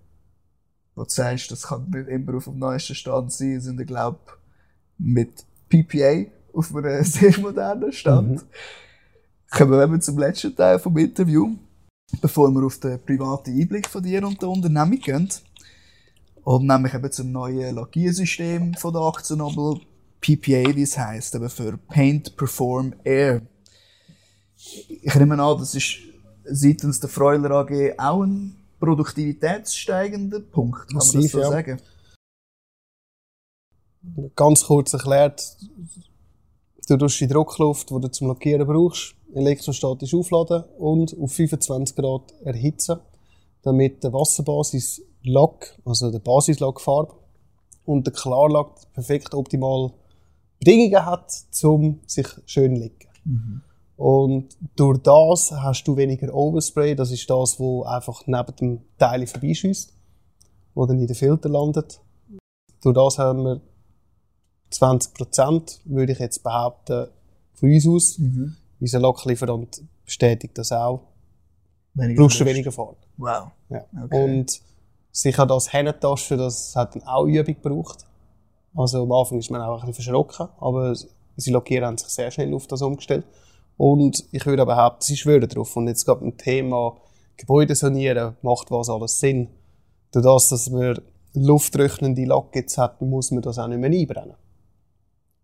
wo 0.98 1.04
du 1.04 1.10
sagst, 1.10 1.52
das 1.52 1.68
kann 1.68 1.90
nicht 1.92 2.10
immer 2.10 2.36
auf 2.36 2.46
dem 2.46 2.58
neuesten 2.58 2.96
Stand 2.96 3.32
sein, 3.32 3.62
sind 3.62 3.78
wir, 3.78 3.86
glaube 3.86 4.20
mit 4.98 5.46
PPA 5.70 6.26
auf 6.54 6.76
einem 6.76 7.04
sehr 7.06 7.38
modernen 7.40 7.94
Stand. 7.94 8.32
Mhm. 8.32 8.42
Kommen 9.52 9.92
wir 9.92 10.00
zum 10.02 10.18
letzten 10.18 10.56
Teil 10.56 10.80
vom 10.80 10.98
Interview, 10.98 11.56
bevor 12.20 12.50
wir 12.50 12.66
auf 12.66 12.80
den 12.80 13.00
privaten 13.00 13.52
Einblick 13.62 13.88
von 13.88 14.02
dir 14.02 14.26
und 14.26 14.42
der 14.42 14.50
Unternehmung 14.50 15.00
gehen. 15.00 15.30
Und 16.44 16.66
nämlich 16.66 16.94
eben 16.96 17.12
zum 17.12 17.32
neuen 17.32 17.76
Lackiersystem 17.76 18.74
von 18.74 18.94
der 18.94 19.04
Aktiennobel, 19.04 19.82
PPA, 20.20 20.76
wie 20.76 20.82
es 20.82 20.98
heisst, 20.98 21.36
eben 21.36 21.50
für 21.50 21.78
Paint 21.78 22.36
Perform 22.36 22.96
Air. 23.04 23.44
Ich 24.90 25.14
nehme 25.14 25.42
an, 25.42 25.60
das 25.60 25.76
ist 25.76 25.98
seitens 26.44 27.00
der 27.00 27.10
Freuler 27.10 27.52
AG 27.52 28.00
auch 28.00 28.24
ein 28.24 28.56
produktivitätssteigender 28.80 30.40
Punkt, 30.40 30.80
kann 30.80 30.88
man 30.92 31.00
das 31.00 31.14
Massiv, 31.14 31.32
so 31.32 31.40
ja. 31.40 31.50
sagen? 31.50 31.82
Ganz 34.36 34.66
kurz 34.66 34.94
erklärt, 34.94 35.58
du 36.88 36.98
tust 36.98 37.20
die 37.20 37.28
Druckluft, 37.28 37.90
die 37.90 38.00
du 38.00 38.08
zum 38.10 38.28
Lackieren 38.28 38.66
brauchst, 38.66 39.16
elektrostatisch 39.34 40.14
aufladen 40.14 40.64
und 40.78 41.18
auf 41.20 41.34
25 41.34 41.96
Grad 41.96 42.34
erhitzen, 42.44 43.00
damit 43.64 44.04
der 44.04 44.14
Wasserbasis 44.14 45.02
Lack, 45.24 45.78
also 45.84 46.10
der 46.10 46.20
Basislackfarbe 46.20 47.14
und 47.86 48.08
der 48.08 48.14
Klarlack 48.14 48.94
perfekt 48.94 49.34
optimal 49.34 49.92
Bedingungen 50.60 51.06
hat, 51.06 51.32
um 51.64 52.00
sich 52.06 52.28
schön 52.46 52.76
zu 52.76 52.82
legen. 52.82 53.64
Und 53.98 54.56
durch 54.76 55.00
das 55.00 55.52
hast 55.52 55.84
du 55.86 55.98
weniger 55.98 56.34
Overspray, 56.34 56.96
das 56.96 57.12
ist 57.12 57.28
das, 57.30 57.60
wo 57.60 57.84
einfach 57.84 58.28
neben 58.28 58.56
dem 58.56 58.82
Teil 58.98 59.26
vorbeischießt, 59.26 59.92
wo 60.76 60.86
dann 60.86 61.00
in 61.00 61.08
den 61.08 61.16
Filter 61.16 61.50
landet. 61.50 62.00
Durch 62.82 62.96
das 62.96 63.18
haben 63.18 63.44
wir 63.44 63.62
20 64.70 65.14
Prozent, 65.16 65.82
würde 65.86 66.14
ich 66.14 66.20
jetzt 66.20 66.44
behaupten, 66.44 67.08
von 67.54 67.74
uns 67.74 67.88
aus. 67.88 68.22
Unser 68.80 69.00
Lacklieferant 69.00 69.82
bestätigt 70.06 70.56
das 70.58 70.72
auch. 70.72 71.02
Weniger 71.96 72.18
Verlust. 72.18 72.46
weniger 72.46 72.72
Farbe. 72.72 72.98
Wow. 73.18 73.48
Ja. 73.70 73.84
Okay. 74.04 74.24
Und 74.24 74.62
sicher 75.12 75.48
das 75.48 75.74
Hennentaschen, 75.74 76.38
das 76.38 76.76
hat 76.76 76.94
dann 76.94 77.04
auch 77.04 77.26
Übung 77.26 77.56
gebraucht. 77.56 78.06
Also 78.76 79.02
am 79.02 79.12
Anfang 79.12 79.40
ist 79.40 79.50
man 79.50 79.62
auch 79.62 79.82
ein 79.82 79.88
bisschen 79.88 80.04
verschrocken, 80.04 80.50
aber 80.60 80.90
unsere 81.36 81.54
Lackierer 81.54 81.88
haben 81.88 81.98
sich 81.98 82.10
sehr 82.10 82.30
schnell 82.30 82.54
auf 82.54 82.68
das 82.68 82.84
umgestellt. 82.84 83.26
Und 83.78 84.24
ich 84.32 84.46
würde 84.46 84.64
aber 84.64 84.76
behaupten, 84.76 85.04
sie 85.04 85.18
schwören 85.18 85.48
drauf. 85.48 85.76
Und 85.76 85.88
jetzt 85.88 86.06
gerade 86.06 86.22
beim 86.22 86.36
Thema 86.38 86.98
Gebäude 87.38 87.76
sanieren, 87.76 88.36
macht 88.42 88.72
was 88.72 88.90
alles 88.90 89.20
Sinn. 89.20 89.50
Durch 90.12 90.26
das, 90.26 90.50
dass 90.50 90.72
wir 90.72 91.02
luftröchnende 91.34 92.26
Lack 92.26 92.56
jetzt 92.56 92.78
hat, 92.78 93.00
muss 93.02 93.32
man 93.32 93.44
das 93.44 93.60
auch 93.60 93.68
nicht 93.68 93.80
mehr 93.80 93.92
einbrennen. 93.92 94.36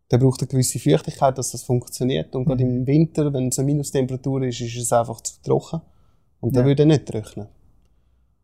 Der 0.10 0.18
braucht 0.18 0.42
eine 0.42 0.48
gewisse 0.48 0.80
Feuchtigkeit, 0.80 1.38
dass 1.38 1.52
das 1.52 1.64
funktioniert. 1.64 2.36
Und 2.36 2.46
gerade 2.46 2.64
im 2.64 2.86
Winter, 2.88 3.32
wenn 3.34 3.50
es 3.50 3.60
eine 3.60 3.68
Minustemperatur 3.68 4.44
ist, 4.44 4.62
ist 4.62 4.78
es 4.78 4.92
einfach 4.92 5.22
zu 5.22 5.42
trocken. 5.44 5.82
Und 6.40 6.56
dann 6.56 6.64
Ja. 6.64 6.68
würde 6.70 6.84
er 6.84 6.88
nicht 6.88 7.06
trocknen. 7.06 7.48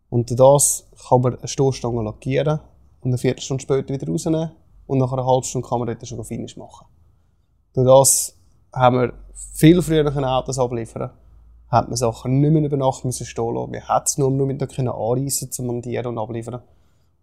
Und 0.10 0.30
durch 0.30 0.38
das 0.38 0.88
kann 1.08 1.22
man 1.22 1.36
eine 1.38 1.48
Stoßstange 1.48 2.02
lackieren 2.04 2.60
und 3.02 3.12
eine 3.12 3.18
Viertelstunde 3.18 3.62
später 3.62 3.94
wieder 3.94 4.08
rausnehmen. 4.08 4.52
Und 4.88 4.98
nach 4.98 5.12
einer 5.12 5.26
halben 5.26 5.44
Stunde 5.44 5.68
kann 5.68 5.80
man 5.80 5.88
dort 5.88 6.08
schon 6.08 6.24
Finish 6.24 6.58
machen. 6.58 6.88
Durch 7.74 7.86
das 7.88 8.36
haben 8.74 8.98
wir 8.98 9.14
viel 9.54 9.82
früher 9.82 10.12
können 10.12 10.26
Autos 10.26 10.60
abliefern 10.60 11.12
hat 11.70 11.88
man 11.88 11.98
Sachen 11.98 12.40
nicht 12.42 12.52
mehr 12.52 12.64
über 12.64 12.78
Nacht 12.78 13.06
müssen 13.06 13.26
stehen 13.26 13.54
lassen. 13.54 13.74
Wir 13.74 13.88
hätten 13.88 14.06
es 14.06 14.18
nur 14.18 14.32
noch 14.32 14.46
mit 14.46 14.76
können 14.76 14.90
anreissen, 14.90 15.52
zu 15.52 15.64
montieren 15.64 16.08
und 16.08 16.18
abliefern. 16.18 16.62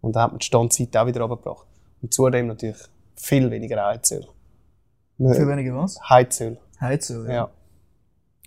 Und 0.01 0.15
dann 0.15 0.23
hat 0.23 0.31
man 0.31 0.39
die 0.39 0.45
Standzeit 0.45 0.95
auch 0.95 1.05
wieder 1.05 1.21
runtergebracht. 1.21 1.67
Und 2.01 2.13
zudem 2.13 2.47
natürlich 2.47 2.77
viel 3.15 3.51
weniger 3.51 3.85
Heizöl. 3.85 4.25
Viel 5.17 5.47
weniger 5.47 5.75
was? 5.75 5.99
Heizöl. 6.09 6.57
Heizöl, 6.79 7.29
Ja. 7.29 7.49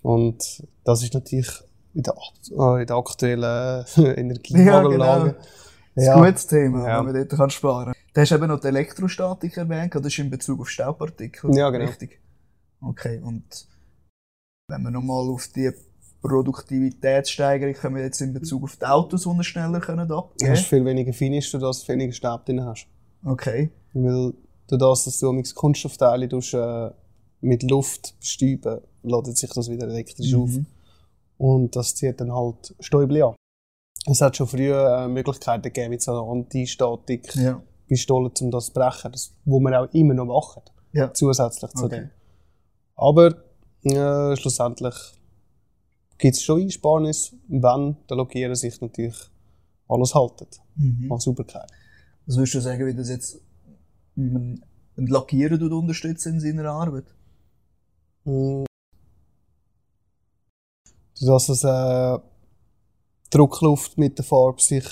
Und 0.01 0.63
das 0.83 1.03
ist 1.03 1.13
natürlich 1.13 1.51
in 1.93 2.01
der, 2.01 2.15
äh, 2.57 2.81
in 2.81 2.87
der 2.87 2.95
aktuellen 2.95 3.85
Energiemangellage 3.97 5.35
Das 5.93 6.03
ist 6.05 6.09
ein 6.09 6.23
gutes 6.23 6.47
Thema, 6.47 6.87
ja. 6.87 6.97
wenn 6.97 7.13
man 7.13 7.13
dort 7.13 7.37
kann 7.37 7.49
sparen 7.51 7.85
kann. 7.85 7.93
Du 8.13 8.21
hast 8.21 8.31
eben 8.31 8.47
noch 8.47 8.59
die 8.59 8.67
Elektrostatik 8.67 9.57
erwähnt, 9.57 9.93
das 9.93 10.05
ist 10.05 10.17
in 10.17 10.29
Bezug 10.29 10.61
auf 10.61 10.69
Staubpartikel. 10.69 11.55
Ja, 11.55 11.69
genau. 11.69 11.85
Richtig. 11.85 12.20
Okay, 12.81 13.19
und 13.23 13.67
wenn 14.67 14.81
wir 14.81 14.91
nochmal 14.91 15.29
auf 15.29 15.47
die 15.47 15.71
Produktivitätssteigerung 16.21 17.73
können 17.73 17.95
wir 17.95 18.03
jetzt 18.03 18.21
in 18.21 18.33
Bezug 18.33 18.63
auf 18.63 18.75
die 18.75 18.85
Autos 18.85 19.27
schneller 19.45 19.79
können 19.79 20.11
abgeben. 20.11 20.37
Du 20.37 20.49
hast 20.49 20.67
viel 20.67 20.85
weniger 20.85 21.13
Finish, 21.13 21.51
du 21.51 21.65
hast 21.65 21.87
weniger 21.87 22.13
Staub 22.13 22.45
drin 22.45 22.63
hast. 22.63 22.87
Okay. 23.25 23.71
Weil 23.93 24.33
du 24.67 24.77
das, 24.77 25.05
dass 25.05 25.19
du 25.19 25.31
mit 25.31 25.53
Kunststoffteile 25.53 26.29
tust, 26.29 26.53
äh, 26.53 26.91
mit 27.41 27.63
Luft 27.63 28.19
bestäuben, 28.19 28.81
ladet 29.03 29.37
sich 29.37 29.49
das 29.49 29.69
wieder 29.69 29.87
elektrisch 29.87 30.31
mhm. 30.31 30.41
auf. 30.41 30.51
Und 31.37 31.75
das 31.75 31.95
zieht 31.95 32.21
dann 32.21 32.33
halt 32.33 32.75
Stäubchen 32.79 33.23
an. 33.23 33.35
Es 34.05 34.21
hat 34.21 34.37
schon 34.37 34.47
früher 34.47 35.03
äh, 35.03 35.07
Möglichkeiten 35.07 35.63
gegeben, 35.63 35.91
wie 35.91 35.99
so 35.99 36.11
eine 36.11 36.31
Anti-Statik-Pistole, 36.31 38.29
ja. 38.29 38.45
um 38.45 38.51
das 38.51 38.67
zu 38.67 38.73
brechen. 38.73 39.11
Das, 39.11 39.33
wo 39.45 39.59
wir 39.59 39.81
auch 39.81 39.91
immer 39.93 40.13
noch 40.13 40.25
machen. 40.25 40.61
Ja. 40.93 41.11
Zusätzlich 41.13 41.71
zu 41.71 41.85
okay. 41.85 41.95
dem. 42.01 42.09
Aber 43.01 43.33
äh, 43.83 44.35
schlussendlich 44.35 44.93
gibt 46.19 46.35
es 46.35 46.43
schon 46.43 46.61
Einsparnis, 46.61 47.35
wenn 47.47 47.97
der 48.07 48.17
Lackierer 48.17 48.55
sich 48.55 48.79
natürlich 48.79 49.17
alles 49.87 50.13
haltet 50.13 50.61
mhm. 50.75 51.11
an 51.11 51.19
Sauberkeit. 51.19 51.69
Was 52.27 52.37
würdest 52.37 52.53
du 52.53 52.59
sagen, 52.61 52.85
wie 52.85 52.93
das 52.93 53.09
jetzt 53.09 53.41
ein 54.15 54.61
Lackierer 54.95 55.59
unterstützt 55.75 56.27
in 56.27 56.39
seiner 56.39 56.69
Arbeit? 56.69 57.05
Mhm. 58.23 58.65
Dass 61.21 61.49
es 61.49 61.63
äh, 61.63 62.19
Druckluft 63.31 63.97
mit 63.97 64.19
der 64.19 64.25
Farbe 64.25 64.61
sich 64.61 64.85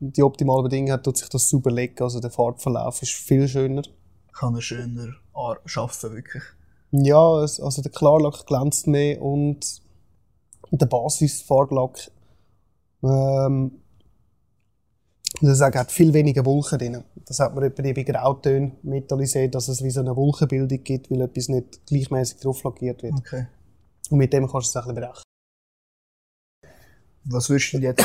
die 0.00 0.22
optimale 0.22 0.64
Bedingungen 0.64 0.92
hat, 0.92 1.04
tut 1.04 1.16
sich 1.16 1.30
das 1.30 1.48
super 1.48 1.70
legen. 1.70 2.02
Also 2.02 2.20
der 2.20 2.30
Farbverlauf 2.30 3.00
ist 3.00 3.12
viel 3.12 3.48
schöner. 3.48 3.82
Kann 4.34 4.54
er 4.54 4.60
schöner 4.60 5.14
arbeiten, 5.32 6.12
wirklich? 6.12 6.42
Ja, 6.90 7.32
also 7.34 7.82
der 7.82 7.92
Klarlack 7.92 8.46
glänzt 8.46 8.86
mehr 8.86 9.20
und 9.20 9.82
der 10.70 10.86
Basisfarblack 10.86 12.10
ähm, 13.02 13.80
das 15.40 15.60
hat 15.60 15.92
viel 15.92 16.12
weniger 16.12 16.44
Wolken 16.44 16.78
drin. 16.78 17.04
Das 17.26 17.38
hat 17.38 17.54
man 17.54 17.64
etwa 17.64 17.82
bei 17.82 18.02
Grautönen 18.02 18.72
metallisiert, 18.82 19.54
dass 19.54 19.68
es 19.68 19.82
wie 19.84 19.90
so 19.90 20.00
eine 20.00 20.16
Wolkenbildung 20.16 20.82
gibt, 20.82 21.10
weil 21.10 21.20
etwas 21.20 21.48
nicht 21.48 21.86
gleichmäßig 21.86 22.40
drauf 22.40 22.62
lackiert 22.64 23.02
wird. 23.02 23.14
Okay. 23.14 23.46
Und 24.10 24.18
mit 24.18 24.32
dem 24.32 24.48
kannst 24.50 24.74
du 24.74 24.78
es 24.78 24.86
ein 24.86 24.94
bisschen 24.94 24.94
berechnen. 24.94 25.22
Was 27.24 27.50
würdest 27.50 27.72
du 27.74 27.78
jetzt 27.78 28.04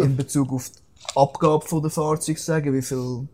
in 0.00 0.16
Bezug 0.16 0.52
auf 0.52 0.70
die 0.70 1.16
Abgabe 1.16 1.80
der 1.80 1.90
Fahrzeuge 1.90 2.40
sagen? 2.40 2.74
Wie 2.74 2.82
viel 2.82 3.28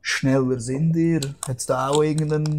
schneller 0.00 0.58
sind 0.58 0.96
ihr? 0.96 1.20
Hat 1.46 1.58
es 1.58 1.66
da 1.66 1.90
auch 1.90 2.02
irgendeinen 2.02 2.58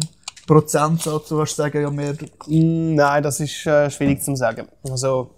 Prozentsatz, 0.50 1.30
wo 1.30 1.38
du 1.38 1.46
sagen, 1.46 1.80
ja 1.80 1.90
mehr? 1.90 2.16
Nein, 2.48 3.22
das 3.22 3.38
ist 3.38 3.66
äh, 3.66 3.88
schwierig 3.88 4.20
zu 4.20 4.34
sagen. 4.34 4.66
Also, 4.82 5.36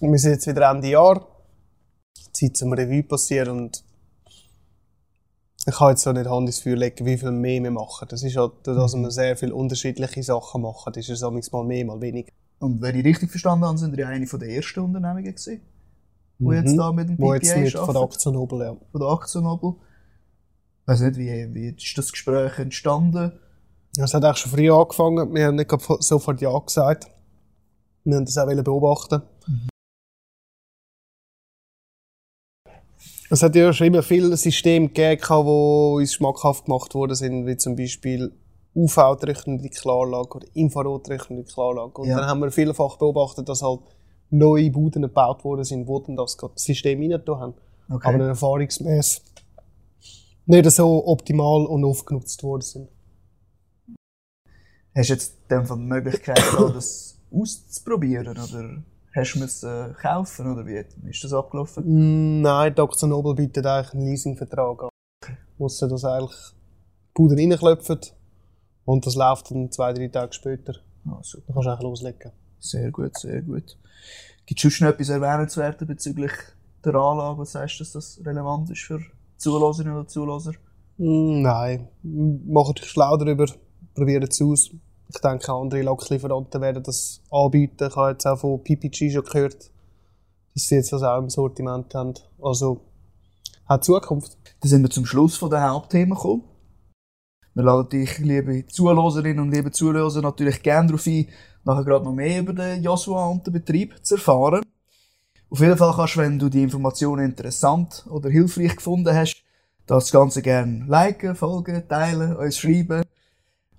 wir 0.00 0.16
sind 0.16 0.30
jetzt 0.30 0.46
wieder 0.46 0.70
Ende 0.70 0.90
Jahr. 0.90 1.26
Zeit 2.32 2.56
zum 2.56 2.72
Revue 2.72 3.02
passieren 3.02 3.58
und 3.58 3.82
ich 5.66 5.74
kann 5.74 5.90
jetzt 5.90 6.02
so 6.02 6.12
nicht 6.12 6.28
Hand 6.28 6.48
ins 6.48 6.60
Feuer 6.60 6.76
legen, 6.76 7.04
wie 7.04 7.18
viel 7.18 7.32
mehr 7.32 7.60
wir 7.64 7.72
machen. 7.72 8.06
Das 8.08 8.22
ist 8.22 8.36
halt, 8.36 8.52
dass 8.62 8.94
wir 8.94 9.10
sehr 9.10 9.36
viele 9.36 9.56
unterschiedliche 9.56 10.22
Sachen 10.22 10.62
machen. 10.62 10.92
Das 10.92 11.08
ist 11.08 11.20
es 11.20 11.50
mal 11.50 11.64
mehr, 11.64 11.84
mal 11.84 12.00
weniger. 12.00 12.30
Und 12.60 12.80
wenn 12.80 12.96
ich 12.96 13.04
richtig 13.04 13.30
verstanden 13.30 13.64
habe, 13.64 13.76
sind 13.76 13.96
ihr 13.96 14.06
eine 14.06 14.24
der 14.24 14.48
ersten 14.48 14.80
Unternehmungen 14.80 15.24
gewesen, 15.24 15.62
wo 16.38 16.50
mhm. 16.50 16.56
jetzt 16.56 16.76
da 16.76 16.92
mit 16.92 17.08
dem 17.08 17.16
PPA 17.16 17.24
wo 17.24 17.34
jetzt 17.34 17.56
mit 17.56 17.72
von 17.72 17.94
der 17.94 18.02
Aktiennobel, 18.02 18.60
ja. 18.60 18.76
Von 18.92 19.00
der 19.00 19.08
Aktiennobel. 19.08 19.74
Ich 20.84 20.88
weiß 20.88 21.00
nicht, 21.00 21.16
wie, 21.16 21.54
wie 21.54 21.68
ist 21.70 21.96
das 21.96 22.12
Gespräch 22.12 22.58
entstanden? 22.58 23.32
Es 23.96 24.12
hat 24.12 24.22
auch 24.22 24.36
schon 24.36 24.52
früh 24.52 24.70
angefangen. 24.70 25.34
Wir 25.34 25.46
haben 25.46 25.54
nicht 25.54 25.70
sofort 26.00 26.42
Ja 26.42 26.58
gesagt. 26.58 27.06
Wir 28.04 28.16
haben 28.16 28.26
das 28.26 28.36
auch 28.36 28.46
beobachten. 28.46 29.22
Mhm. 29.46 29.68
Es 33.30 33.42
hat 33.42 33.56
ja 33.56 33.72
schon 33.72 33.86
immer 33.86 34.02
viele 34.02 34.36
Systeme 34.36 34.88
gegeben, 34.88 35.22
die 35.22 36.02
uns 36.02 36.12
schmackhaft 36.12 36.66
gemacht 36.66 36.94
worden 36.94 37.14
sind, 37.14 37.46
wie 37.46 37.56
zum 37.56 37.76
Beispiel 37.76 38.32
UV-trichtende 38.74 39.70
Klarlage 39.70 40.36
oder 40.36 40.46
Infrarot-trichtende 40.52 41.44
Klarlage. 41.44 42.02
Und 42.02 42.08
ja. 42.08 42.18
dann 42.18 42.26
haben 42.26 42.40
wir 42.40 42.50
vielfach 42.50 42.98
beobachtet, 42.98 43.48
dass 43.48 43.62
halt 43.62 43.80
neue 44.28 44.70
Bauten 44.70 45.00
gebaut 45.00 45.44
worden 45.44 45.64
sind, 45.64 45.88
wo 45.88 46.00
dann 46.00 46.16
das 46.16 46.36
System 46.56 47.00
rein 47.00 47.22
haben. 47.26 47.54
Okay. 47.88 48.14
Aber 48.14 48.26
erfahrungsmäßig 48.26 49.22
nicht 50.46 50.70
so 50.70 51.06
optimal 51.06 51.66
und 51.66 51.84
aufgenutzt 51.84 52.42
worden 52.42 52.62
sind. 52.62 52.88
Hast 54.96 55.08
du 55.08 55.14
jetzt 55.14 55.36
dann 55.48 55.64
die 55.64 55.74
Möglichkeit, 55.74 56.38
das 56.74 57.18
auszuprobieren? 57.32 58.28
Oder? 58.28 58.82
Hast 59.14 59.34
du 59.34 59.38
müssen 59.38 59.94
kaufen 59.94 60.52
oder 60.52 60.66
wie 60.66 60.84
ist 61.08 61.22
das 61.22 61.32
abgelaufen? 61.32 61.84
Mm, 61.84 62.42
nein, 62.42 62.74
Dr. 62.74 63.08
Nobel 63.08 63.34
bietet 63.34 63.64
eigentlich 63.64 63.94
einen 63.94 64.06
Leasingvertrag 64.06 64.84
an. 64.84 64.88
Muss 65.58 65.78
das 65.78 66.04
eigentlich 66.04 66.36
Puder 67.14 67.36
reinklopfen 67.36 68.00
und 68.84 69.06
das 69.06 69.14
läuft 69.14 69.50
dann 69.50 69.70
zwei, 69.70 69.92
drei 69.92 70.08
Tage 70.08 70.32
später. 70.32 70.74
Ah, 71.06 71.20
super. 71.22 71.44
Dann 71.46 71.54
kannst 71.54 71.66
du 71.66 71.70
eigentlich 71.70 71.82
loslegen. 71.82 72.32
Sehr 72.58 72.90
gut, 72.90 73.16
sehr 73.18 73.42
gut. 73.42 73.78
Gibt 74.46 74.64
es 74.64 74.72
schon 74.72 74.88
etwas 74.88 75.08
erwähnenswertes 75.08 75.86
bezüglich 75.86 76.32
der 76.84 76.94
Anlage? 76.94 77.38
Was 77.38 77.54
heißt, 77.54 77.80
dass 77.80 77.92
das 77.92 78.20
relevant 78.24 78.70
ist 78.70 78.82
für 78.82 79.00
Zuloserinnen 79.36 79.96
oder 79.98 80.08
Zuloser? 80.08 80.52
Mm, 80.98 81.42
nein, 81.42 81.88
macht 82.02 82.78
dich 82.78 82.86
schlau 82.86 83.16
darüber, 83.16 83.46
probiert 83.94 84.32
es 84.32 84.40
aus. 84.42 84.70
Ich 85.08 85.20
denke, 85.20 85.52
andere 85.52 85.82
Locklieferanten 85.82 86.60
werden 86.60 86.82
das 86.82 87.22
anbieten. 87.30 87.88
Ich 87.88 87.96
habe 87.96 88.12
jetzt 88.12 88.26
auch 88.26 88.38
von 88.38 88.62
PPG 88.62 89.10
schon 89.10 89.24
gehört, 89.24 89.70
dass 90.54 90.66
sie 90.66 90.76
jetzt 90.76 90.92
das 90.92 91.02
auch 91.02 91.18
im 91.18 91.30
Sortiment 91.30 91.94
haben. 91.94 92.14
Also, 92.42 92.80
hat 93.66 93.84
Zukunft. 93.84 94.36
Dann 94.60 94.70
sind 94.70 94.82
wir 94.82 94.90
zum 94.90 95.06
Schluss 95.06 95.36
von 95.36 95.50
der 95.50 95.68
Hauptthemen 95.68 96.14
gekommen. 96.14 96.44
Wir 97.54 97.62
laden 97.62 97.88
dich, 97.88 98.18
liebe 98.18 98.66
Zuloserinnen 98.66 99.38
und 99.38 99.52
liebe 99.52 99.70
Zuhörer, 99.70 100.20
natürlich 100.20 100.62
gerne 100.62 100.88
darauf 100.88 101.06
ein, 101.06 101.28
nachher 101.64 101.84
gerade 101.84 102.04
noch 102.04 102.12
mehr 102.12 102.40
über 102.40 102.52
den 102.52 102.82
Joshua 102.82 103.26
und 103.28 103.46
den 103.46 103.52
Betrieb 103.52 103.94
zu 104.04 104.16
erfahren. 104.16 104.62
Auf 105.54 105.60
jeden 105.60 105.76
Fall 105.76 105.94
kannst 105.94 106.16
du, 106.16 106.18
wenn 106.18 106.36
du 106.36 106.48
die 106.48 106.64
Informationen 106.64 107.26
interessant 107.26 108.04
oder 108.10 108.28
hilfreich 108.28 108.74
gefunden 108.74 109.14
hast, 109.14 109.36
das 109.86 110.10
Ganze 110.10 110.42
gerne 110.42 110.84
liken, 110.88 111.36
folgen, 111.36 111.86
teilen, 111.88 112.34
uns 112.34 112.58
schreiben. 112.58 113.04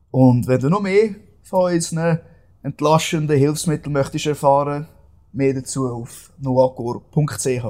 Und 0.09 0.47
wenn 0.47 0.61
du 0.61 0.69
noch 0.69 0.81
mehr 0.81 1.15
von 1.43 1.73
unseren 1.73 2.21
entlastenden 2.63 3.37
Hilfsmitteln 3.37 3.91
möchtest 3.91 4.25
erfahren, 4.25 4.87
mehr 5.33 5.53
dazu 5.53 5.89
auf 5.89 6.31
noacor.ch. 6.37 7.65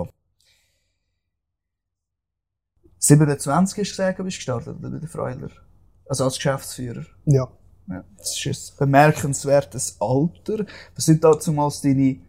27 2.99 3.57
hast 3.57 3.75
du 3.75 3.81
gesagt, 3.81 4.17
bist 4.17 4.19
du 4.19 4.23
gestartet 4.23 4.81
bei 4.83 4.89
der 4.89 5.09
Freuler? 5.09 5.49
Also 6.07 6.25
als 6.25 6.35
Geschäftsführer? 6.35 7.07
Ja. 7.25 7.47
ja. 7.87 8.03
Das 8.19 8.45
ist 8.45 8.73
ein 8.73 8.77
bemerkenswertes 8.85 9.97
Alter. 9.99 10.63
Was 10.93 11.05
sind 11.05 11.23
da 11.23 11.39
zumals 11.39 11.81
deine 11.81 12.19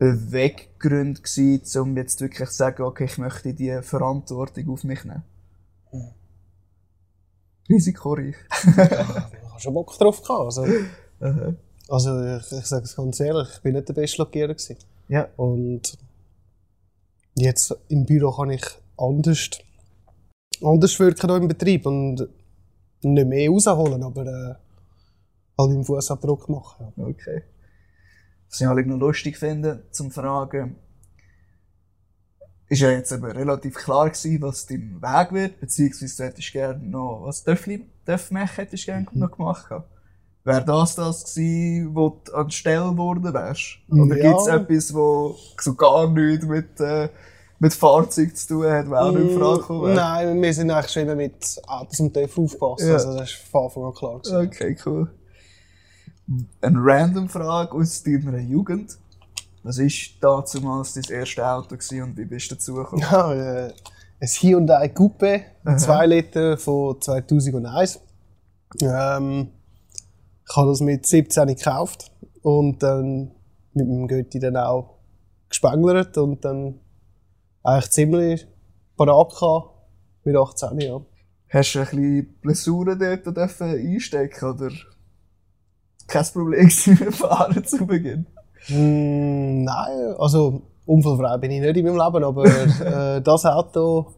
Beweggründe 0.00 1.20
gewesen, 1.20 1.80
um 1.82 1.96
jetzt 1.98 2.22
wirklich 2.22 2.48
zu 2.48 2.54
sagen, 2.56 2.82
okay, 2.84 3.04
ich 3.04 3.18
möchte 3.18 3.52
die 3.52 3.80
Verantwortung 3.82 4.70
auf 4.70 4.82
mich 4.82 5.04
nehmen? 5.04 5.22
Hm. 5.90 6.08
Risikoreich. 7.68 8.34
habe 9.60 9.60
schon 9.60 9.74
Bock 9.74 9.96
drauf 9.98 10.22
gehabt. 10.22 10.44
Also, 10.46 10.64
also 11.88 12.36
ich, 12.36 12.52
ich 12.52 12.66
sage 12.66 12.84
es 12.84 12.96
ganz 12.96 13.20
ehrlich, 13.20 13.48
ich 13.54 13.60
bin 13.60 13.74
nicht 13.74 13.88
der 13.88 13.92
beste 13.92 14.22
Lackierer 14.22 14.54
gewesen. 14.54 14.76
Ja. 15.08 15.28
Und 15.36 15.98
jetzt 17.34 17.76
im 17.88 18.06
Büro 18.06 18.32
kann 18.32 18.50
ich 18.50 18.64
anders, 18.96 19.50
anders 20.62 20.98
wirken 20.98 21.30
im 21.30 21.48
Betrieb 21.48 21.84
und 21.84 22.26
nicht 23.02 23.28
mehr 23.28 23.50
rausholen, 23.50 24.02
aber 24.02 24.26
äh, 24.26 24.54
halt 25.58 25.72
im 25.72 25.84
Fußabdruck 25.84 26.48
machen. 26.48 26.92
Okay. 26.96 27.42
Was 28.50 28.60
ich 28.60 28.66
halt 28.66 28.86
noch 28.86 28.98
lustig 28.98 29.38
finde, 29.38 29.84
zum 29.90 30.10
Fragen, 30.10 30.76
ist 32.68 32.80
ja 32.80 32.90
jetzt 32.90 33.12
aber 33.12 33.34
relativ 33.34 33.74
klar 33.74 34.08
gewesen, 34.08 34.42
was 34.42 34.66
dein 34.66 35.00
Weg 35.00 35.32
wird, 35.32 35.60
beziehungsweise 35.60 36.16
du 36.16 36.28
hättest 36.28 36.52
gerne 36.52 36.78
noch, 36.78 37.22
was 37.24 37.44
Döffli, 37.44 37.84
Döffmech 38.06 38.56
hättest 38.56 38.84
du 38.84 38.92
gerne 38.92 39.06
mhm. 39.10 39.20
noch 39.20 39.30
gemacht. 39.36 39.70
Wäre 40.44 40.64
das 40.64 40.94
das 40.94 41.24
gewesen, 41.24 41.94
wo 41.94 42.20
du 42.24 42.32
an 42.32 42.50
Stelle 42.50 42.90
geworden 42.90 43.34
wärst? 43.34 43.78
Oder 43.90 44.16
ja. 44.16 44.30
gibt 44.30 44.40
es 44.40 44.46
etwas, 44.46 44.94
wo 44.94 45.36
so 45.60 45.74
gar 45.74 46.08
nichts 46.08 46.46
mit, 46.46 46.80
äh, 46.80 47.08
mit 47.58 47.74
Fahrzeug 47.74 48.36
zu 48.36 48.48
tun 48.48 48.64
hat, 48.64 48.90
wer 48.90 49.02
auch 49.02 49.12
nicht 49.12 49.30
in 49.32 49.38
Frage 49.38 49.72
mm? 49.72 49.94
Nein, 49.94 50.42
wir 50.42 50.54
sind 50.54 50.70
eigentlich 50.70 50.92
schon 50.92 51.02
immer 51.02 51.16
mit 51.16 51.60
Autos 51.66 52.00
und 52.00 52.14
TÜV 52.14 52.38
aufgepasst, 52.38 52.86
ja. 52.86 52.94
also 52.94 53.18
das 53.18 53.30
ist 53.30 53.38
von 53.50 53.64
Anfang 53.64 53.84
an 53.84 53.94
klar 53.94 54.18
gewesen. 54.18 54.46
Okay, 54.46 54.76
cool. 54.86 55.10
Eine 56.60 56.78
random 56.78 57.28
Frage 57.28 57.72
aus 57.72 58.04
deiner 58.04 58.38
Jugend. 58.38 58.98
Was 59.64 59.78
war 59.78 60.44
damals 60.54 60.94
dein 60.94 61.04
erstes 61.10 61.42
Auto 61.42 61.74
und 61.74 62.16
wie 62.16 62.24
bist 62.24 62.50
du 62.50 62.54
dazu 62.54 62.74
gekommen? 62.74 63.02
Ja, 63.02 63.32
äh, 63.34 63.72
ein 64.20 64.28
Hyundai 64.28 64.88
Coupe, 64.90 65.42
2 65.64 66.06
Liter 66.06 66.56
von 66.56 67.00
2001. 67.00 68.00
Ähm, 68.80 69.48
ich 70.48 70.56
habe 70.56 70.68
das 70.68 70.80
mit 70.80 71.04
17 71.04 71.48
gekauft 71.48 72.12
und 72.42 72.82
dann 72.82 73.32
mit 73.74 73.86
dem 73.86 74.06
Götti 74.06 74.38
dann 74.38 74.56
auch 74.56 74.98
gespenglert 75.48 76.16
und 76.16 76.44
dann 76.44 76.78
eigentlich 77.64 77.90
ziemlich 77.90 78.46
parat 78.96 79.30
gehabt 79.30 79.74
mit 80.24 80.36
18 80.36 80.80
Jahren. 80.80 81.06
Hast 81.48 81.74
du 81.74 81.80
ein 81.80 81.84
bisschen 81.86 82.34
Blessuren 82.40 82.98
dort 82.98 83.60
einstecken 83.60 84.48
oder 84.48 84.70
kein 86.10 86.26
Problem 86.32 86.68
dem 86.86 87.12
Fahren 87.12 87.64
zu 87.64 87.86
Beginn? 87.86 88.26
Mm, 88.68 89.64
nein, 89.64 90.14
also 90.18 90.62
unfallfrei 90.86 91.38
bin 91.38 91.50
ich 91.52 91.60
nicht 91.60 91.76
in 91.76 91.86
meinem 91.86 91.96
Leben, 91.96 92.24
aber 92.24 92.44
äh, 92.44 93.20
das 93.22 93.46
Auto 93.46 94.14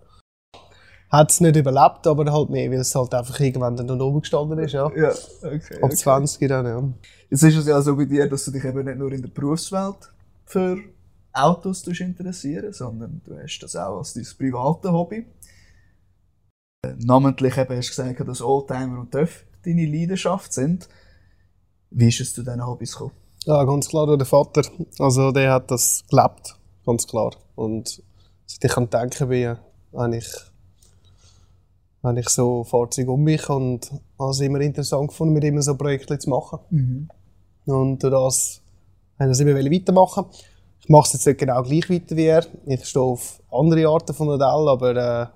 hat 1.11 1.30
es 1.30 1.40
nicht 1.40 1.57
überlebt, 1.57 2.07
aber 2.07 2.32
halt 2.32 2.51
mehr, 2.51 2.70
weil 2.70 2.78
es 2.78 2.95
halt 2.95 3.14
einfach 3.14 3.38
irgendwann 3.38 3.76
dann 3.76 4.01
oben 4.01 4.20
gestanden 4.20 4.59
ist, 4.59 4.72
ja. 4.72 4.90
Ja, 4.97 5.12
okay. 5.43 5.82
Ab 5.82 5.93
20 5.93 6.49
dann, 6.49 6.66
ja. 6.66 6.82
Jetzt 7.28 7.43
ist 7.43 7.57
es 7.57 7.66
ja 7.66 7.80
so 7.82 7.97
bei 7.97 8.07
dir, 8.07 8.28
dass 8.28 8.47
du 8.47 8.51
dich 8.51 8.64
eben 8.64 8.84
nicht 8.84 8.99
nur 8.99 9.12
in 9.12 9.20
der 9.20 9.28
Berufswelt 9.28 10.11
für 10.47 10.78
Autos 11.34 11.86
interessieren 11.86 12.72
sondern 12.72 13.22
du 13.24 13.38
hast 13.38 13.61
das 13.61 13.76
auch 13.76 13.99
als 13.99 14.14
dein 14.14 14.26
privates 14.38 14.90
Hobby. 14.90 15.26
Äh, 16.84 16.95
namentlich 16.99 17.57
eben 17.57 17.76
hast 17.76 17.97
du 17.97 18.03
gesagt, 18.03 18.28
dass 18.28 18.43
Oldtimer 18.43 19.01
und 19.01 19.12
TÜV 19.12 19.45
deine 19.64 19.86
Leidenschaft 19.86 20.53
sind. 20.53 20.88
Wie 21.95 22.09
ist 22.09 22.20
es 22.20 22.34
zu 22.34 22.43
diesen 22.43 22.66
Hobbys 22.66 22.93
gekommen? 22.93 23.12
Ja, 23.45 23.64
ganz 23.64 23.88
klar 23.88 24.16
der 24.16 24.26
Vater. 24.26 24.62
Also 24.99 25.32
der 25.32 25.53
hat 25.53 25.70
das 25.70 26.05
gelebt, 26.09 26.57
ganz 26.86 27.07
klar. 27.07 27.32
Und 27.55 28.03
seit 28.47 28.70
ich 28.70 28.76
an 28.76 28.88
Denken 28.88 29.28
bin, 29.28 29.57
habe 29.95 30.16
ich 30.16 30.28
habe 32.03 32.18
ich 32.18 32.28
so 32.28 32.64
Fahrzeuge 32.64 33.11
um 33.12 33.22
mich 33.22 33.49
und 33.49 33.93
habe 34.18 34.30
es 34.30 34.40
immer 34.40 34.61
interessant 34.61 35.09
gefunden, 35.09 35.34
mit 35.34 35.45
immer 35.45 35.62
so 35.62 35.76
Projekte 35.76 36.18
zu 36.18 36.30
machen. 36.30 36.59
Mhm. 36.70 37.09
Und 37.66 38.03
durch 38.03 38.12
das 38.12 38.61
habe 39.18 39.30
ich 39.30 39.38
das 39.38 39.40
immer 39.40 39.55
weitermachen. 39.55 40.24
Ich 40.80 40.88
mache 40.88 41.07
es 41.07 41.12
jetzt 41.12 41.26
nicht 41.26 41.38
genau 41.38 41.62
gleich 41.62 41.88
weiter 41.88 42.16
wie 42.16 42.24
er. 42.24 42.45
Ich 42.66 42.84
stehe 42.86 43.05
auf 43.05 43.40
andere 43.53 43.86
Arten 43.88 44.14
von 44.14 44.26
Modell, 44.26 44.68
aber 44.68 44.97
äh, 44.97 45.26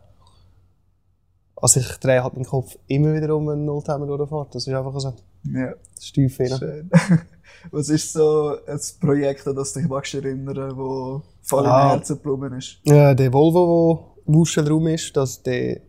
also 1.57 1.81
ich 1.81 1.97
drehe 1.99 2.23
halt 2.23 2.35
meinen 2.35 2.45
Kopf 2.45 2.77
immer 2.89 3.15
wieder 3.15 3.35
um 3.35 3.49
einen 3.49 3.69
Oldtimer 3.69 4.07
durchfahrt. 4.07 4.55
Das 4.55 4.67
ist 4.67 4.75
einfach 4.75 4.99
so. 4.99 5.15
Ja. 5.53 5.75
Stief 6.01 6.37
Schön. 6.37 6.91
Was 7.71 7.89
ist 7.89 8.13
so 8.13 8.57
ein 8.67 8.81
Projekt, 9.01 9.47
an 9.47 9.57
das 9.57 9.73
dich 9.73 9.89
magst 9.89 10.15
erinnern, 10.15 10.77
wo 10.77 11.23
voll 11.43 11.65
im 11.65 11.71
ah, 11.71 11.91
Herzen 11.91 12.21
geblieben 12.23 12.59
ist? 12.59 12.79
Ja, 12.85 13.15
der 13.15 13.33
Volvo, 13.33 14.15
der 14.19 14.35
im 14.35 14.41
Ausstellraum 14.41 14.87
ist, 14.89 15.17
dass 15.17 15.43
der 15.43 15.81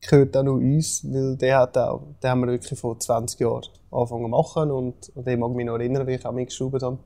gehört 0.00 0.36
auch 0.36 0.42
noch 0.42 0.54
uns, 0.54 1.04
weil 1.04 1.36
der 1.36 1.58
hat 1.58 1.76
auch, 1.78 2.02
den 2.22 2.30
haben 2.30 2.40
wir 2.40 2.48
wirklich 2.48 2.78
vor 2.78 2.98
20 2.98 3.38
Jahren 3.40 3.64
angefangen 3.90 4.24
zu 4.24 4.28
machen 4.28 4.70
und 4.70 5.12
an 5.16 5.24
den 5.24 5.40
mag 5.40 5.50
ich 5.50 5.56
mich 5.56 5.66
noch 5.66 5.74
erinnern, 5.74 6.06
wie 6.06 6.14
ich 6.14 6.26
auch 6.26 6.32
mitgeschraubt 6.32 6.82
habe. 6.82 6.98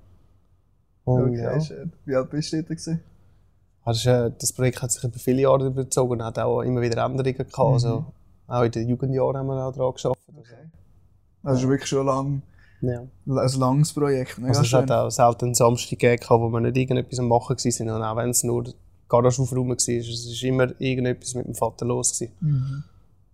Und, 1.04 1.30
okay, 1.30 1.42
ja. 1.42 1.60
schön. 1.60 1.92
Wie 2.04 2.14
alt 2.14 2.30
bist 2.30 2.52
du 2.52 2.62
da 2.62 2.98
also, 3.84 4.28
das 4.28 4.52
Projekt 4.52 4.80
hat 4.80 4.92
sich 4.92 5.02
über 5.02 5.18
viele 5.18 5.42
Jahre 5.42 5.66
überzogen 5.66 6.12
und 6.12 6.24
hat 6.24 6.38
auch 6.38 6.60
immer 6.62 6.80
wieder 6.80 7.04
Änderungen 7.04 7.36
gehabt. 7.36 7.58
Mhm. 7.58 7.74
Also, 7.74 8.04
auch 8.46 8.62
in 8.62 8.70
den 8.70 8.88
Jugendjahren 8.88 9.36
haben 9.36 9.46
wir 9.48 9.66
auch 9.66 9.72
daran 9.72 9.92
geschafft. 9.92 10.20
Okay. 10.28 10.70
Es 11.44 11.58
ist 11.58 11.68
wirklich 11.68 11.88
schon 11.88 12.06
lang, 12.06 12.42
ja. 12.80 13.00
ein 13.00 13.58
langes 13.58 13.92
Projekt. 13.92 14.38
Mega 14.38 14.48
also, 14.48 14.62
es 14.62 14.72
hat 14.72 14.90
auch 14.90 15.10
selten 15.10 15.54
Samstag 15.54 15.98
gegeben, 15.98 16.22
wo 16.28 16.48
wir 16.48 16.60
nicht 16.60 16.76
irgendetwas 16.76 17.18
am 17.18 17.28
Machen 17.28 17.56
waren. 17.56 17.90
Und 17.90 18.02
auch 18.02 18.16
wenn 18.16 18.30
es 18.30 18.44
nur 18.44 18.64
Garage 19.12 19.42
aufräumen 19.42 19.70
war. 19.70 19.76
Es 19.76 19.88
war 19.88 20.48
immer 20.48 20.80
irgendetwas 20.80 21.34
mit 21.34 21.46
dem 21.46 21.54
Vater 21.54 21.84
los. 21.84 22.20
Mhm. 22.40 22.84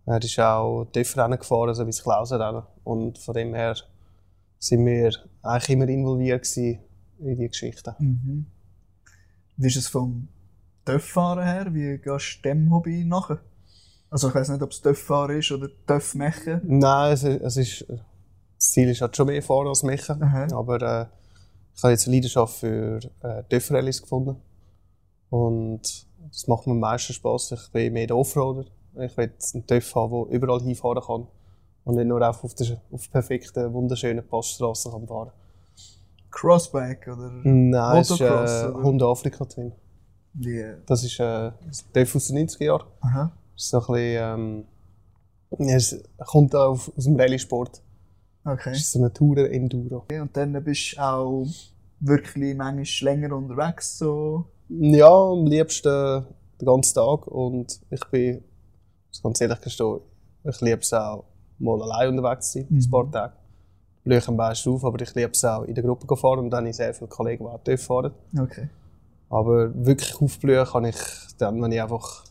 Er 0.07 0.23
ist 0.23 0.39
auch 0.41 0.87
TÜV-Rennen 0.93 1.39
gefahren, 1.39 1.75
so 1.75 1.85
wie 1.85 1.91
das 1.91 2.03
Klausenrennen. 2.03 2.63
Und 2.83 3.19
von 3.19 3.35
dem 3.35 3.55
her 3.55 3.77
sind 4.59 4.85
wir 4.85 5.13
eigentlich 5.43 5.69
immer 5.69 5.89
involviert 5.89 6.57
in 6.57 6.79
diese 7.21 7.49
Geschichten. 7.49 7.95
Mhm. 7.99 8.47
Wie 9.57 9.67
ist 9.67 9.77
es 9.77 9.89
vom 9.89 10.29
TÜV-Fahren 10.85 11.45
her? 11.45 11.75
Wie 11.75 11.99
gehst 11.99 12.39
du 12.39 12.49
dem 12.49 12.73
Hobby 12.73 13.05
nachher? 13.05 13.39
Also 14.11 14.29
ich 14.29 14.35
weiß 14.35 14.49
nicht, 14.49 14.63
ob 14.63 14.71
es 14.71 14.81
TÜV-Fahren 14.81 15.39
ist 15.39 15.53
oder 15.53 15.69
TÜV-Mechen? 15.87 16.61
Nein, 16.65 17.13
es, 17.13 17.25
es 17.25 17.57
ist, 17.57 17.85
das 17.89 18.71
Ziel 18.71 18.89
ist 18.89 19.01
halt 19.01 19.17
schon 19.17 19.27
mehr 19.27 19.43
Fahren 19.43 19.69
als 19.69 19.83
Mechen. 19.83 20.23
Aber 20.23 20.77
äh, 20.81 21.07
ich 21.75 21.83
habe 21.83 21.93
jetzt 21.93 22.07
eine 22.07 22.17
Leidenschaft 22.17 22.57
für 22.57 23.01
äh, 23.23 23.43
TÜV-Rallyes 23.51 24.03
gefunden. 24.03 24.37
Und 25.31 26.07
das 26.31 26.47
macht 26.47 26.67
mir 26.67 26.73
am 26.73 26.81
meisten 26.81 27.13
Spass. 27.13 27.53
Ich 27.53 27.71
bin 27.71 27.93
mehr 27.93 28.07
der 28.07 28.17
Offroader. 28.17 28.65
Ich 28.99 29.17
will 29.17 29.33
einen 29.55 29.67
TÜV 29.67 29.95
haben, 29.95 30.25
der 30.29 30.35
überall 30.35 30.61
hinfahren 30.61 31.03
kann. 31.03 31.27
Und 31.85 31.97
nicht 31.97 32.07
nur 32.07 32.27
auf, 32.29 32.55
der, 32.55 32.81
auf 32.91 33.11
perfekten, 33.11 33.73
wunderschönen 33.73 34.27
Passstraßen 34.27 34.93
kann 34.93 35.07
fahren 35.07 35.31
Crossback 36.31 37.09
oder 37.09 37.31
Nein, 37.43 38.01
es 38.01 38.11
ist 38.11 38.21
äh, 38.21 38.73
Honda 38.75 39.07
Afrika 39.07 39.45
Twin. 39.47 39.73
Yeah. 40.39 40.77
Das 40.87 41.03
ist 41.03 41.19
äh, 41.19 41.51
TÜV 41.95 42.17
aus 42.17 42.29
den 42.29 42.47
90er 42.47 42.65
Jahren. 42.65 43.33
Ist 43.59 43.71
so 43.71 43.79
ein 43.79 43.87
bisschen, 43.93 44.65
ähm, 45.51 45.69
es 45.69 46.01
kommt 46.19 46.55
auf, 46.55 46.93
aus 46.97 47.05
dem 47.05 47.17
Rallye-Sport. 47.17 47.83
Okay. 48.45 48.71
Das 48.71 48.79
ist 48.79 48.93
so 48.93 49.01
eine 49.01 49.13
Tour-Enduro. 49.13 49.97
Okay, 49.97 50.21
und 50.21 50.37
dann 50.37 50.53
bist 50.63 50.97
du 50.97 51.03
auch 51.03 51.47
wirklich 51.99 52.57
manchmal 52.57 53.15
länger 53.15 53.37
unterwegs, 53.37 53.99
so 53.99 54.45
ja, 54.69 55.11
am 55.11 55.47
liebsten 55.47 56.25
den 56.61 56.67
ganzen 56.67 56.95
Tag. 56.95 57.27
Und 57.27 57.81
ich 57.91 58.05
bin, 58.13 58.45
muss 59.09 59.23
ganz 59.23 59.41
ehrlich 59.41 59.61
gestehen, 59.61 60.01
ich 60.45 60.61
liebe 60.61 60.81
es 60.81 60.93
auch, 60.93 61.25
mal 61.59 61.83
allein 61.83 62.11
unterwegs 62.11 62.53
zu 62.53 62.61
sein, 62.61 62.69
mhm. 62.71 62.79
ein 62.79 62.91
paar 62.91 63.11
Tage. 63.11 63.33
Ich 63.97 64.05
Blühe 64.05 64.23
am 64.25 64.37
besten 64.37 64.71
auf, 64.71 64.85
aber 64.85 65.03
ich 65.03 65.15
liebe 65.17 65.33
es 65.33 65.45
auch, 65.45 65.65
in 65.65 65.75
der 65.75 65.83
Gruppe 65.83 66.07
zu 66.07 66.15
fahren. 66.15 66.39
Und 66.39 66.51
dann 66.51 66.61
habe 66.61 66.71
ich 66.71 66.77
sehr 66.77 66.95
viele 66.95 67.09
Kollegen, 67.09 67.45
die 67.67 67.75
auch 67.75 67.79
fahren. 67.79 68.13
Okay. 68.39 68.69
Aber 69.29 69.75
wirklich 69.75 70.15
aufblühen 70.23 70.65
kann 70.65 70.85
ich 70.85 70.97
dann, 71.39 71.61
wenn 71.61 71.73
ich 71.73 71.83
einfach 71.83 72.28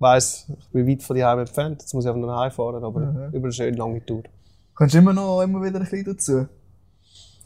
weiss, 0.00 0.50
ich 0.58 0.68
bin 0.70 0.88
weit 0.88 1.02
von 1.02 1.22
Hause 1.22 1.40
entfernt, 1.40 1.82
jetzt 1.82 1.94
muss 1.94 2.04
ich 2.04 2.10
einfach 2.10 2.26
noch 2.26 2.36
heimfahren, 2.36 2.82
aber 2.82 3.00
mhm. 3.00 3.34
über 3.34 3.44
eine 3.44 3.52
schöne 3.52 3.76
lange 3.76 4.04
Tour. 4.04 4.22
Kannst 4.74 4.94
du 4.94 4.98
immer 4.98 5.12
noch 5.12 5.42
immer 5.42 5.62
wieder 5.62 5.78
ein 5.78 5.82
bisschen 5.82 6.04
dazu? 6.04 6.46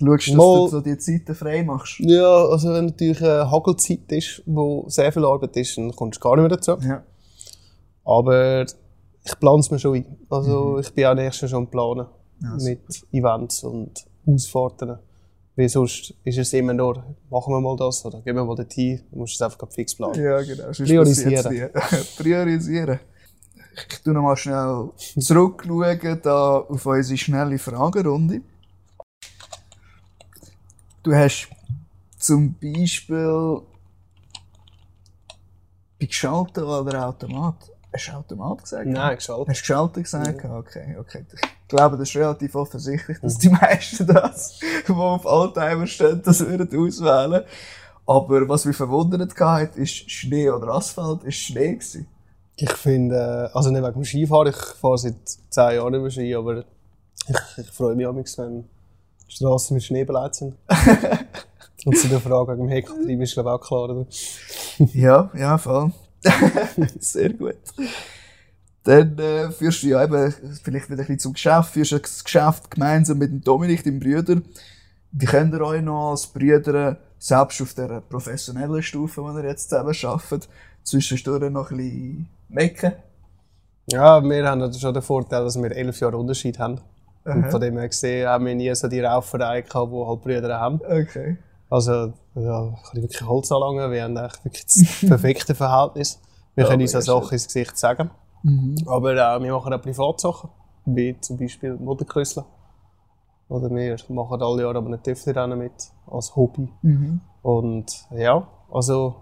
Schaust, 0.01 0.29
dass 0.29 0.35
Mal, 0.35 0.57
du 0.57 0.69
so 0.69 0.81
die 0.81 0.99
Zeiten 0.99 1.35
frei 1.35 1.63
machst? 1.63 2.01
Ja, 2.01 2.47
also 2.47 2.73
wenn 2.73 2.87
natürlich 2.87 3.23
eine 3.23 3.51
Hagelzeit 3.51 4.11
ist, 4.11 4.43
wo 4.47 4.89
sehr 4.89 5.13
viel 5.13 5.25
Arbeit 5.25 5.57
ist, 5.57 5.77
dann 5.77 5.93
kommst 5.93 6.19
du 6.19 6.21
gar 6.21 6.37
nicht 6.37 6.43
mehr 6.43 6.57
dazu. 6.57 6.77
Ja. 6.81 7.03
Aber 8.05 8.63
ich 8.63 9.39
plane 9.41 9.61
es 9.61 9.71
mir 9.71 9.79
schon 9.79 9.97
ein. 9.97 10.17
Also 10.29 10.73
mhm. 10.73 10.81
ich 10.81 10.93
bin 10.93 11.07
auch 11.07 11.15
nächstes 11.15 11.43
Jahr 11.43 11.61
schon 11.61 11.69
planen. 11.69 12.07
Ja, 12.43 12.57
mit 12.57 12.81
Events 13.13 13.63
und 13.63 14.05
Ausfahrten. 14.27 14.99
Weil 15.57 15.69
sonst 15.69 16.15
ist 16.25 16.39
es 16.39 16.53
immer 16.53 16.75
nur, 16.75 17.05
machen 17.31 17.53
wir 17.53 17.61
mal 17.61 17.77
das 17.77 18.05
oder 18.05 18.21
gehen 18.21 18.35
wir 18.35 18.45
mal 18.45 18.57
dorthin. 18.57 19.03
Du 19.11 19.19
musst 19.19 19.35
es 19.35 19.43
einfach 19.43 19.71
fix 19.71 19.95
planen. 19.95 20.23
Ja, 20.23 20.43
genau. 20.43 20.71
Priorisieren. 20.73 21.71
Priorisieren. 22.19 23.01
Ich 23.77 24.03
tu 24.03 24.13
noch 24.13 24.23
mal 24.23 24.37
schnell 24.37 24.91
zurückschauen 25.19 26.21
da 26.23 26.59
auf 26.59 26.87
unsere 26.87 27.19
schnelle 27.19 27.59
Fragerunde. 27.59 28.41
Du 31.03 31.15
hast 31.15 31.49
zum 32.19 32.55
Beispiel 32.55 33.61
bei 35.99 36.07
geschaltet 36.07 36.65
oder 36.65 37.09
Automat. 37.09 37.74
Hast 37.95 38.09
du 38.09 38.13
Automat 38.13 38.63
gesagt? 38.63 38.87
Nein, 38.87 39.17
geschaltet. 39.17 39.49
Hast 39.49 39.59
du 39.59 39.63
geschaltet 39.63 40.03
gesagt? 40.03 40.43
Ja. 40.43 40.59
Okay, 40.59 40.97
okay. 40.99 41.25
Ich 41.33 41.69
glaube, 41.69 41.97
das 41.97 42.09
ist 42.09 42.17
relativ 42.17 42.57
offensichtlich, 42.57 43.21
dass 43.21 43.39
die 43.39 43.51
meisten 43.51 44.05
das, 44.09 44.59
die 44.59 44.93
auf 44.93 45.25
Oldtimer 45.25 45.87
stehen, 45.87 46.21
das 46.25 46.41
würden 46.41 46.69
auswählen. 46.77 47.45
Aber 48.05 48.49
was 48.49 48.65
mich 48.65 48.77
verwundert 48.77 49.39
hat, 49.39 49.77
ist 49.77 50.11
Schnee 50.11 50.51
oder 50.51 50.75
Asphalt, 50.75 51.23
ist 51.23 51.37
Schnee 51.37 51.75
gewesen. 51.75 52.09
Ich 52.57 52.73
finde, 52.73 53.51
äh, 53.53 53.57
also 53.57 53.71
nicht 53.71 53.83
wegen 53.83 53.95
dem 53.95 54.05
Skifahren, 54.05 54.49
ich 54.49 54.57
fahre 54.57 54.99
seit 54.99 55.15
10 55.51 55.77
Jahren 55.77 55.95
über 55.95 56.11
Ski, 56.11 56.35
aber 56.35 56.65
ich, 57.29 57.37
ich 57.59 57.71
freue 57.71 57.95
mich 57.95 58.07
auch, 58.07 58.15
wenn 58.15 58.65
Straßen 59.29 59.75
mit 59.75 59.85
Schnee 59.85 60.05
beleidigt 60.05 60.35
sind. 60.35 60.55
Und 61.85 61.97
zu 61.97 62.09
der 62.09 62.21
Frage 62.21 62.53
wegen 62.53 62.67
dem 62.67 62.71
Hecktrieb 62.71 63.21
ist 63.21 63.35
glaube 63.35 63.51
ich 63.51 63.55
auch 63.55 63.61
klar, 63.61 63.91
oder? 63.91 64.07
ja, 64.95 65.31
ja, 65.35 65.59
voll. 65.59 65.93
Sehr 67.01 67.33
gut. 67.33 67.57
Dann 68.85 69.19
äh, 69.19 69.51
führst 69.51 69.83
du 69.83 69.89
ja 69.89 70.05
eben, 70.05 70.33
vielleicht 70.63 70.91
wieder 70.91 71.03
ein 71.03 71.07
bisschen 71.07 71.19
zum 71.19 71.33
Geschäft, 71.33 71.71
führst 71.71 71.93
du 71.93 71.99
das 71.99 72.23
Geschäft 72.23 72.71
gemeinsam 72.71 73.19
mit 73.19 73.31
dem 73.31 73.41
Dominik, 73.41 73.83
dem 73.83 73.99
Brüder. 73.99 74.43
Wie 75.13 75.27
könnt 75.27 75.55
ihr 75.55 75.61
euch 75.61 75.83
noch 75.83 76.11
als 76.11 76.27
Brüder, 76.27 76.99
selbst 77.19 77.63
auf 77.63 77.73
der 77.75 78.03
professionellen 78.03 78.83
Stufe, 78.83 79.23
die 79.23 79.39
ihr 79.39 79.49
jetzt 79.49 79.71
zusammen 79.71 79.95
arbeitet, 80.03 80.49
zwischendurch 80.83 81.51
noch 81.51 81.71
ein 81.71 81.77
bisschen 81.77 82.29
mecken? 82.49 82.93
Ja, 83.87 84.23
wir 84.23 84.47
haben 84.47 84.73
schon 84.75 84.93
den 84.93 85.03
Vorteil, 85.03 85.45
dass 85.45 85.61
wir 85.61 85.71
elf 85.71 86.01
Jahre 86.01 86.19
Unterschied 86.19 86.59
haben. 86.59 86.81
Und 87.25 87.51
von 87.51 87.61
dem 87.61 87.79
her 87.79 87.89
gesehen 87.89 88.29
haben 88.29 88.45
wir 88.45 88.55
nie 88.55 88.75
so 88.75 88.87
die 88.89 89.01
Rauferei 89.01 89.63
gehabt, 89.63 89.93
die 89.93 90.07
halt 90.07 90.23
Brüder 90.23 90.61
haben. 90.61 90.81
Okay. 90.85 91.39
Also, 91.75 92.13
ja, 92.37 92.73
kann 92.85 92.93
ich 92.95 93.03
wirklich 93.03 93.27
Holz 93.27 93.51
anlangen. 93.51 93.91
Wir 93.91 94.05
haben 94.05 94.17
eigentlich 94.17 94.45
wirklich 94.45 94.65
das 94.65 95.01
perfekte 95.09 95.57
Verhältnis. 95.57 96.21
Wir 96.55 96.63
Ja, 96.63 96.71
können 96.71 96.83
uns 96.83 96.95
auch 96.95 97.01
Sachen 97.01 97.33
ins 97.33 97.49
Gesicht 97.49 97.77
sagen. 97.77 98.13
Mhm. 98.45 98.77
Aber 98.87 99.13
äh, 99.13 99.43
wir 99.43 99.53
machen 99.53 99.73
auch 99.73 99.83
Privatsachen, 99.83 100.51
wie 100.85 101.19
zum 101.21 101.37
Beispiel 101.37 101.75
Motorkrüsseln. 101.75 102.47
Oder 103.49 103.71
wir 103.71 103.97
machen 104.09 104.41
alle 104.41 104.63
Jahre 104.63 104.79
aber 104.79 104.87
einen 104.87 105.03
Töfflerrennen 105.03 105.59
mit, 105.59 105.91
als 106.07 106.37
Hobby. 106.37 106.69
Mhm. 106.83 107.21
Und 107.43 108.07
ja, 108.13 108.47
also 108.73 109.17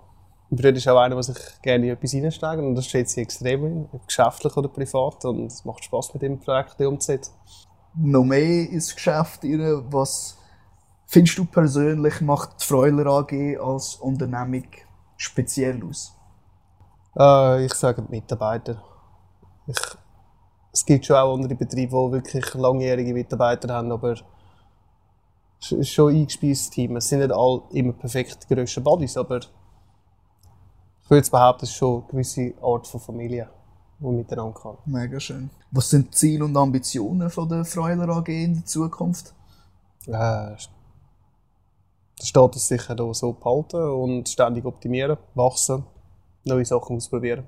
mein 0.51 0.57
Bruder 0.59 0.77
ist 0.77 0.87
auch 0.89 0.99
einer, 0.99 1.15
der 1.15 1.23
sich 1.23 1.39
gerne 1.63 1.87
in 1.87 1.93
etwas 1.93 2.13
reinsteckt 2.13 2.59
und 2.59 2.75
das 2.75 2.85
steht 2.85 3.09
sie 3.09 3.23
extrem 3.23 3.65
in, 3.65 3.89
ob 3.93 4.07
geschäftlich 4.07 4.55
oder 4.59 4.69
privat 4.69 5.25
und 5.25 5.47
es 5.47 5.65
macht 5.65 5.85
Spaß 5.85 6.13
mit 6.13 6.23
dem 6.23 6.39
Projekt 6.39 6.79
umzusetzen. 6.83 7.33
Noch 7.95 8.25
mehr 8.25 8.69
ins 8.69 8.95
Geschäft 8.95 9.43
was 9.43 10.37
findest 11.13 11.37
du 11.37 11.45
persönlich 11.45 12.23
macht 12.23 12.63
die 12.63 12.67
Freuler 12.67 13.07
AG 13.07 13.59
als 13.61 13.97
Unternehmung 13.97 14.65
speziell 15.19 15.85
aus? 15.85 16.17
Äh, 17.15 17.67
ich 17.67 17.75
sage 17.75 18.01
die 18.01 18.11
Mitarbeiter. 18.11 18.83
Ich, 19.67 19.77
es 20.73 20.87
gibt 20.87 21.05
schon 21.05 21.17
auch 21.17 21.35
andere 21.35 21.55
Betriebe, 21.55 21.95
die 21.95 22.13
wirklich 22.13 22.55
langjährige 22.55 23.13
Mitarbeiter 23.13 23.75
haben, 23.75 23.93
aber 23.93 24.17
es 25.61 25.73
ist 25.73 25.91
schon 25.91 26.13
ein 26.13 26.21
eingespiestes 26.21 26.71
Team. 26.71 26.97
Es 26.97 27.09
sind 27.09 27.19
nicht 27.19 27.31
alle 27.31 27.63
immer 27.73 27.93
perfekt 27.93 28.47
die 28.49 28.55
grössten 28.55 28.83
Buddies, 28.83 29.19
aber 29.19 29.41
ich 31.03 31.11
würde 31.11 31.31
behaupten, 31.31 31.67
es 31.67 31.73
ist 31.73 31.77
schon 31.77 32.01
eine 32.01 32.11
gewisse 32.11 32.55
Art 32.63 32.87
von 32.87 33.01
Familie, 33.01 33.51
die 33.99 34.07
miteinander 34.07 34.59
kann. 34.59 34.79
Mega 34.87 35.21
schön. 35.21 35.51
Was 35.73 35.91
sind 35.91 36.07
die 36.07 36.11
Ziele 36.13 36.47
und 36.47 36.57
Ambitionen 36.57 37.29
von 37.29 37.51
der 37.51 37.67
Freuler 37.67 38.09
AG 38.09 38.29
in 38.29 38.55
der 38.55 38.65
Zukunft? 38.65 39.35
Äh, 40.07 40.57
den 42.23 42.27
Status 42.27 42.69
sicher 42.69 42.95
hier 42.95 43.15
so 43.15 43.33
behalten 43.33 43.77
und 43.77 44.29
ständig 44.29 44.65
optimieren, 44.65 45.17
wachsen, 45.35 45.85
neue 46.45 46.65
Sachen 46.65 46.97
ausprobieren. 46.97 47.45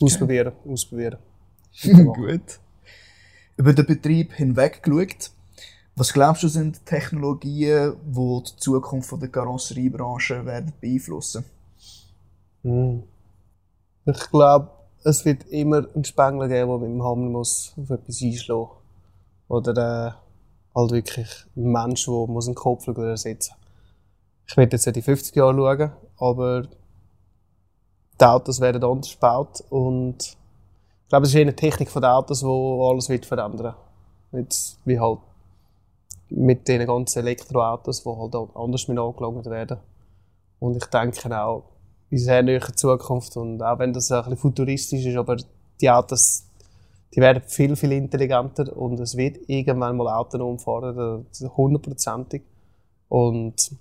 Ausprobieren, 0.00 0.52
ausprobieren. 0.66 1.18
Gut. 1.82 2.60
Über 3.56 3.72
den 3.72 3.86
Betrieb 3.86 4.32
hinweg 4.32 4.82
geschaut. 4.82 5.30
Was 5.94 6.12
glaubst 6.12 6.42
du 6.42 6.48
sind 6.48 6.84
Technologien, 6.86 7.94
die 8.06 8.42
die 8.46 8.56
Zukunft 8.56 9.10
von 9.10 9.20
der 9.20 9.28
Karosseriebranche 9.28 10.44
werden 10.46 10.72
beeinflussen? 10.80 11.44
Hm. 12.62 13.02
Ich 14.06 14.30
glaube, 14.30 14.70
es 15.04 15.24
wird 15.24 15.44
immer 15.50 15.86
einen 15.94 16.04
Spengler 16.04 16.48
geben, 16.48 16.68
der 16.68 16.78
mit 16.78 16.88
dem 16.88 17.02
Hammer 17.04 17.28
muss 17.28 17.74
auf 17.76 17.90
etwas 17.90 18.22
einschlagen 18.22 18.70
Oder 19.48 20.06
äh, 20.08 20.21
halt 20.74 20.90
wirklich 20.90 21.28
ein 21.56 21.70
Mensch, 21.72 22.06
der 22.06 22.26
muss 22.26 22.46
einen 22.46 22.54
Kopflügel 22.54 23.10
ersetzen 23.10 23.54
Ich 24.46 24.56
werde 24.56 24.76
jetzt 24.76 24.86
in 24.86 25.02
50 25.02 25.36
Jahre 25.36 25.54
schauen, 25.54 25.92
aber 26.18 26.62
die 28.20 28.24
Autos 28.24 28.60
werden 28.60 28.82
anders 28.84 29.12
gebaut 29.12 29.62
und 29.70 30.22
ich 30.22 31.08
glaube, 31.08 31.26
es 31.26 31.34
ist 31.34 31.40
eine 31.40 31.54
Technik 31.54 31.92
der 31.92 32.16
Autos, 32.16 32.40
die 32.40 32.46
alles 32.46 33.08
wird 33.08 33.26
verändern 33.26 33.74
wird. 34.30 34.76
Wie 34.84 34.98
halt 34.98 35.18
mit 36.30 36.66
den 36.66 36.86
ganzen 36.86 37.18
Elektroautos, 37.18 38.02
die 38.02 38.08
halt 38.08 38.34
anders 38.54 38.88
mit 38.88 38.98
angelangt 38.98 39.44
werden. 39.46 39.78
Und 40.58 40.76
ich 40.76 40.86
denke 40.86 41.38
auch, 41.38 41.64
in 42.08 42.18
sehr 42.18 42.42
naher 42.42 42.74
Zukunft 42.74 43.36
und 43.36 43.62
auch 43.62 43.78
wenn 43.78 43.92
das 43.92 44.10
ein 44.12 44.22
bisschen 44.22 44.36
futuristisch 44.36 45.04
ist, 45.04 45.16
aber 45.16 45.36
die 45.80 45.90
Autos, 45.90 46.44
die 47.14 47.20
werden 47.20 47.42
viel, 47.46 47.76
viel 47.76 47.92
intelligenter 47.92 48.74
und 48.76 48.98
es 49.00 49.16
wird 49.16 49.38
irgendwann 49.46 49.96
mal 49.96 50.08
autonom 50.08 50.58
fahren, 50.58 51.26
hundertprozentig. 51.56 52.42
Und 53.08 53.72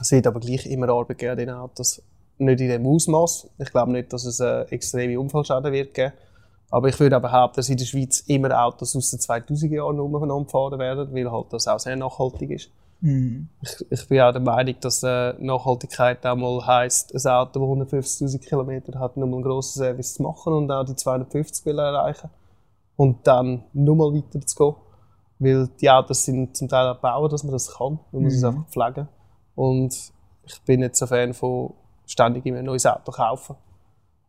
es 0.00 0.10
wird 0.10 0.26
aber 0.26 0.40
gleich 0.40 0.66
immer 0.66 0.88
Arbeit 0.88 1.18
geben 1.18 1.32
an 1.32 1.38
diesen 1.38 1.54
Autos. 1.54 2.02
Nicht 2.38 2.60
in 2.60 2.68
dem 2.68 2.86
Ausmaß. 2.86 3.48
Ich 3.58 3.70
glaube 3.70 3.92
nicht, 3.92 4.12
dass 4.12 4.24
es 4.24 4.40
äh, 4.40 4.62
extreme 4.62 5.20
Unfallschäden 5.20 5.72
wird 5.72 5.94
geben. 5.94 6.12
Aber 6.70 6.88
ich 6.88 6.98
würde 6.98 7.20
behaupten, 7.20 7.56
dass 7.56 7.68
in 7.68 7.76
der 7.76 7.84
Schweiz 7.84 8.20
immer 8.26 8.64
Autos 8.64 8.96
aus 8.96 9.10
den 9.10 9.20
2000er 9.20 9.74
Jahren 9.74 10.00
umeinander 10.00 10.48
fahren 10.48 10.78
werden, 10.78 11.14
weil 11.14 11.30
halt 11.30 11.52
das 11.52 11.68
auch 11.68 11.78
sehr 11.78 11.96
nachhaltig 11.96 12.50
ist. 12.50 12.70
Mhm. 13.00 13.48
Ich, 13.62 13.86
ich 13.90 14.08
bin 14.08 14.20
auch 14.20 14.32
der 14.32 14.40
Meinung, 14.40 14.74
dass 14.80 15.02
äh, 15.02 15.34
Nachhaltigkeit 15.38 16.24
auch 16.26 16.36
mal 16.36 16.66
heisst, 16.66 17.14
ein 17.14 17.32
Auto, 17.32 17.76
das 17.84 17.92
150.000 17.92 18.38
Kilometer 18.40 18.98
hat, 18.98 19.16
nur 19.16 19.26
mal 19.26 19.36
einen 19.36 19.44
grossen 19.44 19.82
Service 19.82 20.14
zu 20.14 20.22
machen 20.22 20.52
und 20.52 20.70
auch 20.70 20.84
die 20.84 20.96
250 20.96 21.64
will 21.66 21.78
erreichen. 21.78 22.30
Und 23.00 23.26
dann 23.26 23.64
nur 23.72 23.96
mal 23.96 24.12
weiter 24.12 24.40
zu 24.46 24.56
gehen. 24.56 24.74
Weil 25.38 25.68
die 25.80 25.88
Autos 25.90 26.22
sind 26.22 26.54
zum 26.54 26.68
Teil 26.68 26.86
auch 26.88 26.96
gebaut, 26.96 27.32
dass 27.32 27.42
man 27.44 27.52
das 27.52 27.74
kann. 27.74 27.98
Man 28.12 28.24
muss 28.24 28.34
es 28.34 28.42
Mhm. 28.42 28.48
einfach 28.48 28.68
pflegen. 28.68 29.08
Und 29.54 30.12
ich 30.44 30.60
bin 30.66 30.80
nicht 30.80 30.96
so 30.96 31.06
Fan 31.06 31.32
von 31.32 31.72
ständig 32.06 32.44
immer 32.44 32.58
ein 32.58 32.66
neues 32.66 32.84
Auto 32.84 33.10
kaufen. 33.10 33.56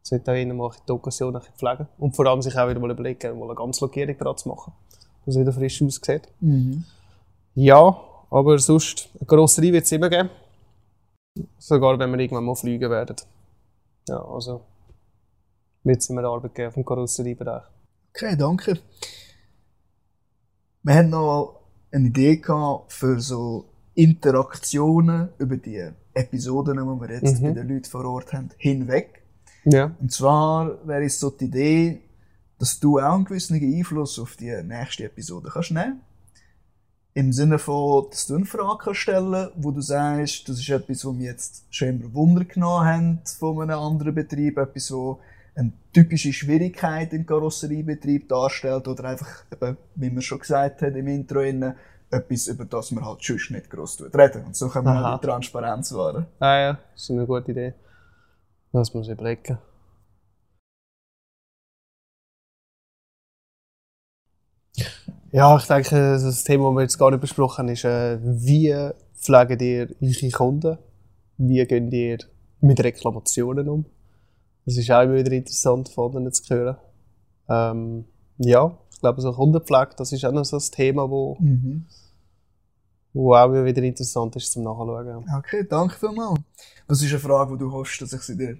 Sollte 0.03 0.31
auch 0.31 0.35
immer 0.35 0.53
mal 0.53 0.71
die 0.87 0.91
Occasion 0.93 1.35
ein 1.35 1.41
pflegen. 1.41 1.85
Und 1.99 2.15
vor 2.15 2.25
allem 2.27 2.41
sich 2.41 2.57
auch 2.57 2.69
wieder 2.69 2.79
mal 2.79 2.91
überlegen, 2.91 3.37
mal 3.37 3.45
eine 3.45 3.55
ganze 3.55 3.83
Lackierung 3.83 4.17
dran 4.17 4.37
zu 4.37 4.47
machen. 4.47 4.71
Dass 5.25 5.35
es 5.35 5.41
wieder 5.41 5.51
frisch 5.51 5.81
aussieht. 5.81 6.29
Mhm. 6.39 6.85
Ja, 7.55 7.97
aber 8.29 8.57
sonst, 8.57 9.09
eine 9.19 9.25
Karosserie 9.27 9.73
wird 9.73 9.83
es 9.83 9.91
immer 9.91 10.09
geben. 10.09 10.29
Sogar 11.57 11.99
wenn 11.99 12.09
wir 12.11 12.19
irgendwann 12.19 12.45
mal 12.45 12.55
fliegen 12.55 12.89
werden. 12.89 13.17
Ja, 14.07 14.23
also 14.23 14.61
wird 15.83 15.97
es 15.97 16.09
immer 16.09 16.23
Arbeit 16.23 16.55
geben 16.55 16.71
vom 16.71 16.85
Karosseriebereich. 16.85 17.63
Okay, 18.13 18.35
danke. 18.35 18.79
Wir 20.83 20.95
hatten 20.95 21.09
noch 21.11 21.61
eine 21.91 22.07
Idee 22.07 22.41
für 22.87 23.19
so 23.19 23.65
Interaktionen 23.93 25.29
über 25.37 25.57
die 25.57 25.89
Episoden, 26.13 26.77
die 26.77 26.83
wir 26.83 27.11
jetzt 27.15 27.41
Mhm. 27.41 27.43
bei 27.47 27.51
den 27.53 27.69
Leuten 27.69 27.85
vor 27.89 28.05
Ort 28.05 28.33
haben, 28.33 28.49
hinweg. 28.57 29.23
Ja. 29.65 29.95
Und 29.99 30.11
zwar 30.11 30.85
wäre 30.87 31.05
es 31.05 31.19
so 31.19 31.29
die 31.29 31.45
Idee, 31.45 32.01
dass 32.57 32.79
du 32.79 32.99
auch 32.99 33.13
einen 33.15 33.25
gewissen 33.25 33.55
Einfluss 33.55 34.19
auf 34.19 34.35
die 34.35 34.51
nächste 34.63 35.05
Episode 35.05 35.49
kannst 35.53 35.71
nehmen. 35.71 36.01
Im 37.13 37.33
Sinne 37.33 37.59
von, 37.59 38.05
dass 38.09 38.27
du 38.27 38.35
eine 38.35 38.45
Frage 38.45 38.83
kannst 38.83 39.01
stellen 39.01 39.49
wo 39.57 39.71
du 39.71 39.81
sagst, 39.81 40.47
das 40.47 40.59
ist 40.59 40.69
etwas, 40.69 41.05
was 41.05 41.17
wir 41.17 41.25
jetzt 41.25 41.65
schon 41.69 41.89
immer 41.89 42.13
Wunder 42.13 42.45
genommen 42.45 42.85
haben 42.85 43.21
von 43.39 43.61
einem 43.61 43.79
anderen 43.79 44.15
Betrieb, 44.15 44.57
etwas, 44.57 44.91
wo 44.91 45.19
eine 45.55 45.73
typische 45.93 46.33
Schwierigkeit 46.33 47.13
im 47.13 47.25
Karosseriebetrieb 47.25 48.29
darstellt 48.29 48.87
oder 48.87 49.05
einfach, 49.05 49.43
eben, 49.51 49.77
wie 49.95 50.09
man 50.09 50.21
schon 50.21 50.39
gesagt 50.39 50.81
hat 50.81 50.95
im 50.95 51.07
Intro, 51.07 51.41
etwas, 51.41 52.47
über 52.47 52.65
das 52.65 52.91
man 52.91 53.05
halt 53.05 53.23
sonst 53.23 53.51
nicht 53.51 53.69
gross 53.69 53.97
tut 53.97 54.15
reden. 54.15 54.45
Und 54.45 54.55
so 54.55 54.67
können 54.69 54.85
wir 54.85 54.91
Aha. 54.91 55.11
halt 55.11 55.23
die 55.23 55.27
Transparenz 55.27 55.93
wahren. 55.93 56.27
Ah 56.39 56.57
ja, 56.57 56.73
das 56.93 57.03
ist 57.03 57.11
eine 57.11 57.25
gute 57.25 57.51
Idee. 57.51 57.73
Das 58.73 58.93
muss 58.93 59.07
ich 59.07 59.13
überlegen. 59.13 59.57
Ja, 65.33 65.55
ich 65.55 65.65
denke, 65.65 65.95
das 65.95 66.43
Thema, 66.43 66.65
das 66.69 66.75
wir 66.75 66.81
jetzt 66.81 66.97
gar 66.99 67.09
nicht 67.09 67.21
besprochen 67.21 67.67
haben, 67.67 67.73
ist, 67.73 67.85
äh, 67.85 68.19
wie 68.21 68.75
pflegt 69.15 69.61
ihr 69.61 69.87
eure 70.01 70.31
Kunden? 70.31 70.77
Wie 71.37 71.65
geht 71.65 71.93
ihr 71.93 72.17
mit 72.59 72.83
Reklamationen 72.83 73.69
um? 73.69 73.85
Das 74.65 74.77
ist 74.77 74.89
auch 74.91 75.01
immer 75.01 75.15
wieder 75.15 75.31
interessant 75.31 75.89
von 75.89 76.15
anderen 76.15 76.31
zu 76.33 76.43
hören. 76.53 76.77
Ähm, 77.49 78.05
ja, 78.37 78.77
ich 78.91 78.99
glaube, 78.99 79.21
so 79.21 79.33
Kundenpflege, 79.33 79.91
das 79.97 80.11
ist 80.11 80.23
auch 80.25 80.31
noch 80.31 80.45
so 80.45 80.57
ein 80.57 80.63
Thema, 80.71 81.09
wo, 81.09 81.35
Mhm. 81.39 81.85
wo 83.13 83.33
auch 83.35 83.45
immer 83.45 83.65
wieder 83.65 83.81
interessant 83.81 84.35
ist 84.35 84.51
zum 84.51 84.63
Nachschauen. 84.63 85.25
Okay, 85.37 85.65
danke 85.67 85.95
vielmals. 85.95 86.39
Was 86.87 87.01
ist 87.01 87.09
eine 87.11 87.19
Frage, 87.19 87.53
die 87.53 87.59
du 87.59 87.71
hoffst, 87.71 88.01
dass 88.01 88.13
ich 88.13 88.21
sie 88.21 88.37
dir 88.37 88.57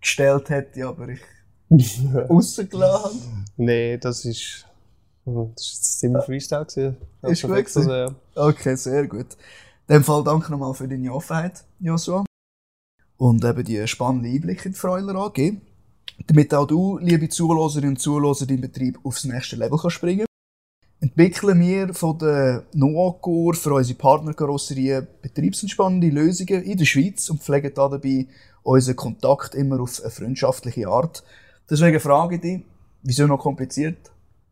gestellt 0.00 0.50
hätte, 0.50 0.86
aber 0.86 1.08
ich 1.08 1.20
rausgelassen 2.28 3.20
habe? 3.22 3.44
Nee, 3.56 3.96
das 3.98 4.24
ist. 4.24 4.66
Das 5.26 5.62
ist 5.62 6.00
ziemlich 6.00 6.22
Freestyle. 6.24 6.66
gewesen. 6.66 6.96
Ist 7.22 7.42
gut 7.42 7.52
also, 7.52 7.92
ja. 7.94 8.14
Okay, 8.34 8.74
sehr 8.76 9.06
gut. 9.06 9.28
In 9.88 9.94
dem 9.94 10.04
Fall 10.04 10.22
danke 10.22 10.50
nochmal 10.52 10.74
für 10.74 10.86
deine 10.86 11.10
Offenheit, 11.12 11.64
Joshua. 11.80 12.24
Und 13.16 13.44
eben 13.44 13.64
die 13.64 13.86
spannenden 13.86 14.32
Einblicke 14.32 14.66
in 14.66 14.72
die 14.72 14.78
Freuler 14.78 15.14
AG. 15.16 15.52
Damit 16.26 16.54
auch 16.54 16.66
du, 16.66 16.98
liebe 16.98 17.28
Zuhörerinnen 17.28 17.90
und 17.90 18.00
Zuhörer, 18.00 18.34
deinen 18.46 18.60
Betrieb 18.60 18.98
aufs 19.04 19.24
nächste 19.24 19.56
Level 19.56 19.78
kannst 19.78 19.96
springen 19.96 20.26
entwickeln 21.04 21.60
wir 21.60 21.92
von 21.92 22.18
der 22.18 22.64
Noacor 22.72 23.52
für 23.52 23.74
unsere 23.74 23.98
Partnerkarosserien 23.98 25.06
betriebsentspannende 25.20 26.08
Lösungen 26.08 26.62
in 26.62 26.78
der 26.78 26.86
Schweiz 26.86 27.28
und 27.28 27.42
pflegen 27.42 27.72
dabei 27.74 28.26
unseren 28.62 28.96
Kontakt 28.96 29.54
immer 29.54 29.80
auf 29.80 30.00
eine 30.00 30.10
freundschaftliche 30.10 30.88
Art. 30.88 31.22
Deswegen 31.68 32.00
frage 32.00 32.36
ich 32.36 32.40
dich, 32.40 32.62
wieso 33.02 33.26
noch 33.26 33.36
kompliziert? 33.38 33.98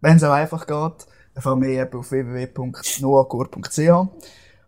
Wenn 0.02 0.18
es 0.18 0.24
auch 0.24 0.32
einfach 0.32 0.66
geht, 0.66 1.06
wir 1.62 1.68
eben 1.68 1.98
auf 1.98 2.10
www.noacor.ch. 2.10 3.78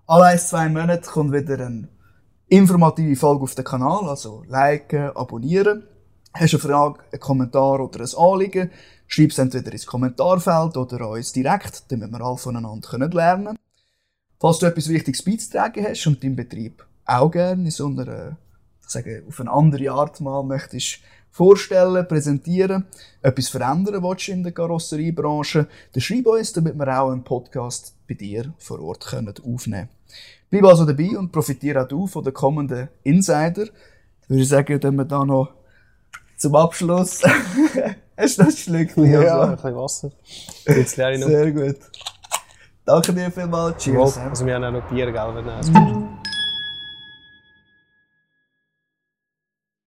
Alle 0.07 0.25
ein, 0.25 0.39
zwei 0.39 0.71
Monate 0.71 1.11
kommt 1.11 1.35
wieder 1.35 1.67
eine 1.67 1.89
informative 2.57 3.17
Folge 3.17 3.43
auf 3.43 3.55
den 3.57 3.65
Kanal, 3.65 4.09
also 4.09 4.45
liken, 4.47 5.11
abonnieren. 5.17 5.89
Hast 6.33 6.53
du 6.53 6.57
eine 6.59 6.63
Frage, 6.63 7.01
einen 7.11 7.21
Kommentar 7.21 7.81
oder 7.81 8.01
ein 8.01 8.17
Anliegen, 8.17 8.71
schreib 9.09 9.31
es 9.31 9.39
entweder 9.39 9.73
ins 9.73 9.87
Kommentarfeld 9.87 10.77
oder 10.77 11.11
uns 11.11 11.33
direkt, 11.33 11.91
damit 11.91 12.13
wir 12.13 12.21
alle 12.21 12.37
voneinander 12.37 12.89
können 12.89 13.11
lernen 13.11 13.59
Falls 14.41 14.59
du 14.59 14.67
etwas 14.67 14.89
Wichtiges 14.89 15.25
beizutragen 15.25 15.85
hast 15.85 16.07
und 16.07 16.23
deinen 16.23 16.37
Betrieb 16.37 16.87
auch 17.07 17.31
gerne 17.31 17.65
in 17.65 17.71
so 17.71 17.87
einer, 17.87 18.37
ich 18.83 18.89
sage, 18.89 19.25
auf 19.27 19.41
eine 19.41 19.51
andere 19.51 19.91
Art 19.91 20.21
mal 20.21 20.43
möchtest 20.45 20.99
vorstellen, 21.31 22.07
präsentieren, 22.07 22.87
etwas 23.23 23.49
verändern 23.49 24.03
willst 24.03 24.29
in 24.29 24.45
der 24.45 24.53
Karosseriebranche, 24.53 25.67
dann 25.93 26.01
schreib 26.01 26.27
uns, 26.27 26.53
damit 26.53 26.77
wir 26.77 27.01
auch 27.01 27.11
einen 27.11 27.25
Podcast 27.25 27.95
bei 28.07 28.15
dir 28.15 28.53
vor 28.59 28.81
Ort 28.81 29.07
können 29.07 29.35
aufnehmen 29.43 29.89
Bleib 30.55 30.67
also 30.67 30.85
dabei 30.85 31.19
und 31.19 31.33
profitiere 31.33 31.83
auch 31.83 31.89
du 31.89 32.07
von 32.07 32.23
den 32.23 32.33
kommenden 32.33 32.89
Insider. 33.03 33.65
Ich 33.65 34.29
würde 34.29 34.45
sagen, 34.45 34.79
dann 34.79 34.95
wir 34.95 35.05
da 35.05 35.25
noch 35.25 35.49
zum 36.37 36.55
Abschluss. 36.55 37.23
Hast 38.17 38.39
du 38.39 38.43
ein 38.45 38.53
Schlückchen? 38.53 39.11
Ja, 39.11 39.43
ein 39.43 39.57
bisschen 39.57 39.75
Wasser. 39.75 40.13
Jetzt 40.69 40.97
leere 40.97 41.15
ich 41.15 41.19
noch. 41.19 41.27
Sehr 41.27 41.51
gut. 41.51 41.77
Danke 42.85 43.13
dir 43.13 43.33
vielmals. 43.33 43.83
Cheers. 43.83 44.17
Also 44.19 44.47
wir 44.47 44.55
haben 44.55 44.63
auch 44.63 44.71
noch 44.71 44.89
Bier, 44.89 45.11
gell, 45.11 45.43
du 45.43 46.34